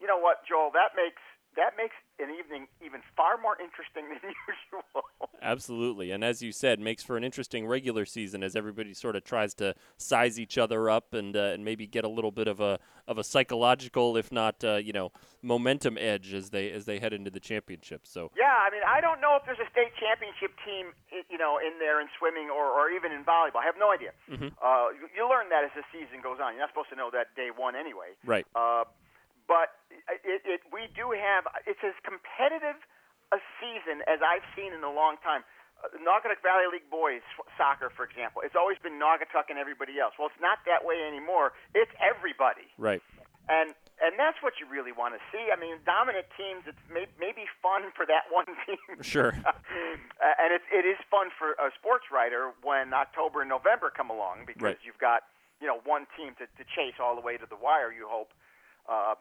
you 0.00 0.08
know 0.08 0.18
what, 0.18 0.48
Joel, 0.48 0.72
that 0.72 0.96
makes 0.96 1.20
that 1.56 1.72
makes 1.76 1.94
an 2.18 2.28
evening 2.38 2.66
even 2.84 3.00
far 3.16 3.36
more 3.40 3.56
interesting 3.60 4.04
than 4.08 4.20
usual. 4.48 4.84
Absolutely, 5.42 6.10
and 6.10 6.22
as 6.22 6.42
you 6.42 6.52
said, 6.52 6.78
makes 6.80 7.02
for 7.02 7.16
an 7.16 7.24
interesting 7.24 7.66
regular 7.66 8.04
season 8.04 8.42
as 8.42 8.54
everybody 8.54 8.92
sort 8.94 9.16
of 9.16 9.24
tries 9.24 9.54
to 9.54 9.74
size 9.96 10.38
each 10.38 10.58
other 10.58 10.88
up 10.90 11.12
and 11.14 11.36
uh, 11.36 11.54
and 11.56 11.64
maybe 11.64 11.86
get 11.86 12.04
a 12.04 12.08
little 12.08 12.30
bit 12.30 12.46
of 12.46 12.60
a 12.60 12.78
of 13.08 13.18
a 13.18 13.24
psychological, 13.24 14.16
if 14.16 14.30
not 14.30 14.62
uh, 14.62 14.76
you 14.76 14.92
know, 14.92 15.10
momentum 15.42 15.96
edge 15.98 16.32
as 16.34 16.50
they 16.50 16.70
as 16.70 16.84
they 16.84 16.98
head 16.98 17.12
into 17.12 17.30
the 17.30 17.40
championship. 17.40 18.02
So 18.06 18.30
Yeah, 18.36 18.52
I 18.52 18.70
mean, 18.70 18.82
I 18.86 19.00
don't 19.00 19.20
know 19.20 19.36
if 19.40 19.44
there's 19.46 19.58
a 19.58 19.70
state 19.72 19.92
championship 19.98 20.52
team, 20.64 20.92
you 21.30 21.38
know, 21.38 21.58
in 21.58 21.78
there 21.80 22.00
in 22.00 22.06
swimming 22.18 22.50
or, 22.50 22.66
or 22.66 22.90
even 22.90 23.10
in 23.12 23.24
volleyball. 23.24 23.64
I 23.64 23.66
have 23.66 23.78
no 23.78 23.90
idea. 23.90 24.12
Mhm. 24.30 24.52
Uh, 24.62 24.92
you, 24.94 25.08
you 25.16 25.28
learn 25.28 25.48
that 25.48 25.64
as 25.64 25.70
the 25.74 25.82
season 25.90 26.20
goes 26.22 26.38
on. 26.40 26.52
You're 26.52 26.60
not 26.62 26.70
supposed 26.70 26.90
to 26.90 26.96
know 26.96 27.10
that 27.12 27.34
day 27.34 27.48
one 27.54 27.74
anyway. 27.74 28.12
right, 28.24 28.46
Uh, 28.54 28.84
but 29.48 29.79
it, 30.24 30.42
it, 30.46 30.60
we 30.72 30.88
do 30.94 31.10
have. 31.12 31.44
It's 31.66 31.82
as 31.82 31.94
competitive 32.06 32.78
a 33.32 33.38
season 33.62 34.02
as 34.10 34.18
I've 34.24 34.44
seen 34.58 34.72
in 34.74 34.82
a 34.82 34.90
long 34.92 35.16
time. 35.22 35.42
Uh, 35.80 35.88
Naugatuck 36.02 36.42
Valley 36.44 36.66
League 36.70 36.90
boys 36.90 37.22
soccer, 37.56 37.88
for 37.94 38.04
example, 38.04 38.42
it's 38.44 38.56
always 38.58 38.76
been 38.82 39.00
Naugatuck 39.00 39.48
and 39.48 39.56
everybody 39.58 39.96
else. 39.98 40.12
Well, 40.18 40.28
it's 40.28 40.42
not 40.42 40.60
that 40.66 40.84
way 40.84 41.00
anymore. 41.06 41.52
It's 41.74 41.90
everybody 42.02 42.68
right, 42.76 43.00
and 43.48 43.72
and 44.02 44.16
that's 44.20 44.40
what 44.44 44.60
you 44.60 44.68
really 44.68 44.92
want 44.92 45.14
to 45.16 45.20
see. 45.32 45.48
I 45.48 45.56
mean, 45.56 45.80
dominant 45.88 46.26
teams. 46.36 46.64
It's 46.68 46.80
may, 46.92 47.08
maybe 47.16 47.48
fun 47.64 47.92
for 47.96 48.04
that 48.04 48.28
one 48.34 48.50
team. 48.66 49.00
Sure. 49.02 49.32
Uh, 50.20 50.36
and 50.36 50.52
it's 50.52 50.68
it 50.68 50.84
is 50.84 51.00
fun 51.08 51.32
for 51.32 51.56
a 51.56 51.72
sports 51.80 52.04
writer 52.12 52.52
when 52.60 52.92
October 52.92 53.40
and 53.40 53.48
November 53.48 53.88
come 53.88 54.10
along 54.12 54.44
because 54.44 54.60
Right. 54.60 54.78
you've 54.84 54.98
got 55.00 55.22
you 55.62 55.66
know 55.66 55.80
one 55.88 56.04
team 56.12 56.36
to, 56.36 56.44
to 56.60 56.64
chase 56.76 57.00
all 57.00 57.16
the 57.16 57.22
way 57.24 57.38
to 57.40 57.46
the 57.48 57.56
wire. 57.56 57.88
You 57.90 58.04
hope. 58.04 58.28
Uh, 58.84 59.14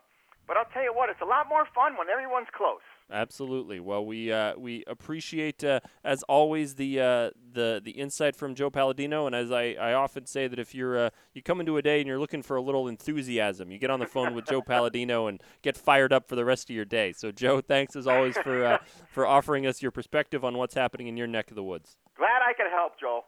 tell 0.80 0.86
you 0.86 0.98
what, 0.98 1.10
it's 1.10 1.22
a 1.22 1.26
lot 1.26 1.48
more 1.50 1.66
fun 1.76 1.98
when 1.98 2.10
everyone's 2.10 2.48
close. 2.56 2.80
Absolutely. 3.12 3.80
Well, 3.80 4.06
we 4.06 4.32
uh, 4.32 4.54
we 4.56 4.84
appreciate 4.86 5.64
uh, 5.64 5.80
as 6.04 6.22
always 6.24 6.76
the 6.76 7.00
uh, 7.00 7.30
the 7.54 7.82
the 7.84 7.92
insight 7.92 8.36
from 8.36 8.54
Joe 8.54 8.70
Palladino, 8.70 9.26
and 9.26 9.36
as 9.36 9.52
I, 9.52 9.76
I 9.80 9.94
often 9.94 10.28
say 10.28 10.48
that 10.48 10.60
if 10.60 10.76
you're 10.76 10.98
uh, 10.98 11.10
you 11.34 11.42
come 11.42 11.60
into 11.60 11.78
a 11.78 11.82
day 11.82 12.00
and 12.00 12.08
you're 12.08 12.20
looking 12.20 12.44
for 12.44 12.56
a 12.56 12.62
little 12.62 12.88
enthusiasm, 12.88 13.72
you 13.72 13.80
get 13.80 13.90
on 13.90 14.00
the 14.00 14.06
phone 14.06 14.36
with 14.36 14.46
Joe 14.46 14.62
Palladino 14.62 15.26
and 15.26 15.42
get 15.64 15.76
fired 15.76 16.14
up 16.14 16.28
for 16.30 16.36
the 16.36 16.46
rest 16.46 16.70
of 16.70 16.76
your 16.76 16.86
day. 16.86 17.12
So, 17.12 17.32
Joe, 17.32 17.62
thanks 17.62 17.96
as 17.96 18.06
always 18.06 18.38
for 18.38 18.64
uh, 18.64 18.78
for 19.12 19.26
offering 19.26 19.66
us 19.66 19.82
your 19.82 19.92
perspective 19.92 20.46
on 20.46 20.58
what's 20.58 20.76
happening 20.76 21.08
in 21.08 21.18
your 21.18 21.28
neck 21.28 21.50
of 21.50 21.56
the 21.56 21.64
woods. 21.64 21.98
Glad 22.16 22.42
I 22.48 22.54
could 22.54 22.70
help, 22.72 23.00
Joel. 23.00 23.26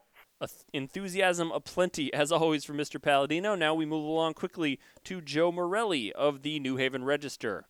Enthusiasm 0.74 1.52
aplenty 1.52 2.14
as 2.14 2.32
always 2.32 2.64
from 2.64 2.78
Mr. 2.78 3.02
Palladino. 3.02 3.56
Now 3.56 3.74
we 3.74 3.86
move 3.86 4.04
along 4.04 4.34
quickly 4.34 4.80
to 5.04 5.22
Joe 5.22 5.52
Morelli 5.52 6.12
of 6.14 6.42
the 6.42 6.60
New 6.60 6.78
Haven 6.78 7.04
Register 7.04 7.66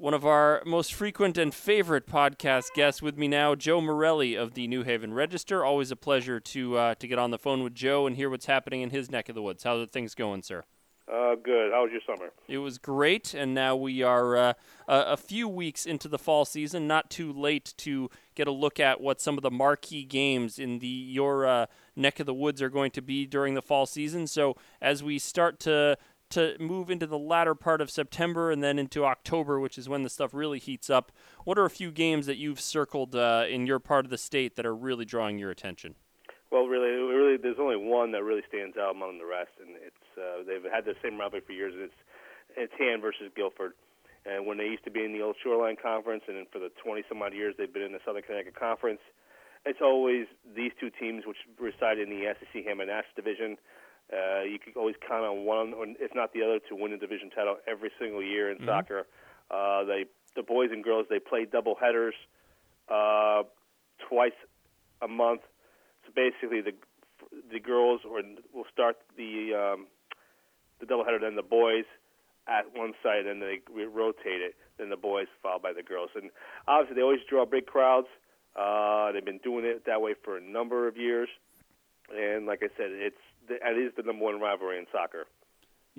one 0.00 0.14
of 0.14 0.24
our 0.24 0.62
most 0.64 0.94
frequent 0.94 1.36
and 1.36 1.54
favorite 1.54 2.06
podcast 2.06 2.72
guests 2.72 3.02
with 3.02 3.18
me 3.18 3.28
now, 3.28 3.54
Joe 3.54 3.82
Morelli 3.82 4.34
of 4.34 4.54
the 4.54 4.66
New 4.66 4.82
Haven 4.82 5.12
Register. 5.12 5.62
Always 5.62 5.90
a 5.90 5.96
pleasure 5.96 6.40
to 6.40 6.78
uh, 6.78 6.94
to 6.94 7.06
get 7.06 7.18
on 7.18 7.30
the 7.30 7.38
phone 7.38 7.62
with 7.62 7.74
Joe 7.74 8.06
and 8.06 8.16
hear 8.16 8.30
what's 8.30 8.46
happening 8.46 8.80
in 8.80 8.90
his 8.90 9.10
neck 9.10 9.28
of 9.28 9.34
the 9.34 9.42
woods. 9.42 9.62
How 9.62 9.78
are 9.78 9.86
things 9.86 10.14
going, 10.14 10.42
sir? 10.42 10.64
Uh, 11.10 11.34
good. 11.34 11.72
How 11.72 11.82
was 11.82 11.90
your 11.90 12.00
summer? 12.06 12.30
It 12.46 12.58
was 12.58 12.78
great, 12.78 13.34
and 13.34 13.52
now 13.52 13.74
we 13.74 14.02
are 14.02 14.36
uh, 14.36 14.52
a, 14.86 15.00
a, 15.12 15.16
few 15.16 15.48
weeks 15.48 15.84
into 15.84 16.06
the 16.06 16.18
fall 16.18 16.44
season. 16.44 16.86
Not 16.86 17.10
too 17.10 17.32
late 17.32 17.74
to 17.78 18.10
get 18.36 18.46
a 18.46 18.52
look 18.52 18.78
at 18.78 19.00
what 19.00 19.20
some 19.20 19.36
of 19.36 19.42
the 19.42 19.50
marquee 19.50 20.04
games 20.04 20.56
in 20.56 20.78
the 20.78 20.86
your 20.86 21.46
uh, 21.46 21.66
neck 21.96 22.20
of 22.20 22.26
the 22.26 22.34
woods 22.34 22.62
are 22.62 22.70
going 22.70 22.92
to 22.92 23.02
be 23.02 23.26
during 23.26 23.54
the 23.54 23.62
fall 23.62 23.86
season. 23.86 24.28
So 24.28 24.56
as 24.80 25.02
we 25.02 25.18
start 25.18 25.58
to 25.60 25.98
to 26.30 26.54
move 26.60 26.90
into 26.90 27.08
the 27.08 27.18
latter 27.18 27.56
part 27.56 27.80
of 27.80 27.90
September 27.90 28.52
and 28.52 28.62
then 28.62 28.78
into 28.78 29.04
October, 29.04 29.58
which 29.58 29.76
is 29.76 29.88
when 29.88 30.04
the 30.04 30.10
stuff 30.10 30.32
really 30.32 30.60
heats 30.60 30.88
up. 30.88 31.10
What 31.44 31.58
are 31.58 31.64
a 31.64 31.70
few 31.70 31.90
games 31.90 32.26
that 32.26 32.36
you've 32.36 32.60
circled 32.60 33.16
uh, 33.16 33.46
in 33.50 33.66
your 33.66 33.80
part 33.80 34.04
of 34.04 34.12
the 34.12 34.18
state 34.18 34.54
that 34.54 34.64
are 34.64 34.74
really 34.74 35.04
drawing 35.04 35.38
your 35.38 35.50
attention? 35.50 35.96
Well, 36.52 36.66
really, 36.66 36.90
really, 36.90 37.36
there's 37.36 37.58
only 37.60 37.76
one 37.76 38.12
that 38.12 38.24
really 38.24 38.42
stands 38.48 38.76
out 38.76 38.94
among 38.94 39.18
the 39.18 39.26
rest, 39.26 39.50
and 39.60 39.76
it's 39.76 39.94
uh, 40.20 40.44
they've 40.46 40.70
had 40.70 40.84
the 40.84 40.94
same 41.02 41.18
rivalry 41.18 41.42
for 41.44 41.52
years. 41.52 41.74
And 41.74 41.84
it's 41.84 42.00
it's 42.56 42.72
Hand 42.78 43.00
versus 43.02 43.30
Guilford, 43.34 43.74
and 44.26 44.46
when 44.46 44.58
they 44.58 44.64
used 44.64 44.84
to 44.84 44.90
be 44.90 45.04
in 45.04 45.12
the 45.12 45.22
old 45.22 45.36
Shoreline 45.42 45.76
Conference, 45.80 46.24
and 46.28 46.46
for 46.52 46.58
the 46.58 46.70
20 46.82 47.02
some 47.08 47.22
odd 47.22 47.32
years 47.32 47.54
they've 47.56 47.72
been 47.72 47.82
in 47.82 47.92
the 47.92 48.00
Southern 48.04 48.22
Connecticut 48.22 48.58
Conference, 48.58 49.00
it's 49.64 49.80
always 49.82 50.26
these 50.56 50.72
two 50.80 50.90
teams 50.90 51.24
which 51.26 51.36
reside 51.58 51.98
in 51.98 52.10
the 52.10 52.34
SEC 52.38 52.64
Hammonasset 52.66 53.14
division. 53.16 53.56
Uh, 54.12 54.42
you 54.42 54.58
could 54.58 54.76
always 54.76 54.96
count 55.06 55.24
on 55.24 55.44
one, 55.44 55.94
if 56.00 56.14
not 56.14 56.32
the 56.32 56.42
other, 56.42 56.58
to 56.68 56.74
win 56.74 56.92
a 56.92 56.98
division 56.98 57.30
title 57.30 57.56
every 57.66 57.90
single 57.98 58.22
year 58.22 58.50
in 58.50 58.56
mm-hmm. 58.56 58.66
soccer. 58.66 59.06
Uh, 59.50 59.84
they, 59.84 60.04
the 60.34 60.42
boys 60.42 60.70
and 60.72 60.82
girls, 60.82 61.06
they 61.08 61.18
play 61.18 61.46
double 61.50 61.76
headers 61.80 62.14
uh, 62.88 63.42
twice 64.08 64.36
a 65.02 65.08
month. 65.08 65.42
So 66.06 66.12
basically, 66.14 66.60
the 66.60 66.72
the 67.52 67.60
girls 67.60 68.00
or 68.08 68.22
will 68.52 68.64
start 68.72 68.96
the 69.16 69.54
um, 69.54 69.86
the 70.80 70.86
doubleheader, 70.86 71.20
then 71.20 71.36
the 71.36 71.42
boys 71.42 71.84
at 72.48 72.64
one 72.74 72.92
side, 73.02 73.26
and 73.26 73.40
then 73.40 73.60
they 73.76 73.84
rotate 73.84 74.40
it. 74.40 74.54
Then 74.78 74.90
the 74.90 74.96
boys 74.96 75.26
followed 75.42 75.62
by 75.62 75.72
the 75.72 75.82
girls, 75.82 76.10
and 76.14 76.30
obviously 76.66 76.96
they 76.96 77.02
always 77.02 77.20
draw 77.28 77.44
big 77.44 77.66
crowds. 77.66 78.08
Uh, 78.56 79.12
they've 79.12 79.24
been 79.24 79.38
doing 79.44 79.64
it 79.64 79.84
that 79.86 80.00
way 80.00 80.14
for 80.24 80.36
a 80.36 80.40
number 80.40 80.88
of 80.88 80.96
years, 80.96 81.28
and 82.16 82.46
like 82.46 82.62
I 82.62 82.68
said, 82.76 82.90
it's 82.90 83.16
it 83.48 83.78
is 83.78 83.92
the 83.96 84.02
number 84.02 84.24
one 84.24 84.40
rivalry 84.40 84.78
in 84.78 84.86
soccer. 84.90 85.26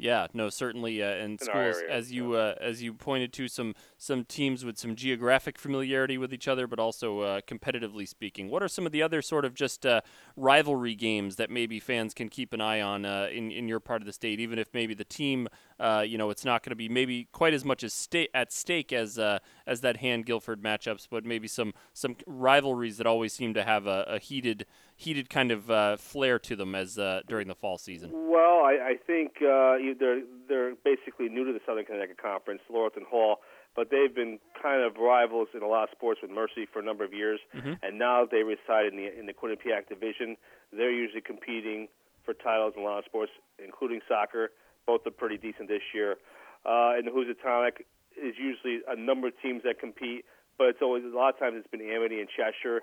Yeah, 0.02 0.26
no, 0.34 0.50
certainly, 0.50 1.04
uh, 1.04 1.12
in, 1.12 1.32
in 1.32 1.38
schools, 1.38 1.78
area, 1.78 1.92
as 1.92 2.12
you 2.12 2.34
uh, 2.34 2.56
as 2.60 2.82
you 2.82 2.92
pointed 2.92 3.32
to, 3.34 3.48
some 3.48 3.76
some 3.98 4.26
teams 4.26 4.66
with 4.66 4.80
some 4.80 4.96
geographic 4.96 5.60
familiarity 5.60 6.18
with 6.18 6.34
each 6.34 6.48
other, 6.48 6.66
but 6.66 6.80
also 6.80 7.20
uh, 7.20 7.42
competitively 7.42 8.08
speaking. 8.08 8.50
What 8.50 8.64
are 8.64 8.68
some 8.68 8.88
of 8.88 8.92
the 8.92 9.04
other 9.04 9.22
sort 9.22 9.46
of 9.46 9.54
just 9.54 9.86
uh, 9.86 10.02
rivalry 10.36 10.96
games 10.96 11.36
that 11.36 11.52
maybe 11.52 11.80
fans 11.80 12.16
can 12.16 12.30
keep 12.30 12.52
an 12.52 12.62
eye 12.62 12.82
on 12.82 13.06
uh, 13.06 13.28
in 13.32 13.52
in 13.52 13.68
your 13.68 13.80
part 13.80 14.02
of 14.02 14.08
the 14.08 14.14
state, 14.14 14.40
even 14.40 14.58
if 14.58 14.74
maybe 14.74 14.96
the 14.96 15.06
team, 15.06 15.48
uh, 15.80 16.04
you 16.06 16.18
know, 16.18 16.32
it's 16.32 16.44
not 16.44 16.64
going 16.64 16.72
to 16.72 16.76
be 16.76 16.90
maybe 16.90 17.28
quite 17.32 17.54
as 17.54 17.64
much 17.64 17.84
as 17.84 17.94
sta- 17.94 18.30
at 18.34 18.52
stake 18.52 18.92
as 18.92 19.20
as 19.20 19.82
that 19.82 19.98
Hand 19.98 20.26
Guilford 20.26 20.64
matchups, 20.64 21.08
but 21.12 21.26
maybe 21.26 21.48
some 21.48 21.76
some 21.94 22.16
rivalries 22.26 22.98
that 22.98 23.06
always 23.06 23.34
seem 23.34 23.54
to 23.54 23.64
have 23.64 23.86
a, 23.86 24.04
a 24.08 24.18
heated 24.18 24.66
heated 25.02 25.30
kind 25.30 25.52
of 25.52 25.70
uh, 25.72 25.98
flair 25.98 26.38
to 26.38 26.56
them 26.56 26.76
as 26.76 26.98
uh, 27.00 27.22
during 27.28 27.48
the 27.48 27.56
fall 27.56 27.78
season? 27.78 28.12
Well, 28.14 28.62
I, 28.62 28.94
I 28.94 28.96
think 29.06 29.38
uh, 29.38 29.82
they're 30.00 30.22
they're 30.48 30.76
basically 30.84 31.28
new 31.28 31.44
to 31.46 31.54
the 31.54 31.60
Southern 31.66 31.86
Connecticut 31.86 32.22
Conference, 32.22 32.62
Laurelton 32.72 33.06
Hall, 33.10 33.38
but 33.76 33.90
they've 33.90 34.14
been 34.14 34.38
kind 34.62 34.84
of 34.84 34.98
rivals 34.98 35.48
in 35.56 35.64
a 35.64 35.68
lot 35.68 35.84
of 35.84 35.90
sports 35.92 36.20
with 36.22 36.30
Mercy 36.30 36.68
for 36.72 36.80
a 36.80 36.84
number 36.84 37.04
of 37.04 37.14
years, 37.14 37.40
mm-hmm. 37.56 37.74
and 37.82 37.98
now 37.98 38.26
they 38.30 38.44
reside 38.44 38.86
in 38.92 38.96
the 38.96 39.20
in 39.20 39.26
the 39.26 39.34
Quinnipiac 39.34 39.90
division. 39.90 40.38
They're 40.72 40.92
usually 40.92 41.22
competing 41.22 41.88
for 42.24 42.34
titles 42.36 42.74
in 42.78 42.84
a 42.84 42.86
lot 42.86 43.00
of 43.00 43.06
sports, 43.06 43.32
including 43.64 44.02
soccer. 44.08 44.52
Both 44.86 45.06
are 45.08 45.12
pretty 45.12 45.38
decent 45.38 45.68
this 45.68 45.82
year. 45.94 46.18
Uh, 46.64 46.94
and 46.94 47.08
the 47.08 47.12
Housatonic 47.12 47.86
is 48.16 48.36
usually 48.38 48.82
a 48.88 48.96
number 48.96 49.28
of 49.28 49.34
teams 49.42 49.64
that 49.64 49.80
compete, 49.80 50.26
but 50.58 50.68
it's 50.68 50.82
always 50.82 51.04
a 51.04 51.16
lot 51.16 51.34
of 51.34 51.40
times 51.40 51.56
it's 51.58 51.68
been 51.68 51.82
Amity 51.82 52.20
and 52.20 52.30
Cheshire 52.30 52.82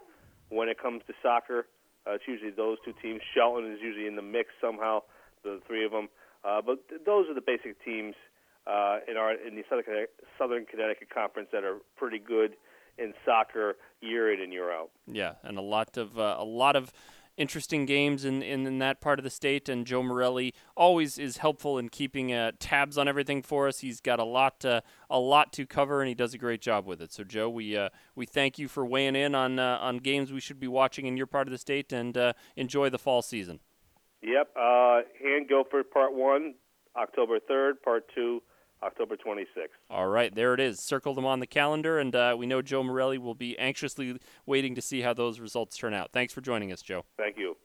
when 0.48 0.68
it 0.68 0.82
comes 0.82 1.02
to 1.06 1.14
soccer. 1.22 1.66
Uh, 2.08 2.14
it's 2.14 2.24
usually 2.26 2.50
those 2.50 2.78
two 2.84 2.94
teams. 3.02 3.20
Shelton 3.34 3.70
is 3.70 3.78
usually 3.82 4.06
in 4.06 4.16
the 4.16 4.22
mix 4.22 4.50
somehow, 4.60 5.02
the 5.44 5.60
three 5.66 5.84
of 5.84 5.92
them. 5.92 6.08
Uh, 6.44 6.62
but 6.62 6.88
th- 6.88 7.02
those 7.04 7.28
are 7.28 7.34
the 7.34 7.42
basic 7.42 7.82
teams 7.84 8.14
uh, 8.66 8.98
in 9.08 9.16
our 9.16 9.32
in 9.32 9.56
the 9.56 9.64
Southern 9.68 9.84
Connecticut, 9.84 10.14
Southern 10.38 10.64
Connecticut 10.64 11.10
Conference 11.10 11.48
that 11.52 11.64
are 11.64 11.78
pretty 11.96 12.18
good 12.18 12.54
in 12.98 13.14
soccer 13.24 13.76
year 14.00 14.32
in 14.32 14.40
and 14.40 14.52
year 14.52 14.70
out. 14.72 14.90
Yeah, 15.06 15.34
and 15.42 15.58
a 15.58 15.62
lot 15.62 15.96
of 15.96 16.18
uh, 16.18 16.36
a 16.38 16.44
lot 16.44 16.76
of 16.76 16.92
interesting 17.38 17.86
games 17.86 18.24
in, 18.24 18.42
in, 18.42 18.66
in, 18.66 18.78
that 18.80 19.00
part 19.00 19.18
of 19.18 19.22
the 19.22 19.30
state. 19.30 19.68
And 19.68 19.86
Joe 19.86 20.02
Morelli 20.02 20.52
always 20.76 21.18
is 21.18 21.38
helpful 21.38 21.78
in 21.78 21.88
keeping 21.88 22.32
uh, 22.32 22.52
tabs 22.58 22.98
on 22.98 23.08
everything 23.08 23.40
for 23.42 23.68
us. 23.68 23.78
He's 23.78 24.00
got 24.00 24.18
a 24.18 24.24
lot 24.24 24.64
uh, 24.64 24.82
a 25.08 25.18
lot 25.18 25.52
to 25.54 25.64
cover, 25.64 26.02
and 26.02 26.08
he 26.08 26.14
does 26.14 26.34
a 26.34 26.38
great 26.38 26.60
job 26.60 26.84
with 26.84 27.00
it. 27.00 27.12
So 27.12 27.24
Joe, 27.24 27.48
we 27.48 27.76
uh, 27.76 27.88
we 28.14 28.26
thank 28.26 28.58
you 28.58 28.68
for 28.68 28.84
weighing 28.84 29.16
in 29.16 29.34
on 29.34 29.58
uh, 29.58 29.78
on 29.80 29.98
games 29.98 30.32
we 30.32 30.40
should 30.40 30.60
be 30.60 30.68
watching 30.68 31.06
in 31.06 31.16
your 31.16 31.26
part 31.26 31.46
of 31.46 31.52
the 31.52 31.58
state, 31.58 31.92
and 31.92 32.16
uh, 32.18 32.32
enjoy 32.56 32.90
the 32.90 32.98
fall 32.98 33.22
season. 33.22 33.60
Yep, 34.20 34.50
uh, 34.60 35.00
Hand 35.22 35.48
Guilford 35.48 35.90
Part 35.90 36.12
One, 36.12 36.54
October 36.96 37.38
third. 37.38 37.80
Part 37.82 38.04
Two. 38.14 38.42
October 38.82 39.16
26th. 39.16 39.68
All 39.90 40.08
right, 40.08 40.34
there 40.34 40.54
it 40.54 40.60
is. 40.60 40.80
Circle 40.80 41.14
them 41.14 41.26
on 41.26 41.40
the 41.40 41.46
calendar, 41.46 41.98
and 41.98 42.14
uh, 42.14 42.36
we 42.38 42.46
know 42.46 42.62
Joe 42.62 42.82
Morelli 42.82 43.18
will 43.18 43.34
be 43.34 43.58
anxiously 43.58 44.18
waiting 44.46 44.74
to 44.74 44.82
see 44.82 45.00
how 45.00 45.14
those 45.14 45.40
results 45.40 45.76
turn 45.76 45.94
out. 45.94 46.10
Thanks 46.12 46.32
for 46.32 46.40
joining 46.40 46.72
us, 46.72 46.82
Joe. 46.82 47.04
Thank 47.16 47.38
you. 47.38 47.56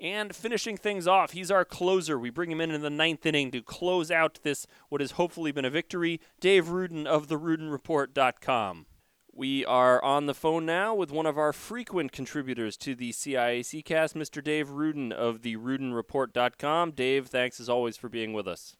And 0.00 0.34
finishing 0.34 0.78
things 0.78 1.06
off, 1.06 1.32
he's 1.32 1.50
our 1.50 1.64
closer. 1.64 2.18
We 2.18 2.30
bring 2.30 2.50
him 2.50 2.60
in 2.60 2.70
in 2.70 2.80
the 2.80 2.88
ninth 2.88 3.26
inning 3.26 3.50
to 3.50 3.60
close 3.60 4.10
out 4.10 4.40
this, 4.42 4.66
what 4.88 5.02
has 5.02 5.12
hopefully 5.12 5.52
been 5.52 5.66
a 5.66 5.70
victory. 5.70 6.20
Dave 6.40 6.66
Ruden 6.68 7.06
of 7.06 7.28
the 7.28 7.38
RudenReport.com. 7.38 8.86
We 9.32 9.64
are 9.64 10.02
on 10.02 10.26
the 10.26 10.34
phone 10.34 10.66
now 10.66 10.94
with 10.94 11.12
one 11.12 11.26
of 11.26 11.38
our 11.38 11.52
frequent 11.52 12.12
contributors 12.12 12.76
to 12.78 12.94
the 12.94 13.12
CIAC 13.12 13.84
cast, 13.84 14.14
Mr. 14.14 14.42
Dave 14.42 14.70
Ruden 14.70 15.12
of 15.12 15.42
the 15.42 15.56
RudenReport.com. 15.56 16.92
Dave, 16.92 17.26
thanks 17.28 17.60
as 17.60 17.68
always 17.68 17.96
for 17.96 18.08
being 18.08 18.32
with 18.32 18.48
us. 18.48 18.76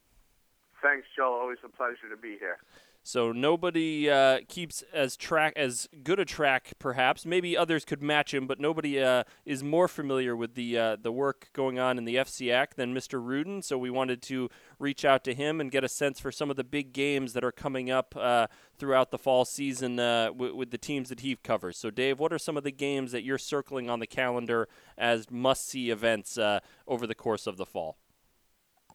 Thanks, 0.82 1.06
Joe. 1.16 1.38
Always 1.40 1.58
a 1.64 1.68
pleasure 1.68 2.08
to 2.10 2.16
be 2.16 2.36
here. 2.38 2.58
So 3.02 3.32
nobody 3.32 4.10
uh, 4.10 4.40
keeps 4.46 4.84
as 4.92 5.16
track 5.16 5.54
as 5.56 5.88
good 6.02 6.20
a 6.20 6.26
track, 6.26 6.72
perhaps. 6.78 7.24
Maybe 7.24 7.56
others 7.56 7.86
could 7.86 8.02
match 8.02 8.34
him, 8.34 8.46
but 8.46 8.60
nobody 8.60 9.02
uh, 9.02 9.24
is 9.46 9.64
more 9.64 9.88
familiar 9.88 10.36
with 10.36 10.54
the 10.54 10.76
uh, 10.76 10.96
the 11.00 11.10
work 11.10 11.48
going 11.54 11.78
on 11.78 11.96
in 11.96 12.04
the 12.04 12.16
FCAC 12.16 12.74
than 12.74 12.94
Mr. 12.94 13.18
Ruden. 13.22 13.64
So 13.64 13.78
we 13.78 13.88
wanted 13.88 14.20
to 14.22 14.50
reach 14.78 15.06
out 15.06 15.24
to 15.24 15.34
him 15.34 15.62
and 15.62 15.70
get 15.70 15.82
a 15.82 15.88
sense 15.88 16.20
for 16.20 16.30
some 16.30 16.50
of 16.50 16.56
the 16.56 16.64
big 16.64 16.92
games 16.92 17.32
that 17.32 17.42
are 17.42 17.52
coming 17.52 17.90
up 17.90 18.14
uh, 18.18 18.48
throughout 18.78 19.10
the 19.10 19.18
fall 19.18 19.46
season 19.46 19.98
uh, 19.98 20.26
w- 20.26 20.54
with 20.54 20.70
the 20.70 20.78
teams 20.78 21.08
that 21.08 21.20
he 21.20 21.34
covers. 21.36 21.78
So 21.78 21.90
Dave, 21.90 22.18
what 22.18 22.34
are 22.34 22.38
some 22.38 22.58
of 22.58 22.64
the 22.64 22.70
games 22.70 23.12
that 23.12 23.24
you're 23.24 23.38
circling 23.38 23.88
on 23.88 24.00
the 24.00 24.06
calendar 24.06 24.68
as 24.98 25.30
must-see 25.30 25.90
events 25.90 26.36
uh, 26.36 26.60
over 26.86 27.06
the 27.06 27.14
course 27.14 27.46
of 27.46 27.56
the 27.56 27.66
fall? 27.66 27.96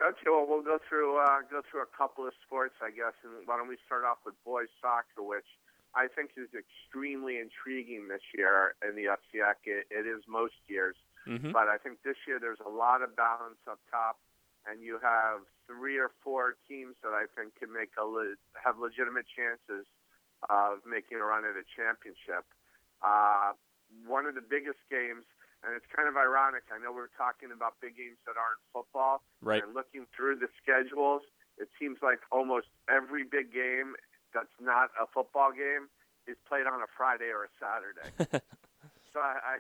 Okay, 0.02 0.28
well, 0.28 0.46
we'll 0.48 0.66
go 0.66 0.80
through 0.90 1.18
uh, 1.18 1.40
go 1.50 1.62
through 1.64 1.82
a 1.82 1.92
couple 1.96 2.28
of 2.28 2.34
sports, 2.44 2.76
I 2.84 2.92
guess. 2.92 3.16
And 3.24 3.48
why 3.48 3.56
don't 3.56 3.72
we 3.72 3.80
start 3.86 4.04
off 4.04 4.20
with 4.26 4.36
boys 4.44 4.68
soccer, 4.82 5.24
which 5.24 5.48
I 5.96 6.12
think 6.12 6.36
is 6.36 6.52
extremely 6.52 7.40
intriguing 7.40 8.12
this 8.12 8.24
year 8.36 8.76
in 8.84 9.00
the 9.00 9.08
FCAC. 9.16 9.64
It, 9.64 9.88
it 9.88 10.04
is 10.04 10.24
most 10.28 10.60
years, 10.68 11.00
mm-hmm. 11.24 11.56
but 11.56 11.72
I 11.72 11.80
think 11.80 12.04
this 12.04 12.20
year 12.28 12.40
there's 12.40 12.60
a 12.60 12.70
lot 12.70 13.02
of 13.02 13.16
balance 13.16 13.64
up 13.70 13.80
top, 13.88 14.20
and 14.68 14.84
you 14.84 15.00
have 15.00 15.48
three 15.64 15.96
or 15.96 16.12
four 16.20 16.60
teams 16.68 17.00
that 17.00 17.16
I 17.16 17.32
think 17.32 17.56
can 17.56 17.72
make 17.72 17.96
a 17.96 18.04
le- 18.04 18.36
have 18.60 18.76
legitimate 18.76 19.26
chances 19.32 19.88
of 20.52 20.84
making 20.84 21.24
a 21.24 21.26
run 21.26 21.48
at 21.48 21.56
a 21.56 21.64
championship. 21.64 22.44
Uh, 23.00 23.56
one 24.04 24.26
of 24.26 24.36
the 24.36 24.44
biggest 24.44 24.84
games 24.92 25.24
and 25.64 25.74
it's 25.74 25.88
kind 25.90 26.08
of 26.08 26.18
ironic. 26.18 26.68
I 26.74 26.78
know 26.82 26.92
we're 26.92 27.14
talking 27.16 27.50
about 27.54 27.80
big 27.80 27.98
games 27.98 28.20
that 28.28 28.36
aren't 28.36 28.62
football. 28.74 29.24
Right. 29.42 29.64
And 29.64 29.74
looking 29.74 30.06
through 30.12 30.44
the 30.44 30.52
schedules, 30.62 31.24
it 31.58 31.70
seems 31.80 32.04
like 32.04 32.20
almost 32.32 32.68
every 32.90 33.24
big 33.24 33.54
game 33.54 33.96
that's 34.36 34.54
not 34.60 34.92
a 35.00 35.08
football 35.08 35.56
game 35.56 35.88
is 36.28 36.36
played 36.44 36.68
on 36.68 36.84
a 36.84 36.90
Friday 36.98 37.32
or 37.32 37.48
a 37.48 37.52
Saturday. 37.56 38.12
so 39.14 39.24
I, 39.24 39.40
I 39.40 39.54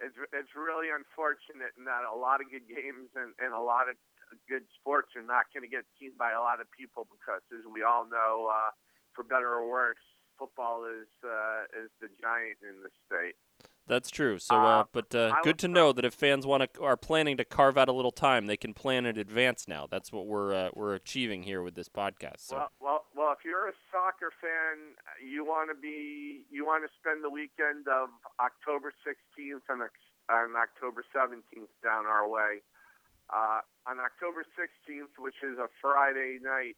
it's 0.00 0.14
it's 0.30 0.54
really 0.54 0.88
unfortunate 0.94 1.74
in 1.74 1.84
that 1.84 2.06
a 2.06 2.14
lot 2.14 2.38
of 2.40 2.46
good 2.50 2.66
games 2.70 3.10
and, 3.18 3.34
and 3.42 3.50
a 3.50 3.60
lot 3.60 3.90
of 3.90 3.98
good 4.46 4.64
sports 4.78 5.12
are 5.18 5.24
not 5.24 5.50
going 5.50 5.64
to 5.64 5.70
get 5.70 5.84
seen 5.98 6.12
by 6.14 6.32
a 6.32 6.40
lot 6.40 6.60
of 6.60 6.70
people 6.70 7.08
because, 7.10 7.42
as 7.50 7.64
we 7.66 7.82
all 7.82 8.06
know, 8.06 8.48
uh, 8.48 8.70
for 9.12 9.24
better 9.24 9.48
or 9.48 9.66
worse, 9.66 10.02
football 10.38 10.86
is 10.86 11.10
uh, 11.26 11.66
is 11.74 11.90
the 12.00 12.08
giant 12.22 12.62
in 12.62 12.78
the 12.80 12.92
state. 13.04 13.36
That's 13.88 14.10
true. 14.10 14.38
So, 14.38 14.54
uh, 14.54 14.84
but 14.92 15.14
uh, 15.14 15.34
good 15.42 15.58
to 15.60 15.68
know 15.68 15.92
that 15.92 16.04
if 16.04 16.14
fans 16.14 16.46
want 16.46 16.74
to 16.74 16.82
are 16.82 16.96
planning 16.96 17.36
to 17.38 17.44
carve 17.44 17.78
out 17.78 17.88
a 17.88 17.92
little 17.92 18.12
time, 18.12 18.46
they 18.46 18.56
can 18.56 18.74
plan 18.74 19.06
in 19.06 19.18
advance 19.18 19.66
now. 19.66 19.86
That's 19.90 20.12
what 20.12 20.26
we're 20.26 20.54
uh, 20.54 20.68
we're 20.74 20.94
achieving 20.94 21.42
here 21.42 21.62
with 21.62 21.74
this 21.74 21.88
podcast. 21.88 22.40
So. 22.40 22.56
Well, 22.56 22.70
well, 22.80 23.04
well, 23.16 23.32
if 23.32 23.44
you're 23.44 23.68
a 23.68 23.76
soccer 23.90 24.30
fan, 24.40 24.94
you 25.24 25.44
want 25.44 25.70
to 25.70 25.80
be 25.80 26.44
you 26.50 26.64
want 26.64 26.84
to 26.84 26.90
spend 27.00 27.24
the 27.24 27.30
weekend 27.30 27.88
of 27.88 28.10
October 28.38 28.92
16th 29.02 29.64
and, 29.68 29.82
and 29.82 30.56
October 30.56 31.04
17th 31.14 31.72
down 31.82 32.06
our 32.06 32.28
way. 32.28 32.60
Uh, 33.28 33.60
on 33.86 34.00
October 34.00 34.44
16th, 34.56 35.12
which 35.18 35.36
is 35.44 35.58
a 35.58 35.68
Friday 35.82 36.38
night, 36.40 36.76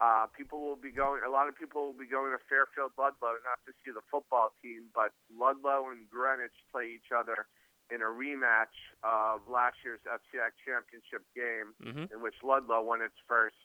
uh, 0.00 0.30
people 0.30 0.62
will 0.62 0.78
be 0.78 0.94
going. 0.94 1.22
A 1.26 1.30
lot 1.30 1.48
of 1.50 1.58
people 1.58 1.90
will 1.90 1.98
be 1.98 2.06
going 2.06 2.30
to 2.30 2.38
Fairfield 2.46 2.94
Ludlow 2.94 3.34
not 3.42 3.58
to 3.66 3.74
see 3.82 3.90
the 3.90 4.04
football 4.06 4.54
team, 4.62 4.86
but 4.94 5.10
Ludlow 5.26 5.90
and 5.90 6.06
Greenwich 6.06 6.54
play 6.70 6.94
each 6.94 7.10
other 7.10 7.50
in 7.90 8.04
a 8.04 8.10
rematch 8.10 8.74
of 9.02 9.42
last 9.50 9.80
year's 9.82 9.98
FCIAC 10.06 10.54
championship 10.62 11.24
game, 11.34 11.74
mm-hmm. 11.82 12.06
in 12.14 12.22
which 12.22 12.36
Ludlow 12.44 12.84
won 12.84 13.02
its 13.02 13.16
first 13.26 13.58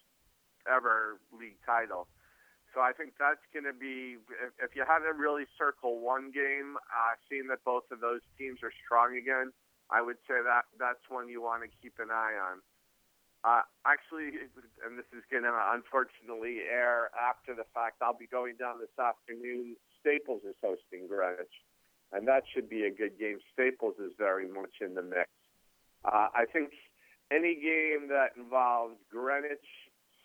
ever 0.65 1.19
league 1.29 1.59
title. 1.65 2.07
So 2.73 2.81
I 2.81 2.97
think 2.97 3.13
that's 3.21 3.43
going 3.53 3.69
to 3.69 3.75
be. 3.75 4.17
If, 4.41 4.57
if 4.57 4.71
you 4.73 4.81
had 4.89 5.05
to 5.05 5.13
really 5.13 5.45
circle 5.53 6.01
one 6.01 6.33
game, 6.33 6.81
uh, 6.89 7.13
seeing 7.29 7.45
that 7.53 7.61
both 7.61 7.85
of 7.93 8.01
those 8.01 8.25
teams 8.41 8.65
are 8.65 8.73
strong 8.81 9.13
again, 9.13 9.53
I 9.93 10.01
would 10.01 10.17
say 10.25 10.41
that 10.41 10.65
that's 10.81 11.05
one 11.13 11.29
you 11.29 11.45
want 11.45 11.61
to 11.61 11.69
keep 11.77 12.01
an 12.01 12.09
eye 12.09 12.33
on. 12.41 12.65
Uh, 13.43 13.61
actually, 13.85 14.39
and 14.87 14.95
this 14.97 15.05
is 15.11 15.23
going 15.29 15.43
to 15.43 15.51
unfortunately 15.75 16.63
air 16.63 17.11
after 17.11 17.53
the 17.53 17.67
fact, 17.75 17.99
I'll 18.01 18.15
be 18.15 18.27
going 18.27 18.55
down 18.55 18.79
this 18.79 18.95
afternoon. 18.95 19.75
Staples 19.99 20.43
is 20.47 20.55
hosting 20.63 21.07
Greenwich, 21.11 21.51
and 22.13 22.25
that 22.27 22.43
should 22.47 22.69
be 22.69 22.83
a 22.87 22.91
good 22.91 23.19
game. 23.19 23.39
Staples 23.51 23.95
is 23.99 24.13
very 24.17 24.47
much 24.47 24.79
in 24.79 24.95
the 24.95 25.03
mix. 25.03 25.27
Uh, 26.05 26.31
I 26.31 26.45
think 26.51 26.71
any 27.31 27.55
game 27.55 28.07
that 28.07 28.39
involves 28.39 28.95
Greenwich, 29.11 29.67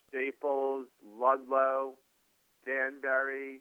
Staples, 0.09 0.87
Ludlow, 1.03 1.95
Danbury, 2.65 3.61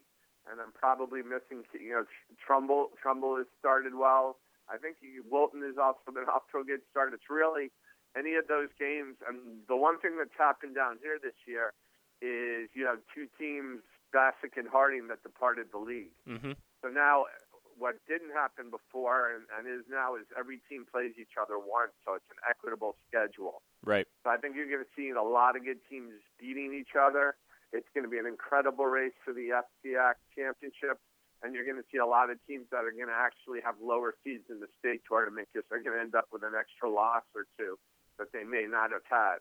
and 0.50 0.60
I'm 0.60 0.72
probably 0.72 1.22
missing, 1.22 1.66
you 1.74 1.90
know, 1.90 2.04
Trumbull. 2.38 2.90
Trumbull 3.00 3.36
has 3.36 3.46
started 3.58 3.94
well. 3.94 4.38
I 4.70 4.76
think 4.76 4.96
Wilton 5.30 5.62
has 5.62 5.76
also 5.80 6.12
been 6.14 6.30
off 6.30 6.42
to 6.52 6.60
a 6.60 6.64
good 6.64 6.80
start. 6.90 7.12
It's 7.12 7.30
really 7.30 7.70
any 8.18 8.34
of 8.34 8.48
those 8.48 8.68
games. 8.78 9.16
And 9.22 9.62
the 9.68 9.76
one 9.76 9.98
thing 10.02 10.18
that's 10.18 10.34
happened 10.36 10.74
down 10.74 10.98
here 11.02 11.18
this 11.22 11.38
year 11.46 11.72
is 12.18 12.68
you 12.74 12.86
have 12.86 12.98
two 13.14 13.30
teams, 13.38 13.80
Bassick 14.10 14.58
and 14.58 14.66
Harding, 14.66 15.06
that 15.08 15.22
departed 15.22 15.70
the 15.70 15.78
league. 15.78 16.14
Mm-hmm. 16.26 16.58
So 16.82 16.88
now, 16.90 17.30
what 17.78 17.94
didn't 18.10 18.34
happen 18.34 18.74
before 18.74 19.30
and, 19.30 19.46
and 19.54 19.70
is 19.70 19.86
now 19.86 20.18
is 20.18 20.26
every 20.34 20.58
team 20.66 20.82
plays 20.90 21.14
each 21.14 21.38
other 21.38 21.62
once, 21.62 21.94
so 22.02 22.18
it's 22.18 22.26
an 22.34 22.42
equitable 22.42 22.98
schedule. 23.06 23.62
Right. 23.86 24.06
So 24.26 24.34
I 24.34 24.36
think 24.36 24.58
you're 24.58 24.66
going 24.66 24.82
to 24.82 24.94
see 24.98 25.14
a 25.14 25.22
lot 25.22 25.54
of 25.54 25.62
good 25.62 25.78
teams 25.86 26.18
beating 26.42 26.74
each 26.74 26.98
other. 26.98 27.38
It's 27.70 27.86
going 27.94 28.02
to 28.02 28.10
be 28.10 28.18
an 28.18 28.26
incredible 28.26 28.90
race 28.90 29.14
for 29.22 29.30
the 29.30 29.54
FCIAC 29.54 30.18
championship 30.34 30.98
and 31.42 31.54
you're 31.54 31.64
going 31.64 31.78
to 31.78 31.86
see 31.92 31.98
a 31.98 32.06
lot 32.06 32.30
of 32.30 32.38
teams 32.46 32.66
that 32.70 32.82
are 32.82 32.90
going 32.90 33.10
to 33.10 33.14
actually 33.14 33.62
have 33.62 33.78
lower 33.78 34.14
seeds 34.24 34.50
in 34.50 34.58
the 34.58 34.66
state 34.78 35.02
tournament 35.06 35.46
because 35.52 35.62
they're 35.70 35.82
going 35.82 35.94
to 35.94 36.02
end 36.02 36.14
up 36.14 36.26
with 36.32 36.42
an 36.42 36.58
extra 36.58 36.90
loss 36.90 37.22
or 37.34 37.46
two 37.54 37.78
that 38.18 38.32
they 38.32 38.44
may 38.44 38.66
not 38.68 38.90
have 38.92 39.06
had. 39.08 39.38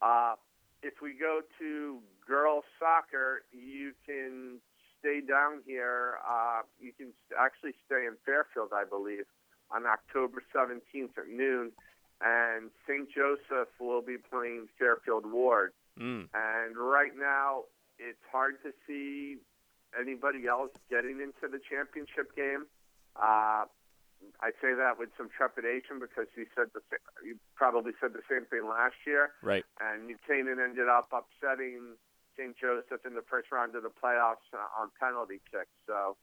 Uh, 0.00 0.34
if 0.82 0.94
we 1.00 1.14
go 1.14 1.40
to 1.58 1.98
girls 2.26 2.64
soccer, 2.78 3.42
you 3.52 3.92
can 4.06 4.58
stay 4.98 5.20
down 5.20 5.62
here. 5.66 6.18
Uh, 6.28 6.62
you 6.80 6.92
can 6.92 7.12
actually 7.38 7.74
stay 7.86 8.06
in 8.06 8.14
Fairfield, 8.24 8.70
I 8.74 8.84
believe, 8.84 9.24
on 9.70 9.86
October 9.86 10.42
17th 10.54 11.16
at 11.18 11.28
noon. 11.28 11.72
And 12.20 12.70
St. 12.86 13.08
Joseph 13.10 13.68
will 13.80 14.02
be 14.02 14.16
playing 14.16 14.68
Fairfield 14.78 15.26
Ward. 15.26 15.72
Mm. 15.98 16.28
And 16.34 16.76
right 16.76 17.12
now, 17.18 17.64
it's 17.98 18.22
hard 18.30 18.62
to 18.62 18.70
see 18.86 19.38
anybody 19.98 20.46
else 20.46 20.70
getting 20.88 21.20
into 21.20 21.50
the 21.50 21.58
championship 21.68 22.34
game. 22.36 22.66
Uh, 23.16 23.64
I 24.40 24.50
say 24.60 24.74
that 24.74 24.98
with 24.98 25.10
some 25.16 25.30
trepidation 25.30 25.98
because 26.02 26.26
he 26.34 26.44
said 26.54 26.74
the 26.74 26.82
you 27.24 27.38
probably 27.54 27.92
said 28.00 28.12
the 28.12 28.26
same 28.28 28.46
thing 28.46 28.66
last 28.68 28.98
year. 29.06 29.32
Right. 29.42 29.64
And 29.80 30.10
Canaan 30.26 30.58
ended 30.58 30.88
up 30.88 31.10
upsetting 31.14 31.94
St. 32.36 32.56
Joseph 32.56 33.04
in 33.06 33.14
the 33.14 33.24
first 33.28 33.52
round 33.52 33.76
of 33.76 33.82
the 33.82 33.92
playoffs 33.92 34.46
uh, 34.52 34.80
on 34.80 34.90
penalty 34.98 35.40
kicks. 35.50 35.72
So 35.86 36.16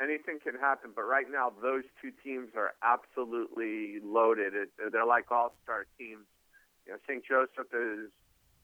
anything 0.00 0.40
can 0.40 0.56
happen. 0.56 0.90
But 0.96 1.04
right 1.04 1.28
now, 1.30 1.52
those 1.62 1.84
two 2.00 2.10
teams 2.24 2.56
are 2.56 2.72
absolutely 2.82 4.00
loaded. 4.02 4.54
It, 4.56 4.70
they're 4.92 5.06
like 5.06 5.30
all-star 5.30 5.86
teams. 5.98 6.26
You 6.86 6.96
know, 6.96 6.98
St. 7.06 7.22
Joseph 7.24 7.70
is 7.70 8.10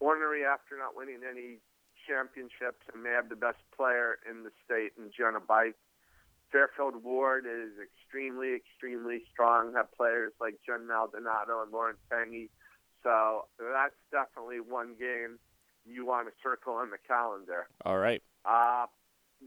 ornery 0.01 0.45
after 0.45 0.76
not 0.76 0.97
winning 0.97 1.20
any 1.22 1.61
championships 2.09 2.80
and 2.93 3.03
may 3.03 3.11
have 3.11 3.28
the 3.28 3.37
best 3.37 3.61
player 3.76 4.18
in 4.28 4.43
the 4.45 4.51
state 4.64 4.93
in 4.97 5.11
Jenna 5.12 5.41
Bike. 5.41 5.76
Fairfield 6.53 7.03
Ward 7.03 7.44
is 7.47 7.72
extremely, 7.82 8.55
extremely 8.55 9.22
strong. 9.32 9.74
Have 9.74 9.92
players 9.92 10.32
like 10.40 10.59
Jen 10.66 10.86
Maldonado 10.86 11.62
and 11.62 11.72
Lauren 11.72 11.97
Tangy. 12.11 12.51
So 13.03 13.47
that's 13.59 13.94
definitely 14.11 14.61
one 14.61 14.94
game 14.99 15.38
you 15.84 16.07
want 16.07 16.26
to 16.28 16.34
circle 16.42 16.74
on 16.74 16.90
the 16.90 16.99
calendar. 17.07 17.68
All 17.84 17.99
right. 17.99 18.22
Uh, 18.44 18.86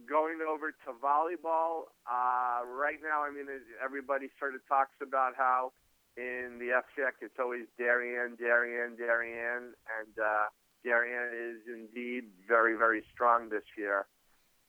going 0.08 0.40
over 0.48 0.72
to 0.72 0.92
volleyball, 1.04 1.92
uh, 2.08 2.66
right 2.66 3.00
now, 3.04 3.24
I 3.24 3.32
mean, 3.32 3.48
everybody 3.84 4.30
sort 4.40 4.56
of 4.56 4.62
talks 4.68 4.96
about 5.02 5.34
how 5.38 5.74
in 6.16 6.58
the 6.60 6.80
FCIAC 6.80 7.20
it's 7.22 7.40
always 7.40 7.66
Darien, 7.78 8.36
Darien, 8.36 8.96
Darien, 8.96 9.74
and 10.00 10.14
uh, 10.20 10.48
Darien 10.84 11.32
is 11.34 11.62
indeed 11.68 12.26
very, 12.48 12.78
very 12.78 13.04
strong 13.14 13.50
this 13.50 13.64
year 13.78 14.06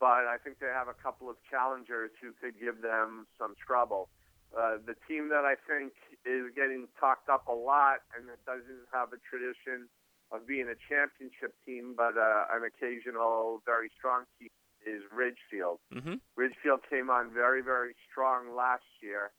but 0.01 0.25
I 0.25 0.41
think 0.43 0.59
they 0.59 0.73
have 0.73 0.89
a 0.89 0.97
couple 0.97 1.29
of 1.29 1.37
challengers 1.53 2.11
who 2.25 2.33
could 2.41 2.59
give 2.59 2.81
them 2.81 3.29
some 3.39 3.55
trouble. 3.61 4.09
Uh, 4.51 4.83
the 4.83 4.97
team 5.07 5.29
that 5.29 5.45
I 5.45 5.55
think 5.69 5.93
is 6.27 6.51
getting 6.57 6.89
talked 6.99 7.29
up 7.29 7.47
a 7.47 7.55
lot 7.55 8.03
and 8.17 8.27
it 8.27 8.41
doesn't 8.49 8.89
have 8.91 9.13
a 9.13 9.21
tradition 9.23 9.87
of 10.33 10.47
being 10.49 10.67
a 10.67 10.79
championship 10.89 11.55
team, 11.67 11.95
but 11.95 12.17
uh, 12.17 12.51
an 12.51 12.65
occasional 12.65 13.63
very 13.67 13.91
strong 13.95 14.25
team 14.39 14.49
is 14.87 15.03
Ridgefield. 15.13 15.79
Mm-hmm. 15.93 16.23
Ridgefield 16.35 16.81
came 16.89 17.11
on 17.11 17.31
very, 17.31 17.63
very 17.63 17.95
strong 18.11 18.57
last 18.57 18.87
year, 19.03 19.31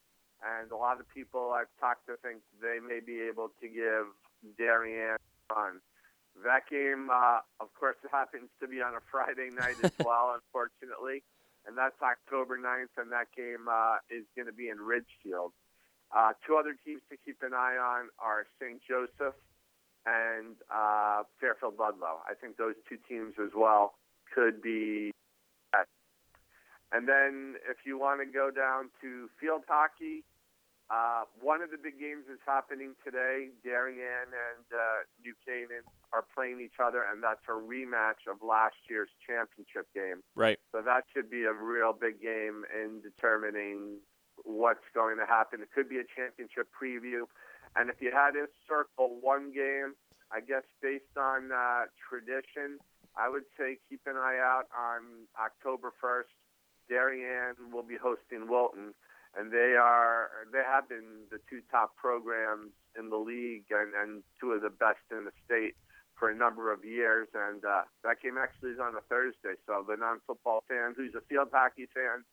and 0.44 0.72
a 0.72 0.76
lot 0.76 1.00
of 1.00 1.10
people 1.10 1.52
I've 1.56 1.72
talked 1.80 2.08
to 2.08 2.16
think 2.22 2.44
they 2.62 2.78
may 2.80 3.00
be 3.00 3.20
able 3.22 3.50
to 3.60 3.68
give 3.68 4.14
Darien 4.58 5.18
a 5.18 5.54
run. 5.54 5.82
That 6.44 6.68
game, 6.70 7.10
uh, 7.12 7.40
of 7.60 7.74
course, 7.74 7.98
happens 8.12 8.50
to 8.60 8.68
be 8.68 8.82
on 8.82 8.94
a 8.96 9.04
Friday 9.12 9.50
night 9.54 9.76
as 9.84 9.92
well, 10.06 10.36
unfortunately, 10.36 11.24
and 11.68 11.78
that's 11.78 11.96
October 12.02 12.58
9th, 12.58 12.98
and 12.98 13.12
that 13.12 13.28
game 13.36 13.68
uh, 13.70 13.98
is 14.10 14.26
going 14.36 14.48
to 14.48 14.54
be 14.54 14.70
in 14.70 14.78
Ridgefield. 14.78 15.54
Uh, 16.12 16.34
two 16.46 16.58
other 16.58 16.76
teams 16.84 17.02
to 17.10 17.18
keep 17.24 17.42
an 17.42 17.54
eye 17.54 17.78
on 17.78 18.10
are 18.20 18.46
St. 18.60 18.82
Joseph 18.84 19.36
and 20.06 20.56
uh, 20.74 21.24
Fairfield 21.40 21.76
Ludlow. 21.80 22.20
I 22.28 22.34
think 22.34 22.58
those 22.58 22.76
two 22.90 22.98
teams 23.08 23.36
as 23.42 23.52
well 23.56 23.94
could 24.34 24.62
be. 24.62 25.12
And 26.92 27.08
then 27.08 27.56
if 27.70 27.86
you 27.86 27.98
want 27.98 28.20
to 28.20 28.26
go 28.26 28.52
down 28.52 28.90
to 29.02 29.30
field 29.40 29.64
hockey, 29.68 30.26
uh, 30.92 31.24
one 31.40 31.62
of 31.62 31.72
the 31.72 31.80
big 31.80 31.96
games 32.00 32.28
is 32.28 32.40
happening 32.46 33.00
today. 33.00 33.48
Darien 33.64 34.28
and 34.28 34.68
uh, 34.76 35.08
New 35.24 35.32
Canaan 35.48 35.88
are 36.12 36.26
playing 36.36 36.60
each 36.60 36.84
other, 36.84 37.08
and 37.08 37.24
that's 37.24 37.48
a 37.48 37.56
rematch 37.56 38.28
of 38.28 38.44
last 38.44 38.76
year's 38.90 39.08
championship 39.24 39.88
game. 39.96 40.20
Right. 40.36 40.60
So 40.76 40.82
that 40.84 41.08
should 41.14 41.32
be 41.32 41.48
a 41.48 41.54
real 41.54 41.94
big 41.96 42.22
game 42.22 42.68
in 42.76 43.00
determining 43.00 44.04
what's 44.44 44.84
going 44.94 45.16
to 45.18 45.26
happen. 45.26 45.62
It 45.62 45.72
could 45.74 45.88
be 45.88 46.04
a 46.04 46.08
championship 46.12 46.68
preview. 46.76 47.24
And 47.78 47.90
if 47.90 48.02
you 48.02 48.12
had 48.12 48.32
to 48.32 48.52
circle 48.68 49.16
one 49.22 49.54
game, 49.56 49.96
I 50.28 50.42
guess 50.42 50.68
based 50.82 51.16
on 51.16 51.56
uh, 51.56 51.88
tradition, 52.04 52.84
I 53.16 53.30
would 53.30 53.48
say 53.58 53.78
keep 53.88 54.02
an 54.08 54.18
eye 54.18 54.44
out 54.44 54.68
on 54.76 55.24
October 55.40 55.94
1st. 56.04 56.36
Darien 56.90 57.72
will 57.72 57.84
be 57.84 57.96
hosting 57.96 58.50
Wilton 58.50 58.92
and 59.38 59.52
they 59.52 59.76
are 59.80 60.30
they 60.52 60.64
have 60.66 60.90
been 60.90 61.28
the 61.32 61.40
two 61.50 61.62
top 61.72 61.96
programs 61.96 62.72
in 62.98 63.10
the 63.10 63.18
league 63.18 63.66
and, 63.72 63.94
and 63.96 64.24
two 64.40 64.52
of 64.52 64.62
the 64.62 64.70
best 64.70 65.00
in 65.12 65.26
the 65.26 65.32
state 65.46 65.76
for 66.22 66.30
a 66.30 66.36
number 66.36 66.72
of 66.72 66.86
years, 66.86 67.28
and 67.34 67.66
uh, 67.66 67.82
that 68.04 68.22
game 68.22 68.38
actually 68.38 68.72
is 68.72 68.80
on 68.80 68.96
a 68.96 69.02
Thursday. 69.10 69.58
So 69.66 69.84
the 69.88 69.98
non-football 69.98 70.64
fan 70.68 70.94
who's 70.96 71.16
a 71.16 71.22
field 71.22 71.50
hockey 71.52 71.88
fan 71.94 72.24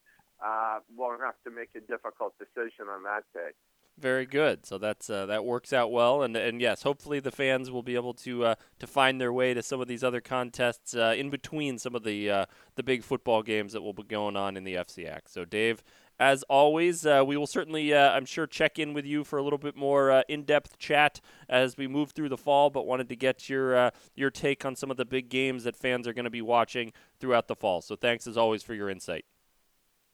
uh, 0.45 0.79
won't 0.95 1.21
have 1.21 1.35
to 1.43 1.49
make 1.49 1.69
a 1.75 1.79
difficult 1.79 2.35
decision 2.37 2.85
on 2.87 3.03
that 3.03 3.23
day. 3.33 3.51
Very 3.99 4.25
good. 4.25 4.65
So 4.65 4.77
that's 4.77 5.09
uh, 5.09 5.25
that 5.25 5.43
works 5.43 5.73
out 5.73 5.91
well, 5.91 6.21
and 6.21 6.37
and 6.37 6.61
yes, 6.61 6.83
hopefully 6.83 7.19
the 7.19 7.31
fans 7.31 7.69
will 7.69 7.83
be 7.83 7.95
able 7.95 8.13
to 8.13 8.45
uh, 8.45 8.55
to 8.79 8.87
find 8.87 9.19
their 9.19 9.33
way 9.33 9.53
to 9.53 9.61
some 9.61 9.81
of 9.81 9.87
these 9.87 10.03
other 10.03 10.21
contests 10.21 10.95
uh, 10.95 11.13
in 11.17 11.29
between 11.29 11.77
some 11.77 11.95
of 11.95 12.03
the 12.03 12.29
uh, 12.29 12.45
the 12.75 12.83
big 12.83 13.03
football 13.03 13.43
games 13.43 13.73
that 13.73 13.81
will 13.81 13.93
be 13.93 14.03
going 14.03 14.37
on 14.37 14.55
in 14.55 14.63
the 14.63 14.75
FCX. 14.75 15.21
So 15.27 15.43
Dave, 15.43 15.83
as 16.19 16.43
always, 16.43 17.05
uh, 17.05 17.23
we 17.25 17.37
will 17.37 17.47
certainly, 17.47 17.93
uh, 17.93 18.11
I'm 18.11 18.25
sure, 18.25 18.45
check 18.45 18.77
in 18.77 18.93
with 18.93 19.05
you 19.05 19.23
for 19.23 19.39
a 19.39 19.43
little 19.43 19.57
bit 19.57 19.75
more 19.75 20.23
in-depth 20.27 20.77
chat 20.77 21.21
as 21.47 21.77
we 21.77 21.87
move 21.87 22.11
through 22.11 22.29
the 22.29 22.37
fall. 22.37 22.69
But 22.69 22.85
wanted 22.85 23.09
to 23.09 23.15
get 23.15 23.49
your 23.49 23.91
your 24.15 24.29
take 24.29 24.65
on 24.65 24.75
some 24.75 24.91
of 24.91 24.97
the 24.97 25.05
big 25.05 25.29
games 25.29 25.63
that 25.63 25.75
fans 25.75 26.07
are 26.07 26.13
going 26.13 26.25
to 26.25 26.29
be 26.29 26.41
watching 26.41 26.91
throughout 27.19 27.47
the 27.47 27.55
fall. 27.55 27.81
So 27.81 27.95
thanks 27.95 28.27
as 28.27 28.37
always 28.37 28.63
for 28.63 28.73
your 28.73 28.89
insight. 28.89 29.25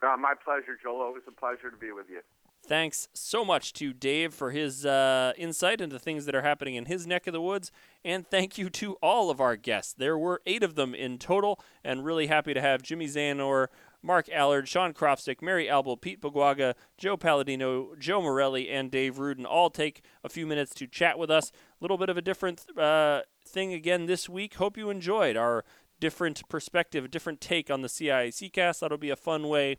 my 0.01 0.33
pleasure, 0.43 0.77
Joel. 0.81 1.01
Always 1.01 1.23
a 1.27 1.31
pleasure 1.31 1.71
to 1.71 1.77
be 1.77 1.91
with 1.91 2.09
you. 2.09 2.21
Thanks 2.67 3.09
so 3.13 3.45
much 3.45 3.73
to 3.73 3.93
Dave 3.93 4.33
for 4.33 4.49
his 4.49 4.87
uh, 4.87 5.33
insight 5.37 5.81
into 5.81 5.99
things 5.99 6.25
that 6.25 6.33
are 6.33 6.41
happening 6.41 6.73
in 6.73 6.85
his 6.85 7.05
neck 7.05 7.27
of 7.27 7.33
the 7.33 7.41
woods. 7.41 7.71
And 8.03 8.27
thank 8.27 8.57
you 8.57 8.71
to 8.71 8.93
all 9.03 9.29
of 9.29 9.39
our 9.39 9.55
guests. 9.55 9.93
There 9.93 10.17
were 10.17 10.41
eight 10.47 10.63
of 10.63 10.73
them 10.73 10.95
in 10.95 11.19
total, 11.19 11.59
and 11.83 12.03
really 12.03 12.25
happy 12.25 12.55
to 12.55 12.61
have 12.61 12.81
Jimmy 12.81 13.05
Zanor, 13.05 13.67
Mark 14.05 14.29
Allard, 14.29 14.67
Sean 14.67 14.93
Krofstick, 14.93 15.41
Mary 15.41 15.67
Albel, 15.67 15.99
Pete 15.99 16.21
Paguaga, 16.21 16.75
Joe 16.95 17.17
Palladino, 17.17 17.95
Joe 17.97 18.21
Morelli, 18.21 18.69
and 18.69 18.91
Dave 18.91 19.15
Ruden 19.15 19.45
all 19.45 19.71
take 19.71 20.03
a 20.23 20.29
few 20.29 20.45
minutes 20.45 20.75
to 20.75 20.85
chat 20.85 21.17
with 21.17 21.31
us. 21.31 21.51
A 21.51 21.53
little 21.81 21.97
bit 21.97 22.09
of 22.09 22.15
a 22.15 22.21
different 22.21 22.65
uh, 22.77 23.21
thing 23.43 23.73
again 23.73 24.05
this 24.05 24.29
week. 24.29 24.55
Hope 24.55 24.77
you 24.77 24.91
enjoyed 24.91 25.35
our 25.35 25.65
different 25.99 26.47
perspective, 26.49 27.09
different 27.09 27.41
take 27.41 27.71
on 27.71 27.81
the 27.81 27.87
CIAC 27.87 28.53
cast. 28.53 28.81
That'll 28.81 28.99
be 28.99 29.09
a 29.09 29.15
fun 29.15 29.47
way 29.47 29.77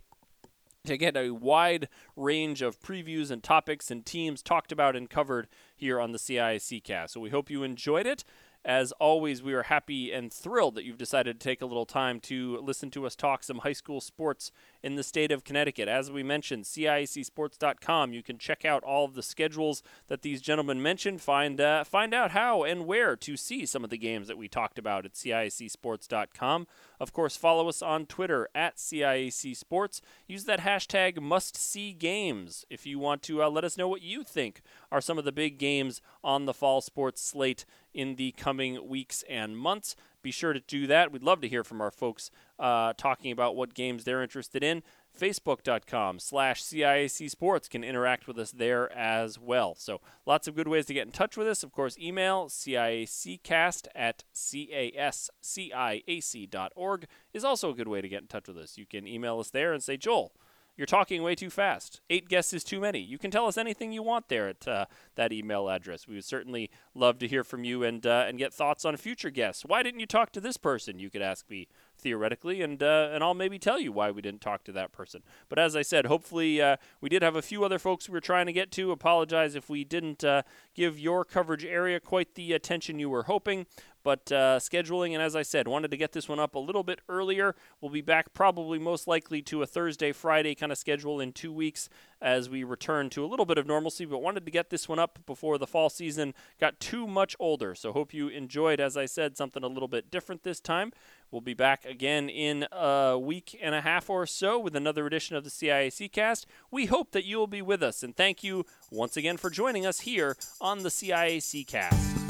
to 0.87 0.97
get 0.97 1.17
a 1.17 1.31
wide 1.31 1.89
range 2.17 2.63
of 2.63 2.81
previews 2.81 3.31
and 3.31 3.43
topics 3.43 3.91
and 3.91 4.05
teams 4.05 4.43
talked 4.43 4.73
about 4.73 4.97
and 4.97 5.11
covered 5.11 5.47
here 5.77 6.01
on 6.01 6.13
the 6.13 6.19
CIAC 6.19 6.83
cast. 6.83 7.15
So 7.15 7.21
we 7.21 7.31
hope 7.31 7.51
you 7.51 7.63
enjoyed 7.63 8.07
it. 8.07 8.25
As 8.67 8.91
always, 8.99 9.45
we 9.45 9.55
are 9.55 9.63
happy 9.63 10.11
and 10.11 10.33
thrilled 10.33 10.75
that 10.75 10.85
you've 10.85 10.99
decided 10.99 11.39
to 11.39 11.45
take 11.45 11.63
a 11.63 11.67
little 11.67 11.87
time 11.87 12.19
to 12.23 12.59
listen 12.59 12.91
to 12.91 13.07
us 13.07 13.15
talk 13.15 13.45
some 13.45 13.59
high 13.59 13.73
school 13.73 14.01
sports 14.01 14.51
in 14.87 14.95
the 14.95 15.03
state 15.03 15.33
of 15.33 15.43
Connecticut. 15.43 15.89
As 15.89 16.13
we 16.13 16.23
mentioned, 16.23 16.63
CIACsports.com. 16.63 18.13
You 18.13 18.23
can 18.23 18.39
check 18.39 18.65
out 18.65 18.85
all 18.85 19.05
of 19.05 19.15
the 19.15 19.23
schedules 19.23 19.83
that 20.07 20.23
these 20.23 20.41
gentlemen 20.41 20.81
mentioned. 20.81 21.21
Find 21.21 21.61
uh, 21.61 21.83
find 21.83 22.15
out 22.15 22.31
how 22.31 22.63
and 22.63 22.87
where 22.87 23.17
to 23.17 23.37
see 23.37 23.67
some 23.67 23.83
of 23.83 23.91
the 23.91 23.99
games 23.99 24.29
that 24.29 24.39
we 24.39 24.47
talked 24.47 24.79
about 24.79 25.05
at 25.05 25.15
CIACsports.com. 25.15 26.69
Of 27.01 27.13
course, 27.13 27.37
follow 27.37 27.69
us 27.69 27.83
on 27.83 28.07
Twitter 28.07 28.49
at 28.55 28.77
CIAC 28.77 29.57
Sports. 29.57 30.01
Use 30.29 30.45
that 30.45 30.61
hashtag 30.61 31.19
MustSeeGames 31.19 32.65
if 32.71 32.87
you 32.87 33.01
want 33.01 33.23
to 33.23 33.43
uh, 33.43 33.51
let 33.51 33.65
us 33.65 33.77
know 33.77 33.89
what 33.89 34.03
you 34.03 34.23
think 34.23 34.63
are 34.93 35.01
some 35.01 35.19
of 35.19 35.25
the 35.25 35.33
big 35.33 35.59
games 35.59 36.01
on 36.23 36.45
the 36.45 36.55
fall 36.55 36.81
sports 36.81 37.21
slate 37.21 37.65
in 37.93 38.15
the 38.15 38.31
coming 38.33 38.89
weeks 38.89 39.25
and 39.29 39.59
months. 39.59 39.97
Be 40.27 40.33
sure 40.33 40.53
to 40.53 40.59
do 40.59 40.89
that. 40.89 41.13
We'd 41.13 41.23
love 41.23 41.41
to 41.43 41.49
hear 41.49 41.63
from 41.63 41.81
our 41.81 41.93
folks 41.93 42.33
uh, 42.59 42.95
talking 42.99 43.31
about 43.31 43.55
what 43.55 43.75
games 43.75 44.03
they're 44.03 44.25
interested 44.25 44.65
in. 44.65 44.83
Facebook.com 45.17 46.19
slash 46.19 46.65
CIAC 46.65 47.31
Sports 47.31 47.69
can 47.69 47.85
interact 47.85 48.27
with 48.27 48.37
us 48.37 48.51
there 48.51 48.93
as 48.93 49.39
well. 49.39 49.77
So 49.77 50.01
lots 50.27 50.49
of 50.49 50.57
good 50.57 50.67
ways 50.67 50.87
to 50.87 50.95
get 50.95 51.07
in 51.07 51.13
touch 51.13 51.37
with 51.37 51.47
us. 51.47 51.63
Of 51.63 51.71
course, 51.71 51.97
email 51.97 52.47
CIACcast 52.47 53.87
at 53.95 54.25
casciac.org 54.35 57.07
is 57.33 57.45
also 57.45 57.71
a 57.71 57.75
good 57.75 57.87
way 57.87 58.01
to 58.01 58.09
get 58.09 58.23
in 58.23 58.27
touch 58.27 58.49
with 58.49 58.59
us. 58.59 58.77
You 58.77 58.85
can 58.85 59.07
email 59.07 59.39
us 59.39 59.51
there 59.51 59.73
and 59.73 59.81
say, 59.81 59.97
Joel, 59.97 60.33
you're 60.77 60.87
talking 60.87 61.23
way 61.23 61.35
too 61.35 61.51
fast. 61.51 62.01
Eight 62.11 62.29
guests 62.29 62.53
is 62.53 62.63
too 62.63 62.81
many. 62.81 63.01
You 63.01 63.19
can 63.19 63.31
tell 63.31 63.47
us 63.47 63.57
anything 63.57 63.93
you 63.93 64.03
want 64.03 64.29
there 64.29 64.49
at 64.49 64.69
uh, 64.69 64.87
that 65.15 65.33
email 65.33 65.69
address. 65.69 66.07
We 66.07 66.15
would 66.17 66.25
certainly 66.25 66.71
love 66.95 67.19
to 67.19 67.29
hear 67.29 67.45
from 67.45 67.65
you 67.65 67.83
and 67.83 68.07
uh, 68.07 68.27
and 68.29 68.39
get 68.39 68.53
thoughts 68.53 68.85
on 68.85 68.97
future 68.97 69.31
guests. 69.31 69.65
Why 69.65 69.83
didn't 69.83 70.01
you 70.01 70.07
talk 70.07 70.33
to 70.33 70.41
this 70.41 70.57
person? 70.57 70.99
You 70.99 71.11
could 71.11 71.23
ask 71.23 71.49
me 71.49 71.69
theoretically, 71.99 72.63
and 72.63 72.83
uh, 72.83 73.09
and 73.13 73.25
I'll 73.25 73.35
maybe 73.35 73.59
tell 73.59 73.81
you 73.81 73.91
why 73.93 74.11
we 74.11 74.23
didn't 74.23 74.43
talk 74.43 74.65
to 74.65 74.73
that 74.73 74.93
person. 74.93 75.23
But 75.49 75.59
as 75.59 75.75
I 75.75 75.83
said, 75.83 76.07
hopefully 76.07 76.61
uh, 76.61 76.77
we 77.01 77.09
did 77.09 77.23
have 77.23 77.37
a 77.37 77.43
few 77.43 77.65
other 77.65 77.79
folks 77.79 78.09
we 78.09 78.13
were 78.13 78.21
trying 78.21 78.47
to 78.47 78.53
get 78.53 78.71
to. 78.73 78.93
Apologize 78.93 79.55
if 79.55 79.71
we 79.71 79.85
didn't 79.85 80.25
uh, 80.25 80.43
give 80.75 80.99
your 80.99 81.25
coverage 81.25 81.65
area 81.65 82.01
quite 82.01 82.35
the 82.35 82.53
attention 82.53 82.99
you 82.99 83.11
were 83.11 83.25
hoping. 83.25 83.67
But 84.07 84.31
uh, 84.31 84.61
scheduling, 84.61 85.15
and 85.15 85.21
as 85.21 85.35
I 85.35 85.43
said, 85.43 85.67
wanted 85.67 85.91
to 85.91 85.97
get 85.97 86.13
this 86.13 86.29
one 86.29 86.39
up 86.39 86.55
a 86.55 86.61
little 86.61 86.85
bit 86.85 87.01
earlier. 87.09 87.57
We'll 87.81 87.91
be 87.91 88.03
back 88.03 88.33
probably 88.33 88.79
most 88.79 89.09
likely 89.09 89.43
to 89.43 89.63
a 89.63 89.67
Thursday, 89.67 90.13
Friday 90.13 90.55
kind 90.55 90.71
of 90.71 90.79
schedule 90.79 91.19
in 91.19 91.33
two 91.33 91.53
weeks 91.53 91.89
as 92.23 92.49
we 92.49 92.63
return 92.63 93.11
to 93.11 93.25
a 93.25 93.27
little 93.27 93.45
bit 93.45 93.59
of 93.59 93.67
normalcy, 93.67 94.05
but 94.05 94.23
wanted 94.23 94.45
to 94.45 94.53
get 94.53 94.71
this 94.71 94.89
one 94.89 95.01
up 95.01 95.19
before 95.27 95.59
the 95.59 95.67
fall 95.67 95.91
season 95.91 96.35
got 96.61 96.79
too 96.79 97.09
much 97.09 97.35
older. 97.41 97.75
So 97.75 97.93
hope 97.93 98.15
you 98.15 98.29
enjoyed, 98.29 98.79
as 98.79 98.97
I 98.97 99.07
said, 99.07 99.37
something 99.37 99.65
a 99.65 99.67
little 99.67 99.89
bit 99.89 100.09
different 100.09 100.45
this 100.45 100.61
time. 100.61 100.93
We'll 101.33 101.41
be 101.41 101.55
back 101.55 101.85
again 101.85 102.29
in 102.29 102.69
a 102.71 103.19
week 103.19 103.59
and 103.61 103.75
a 103.75 103.81
half 103.81 104.09
or 104.09 104.25
so 104.25 104.57
with 104.57 104.77
another 104.77 105.05
edition 105.09 105.35
of 105.35 105.43
the 105.43 105.51
CIAC 105.51 106.13
cast. 106.13 106.47
We 106.71 106.87
hope 106.87 107.11
that 107.11 107.25
you'll 107.25 107.49
be 107.49 107.61
with 107.61 107.83
us, 107.83 108.05
and 108.05 108.15
thank 108.15 108.45
you 108.45 108.67
once 108.89 109.17
again 109.17 109.37
for 109.37 109.51
joining 109.51 109.85
us 109.85 109.99
here 110.03 110.37
on 110.61 110.85
the 110.85 110.91
CIAC 110.91 111.67
cast. 111.67 112.26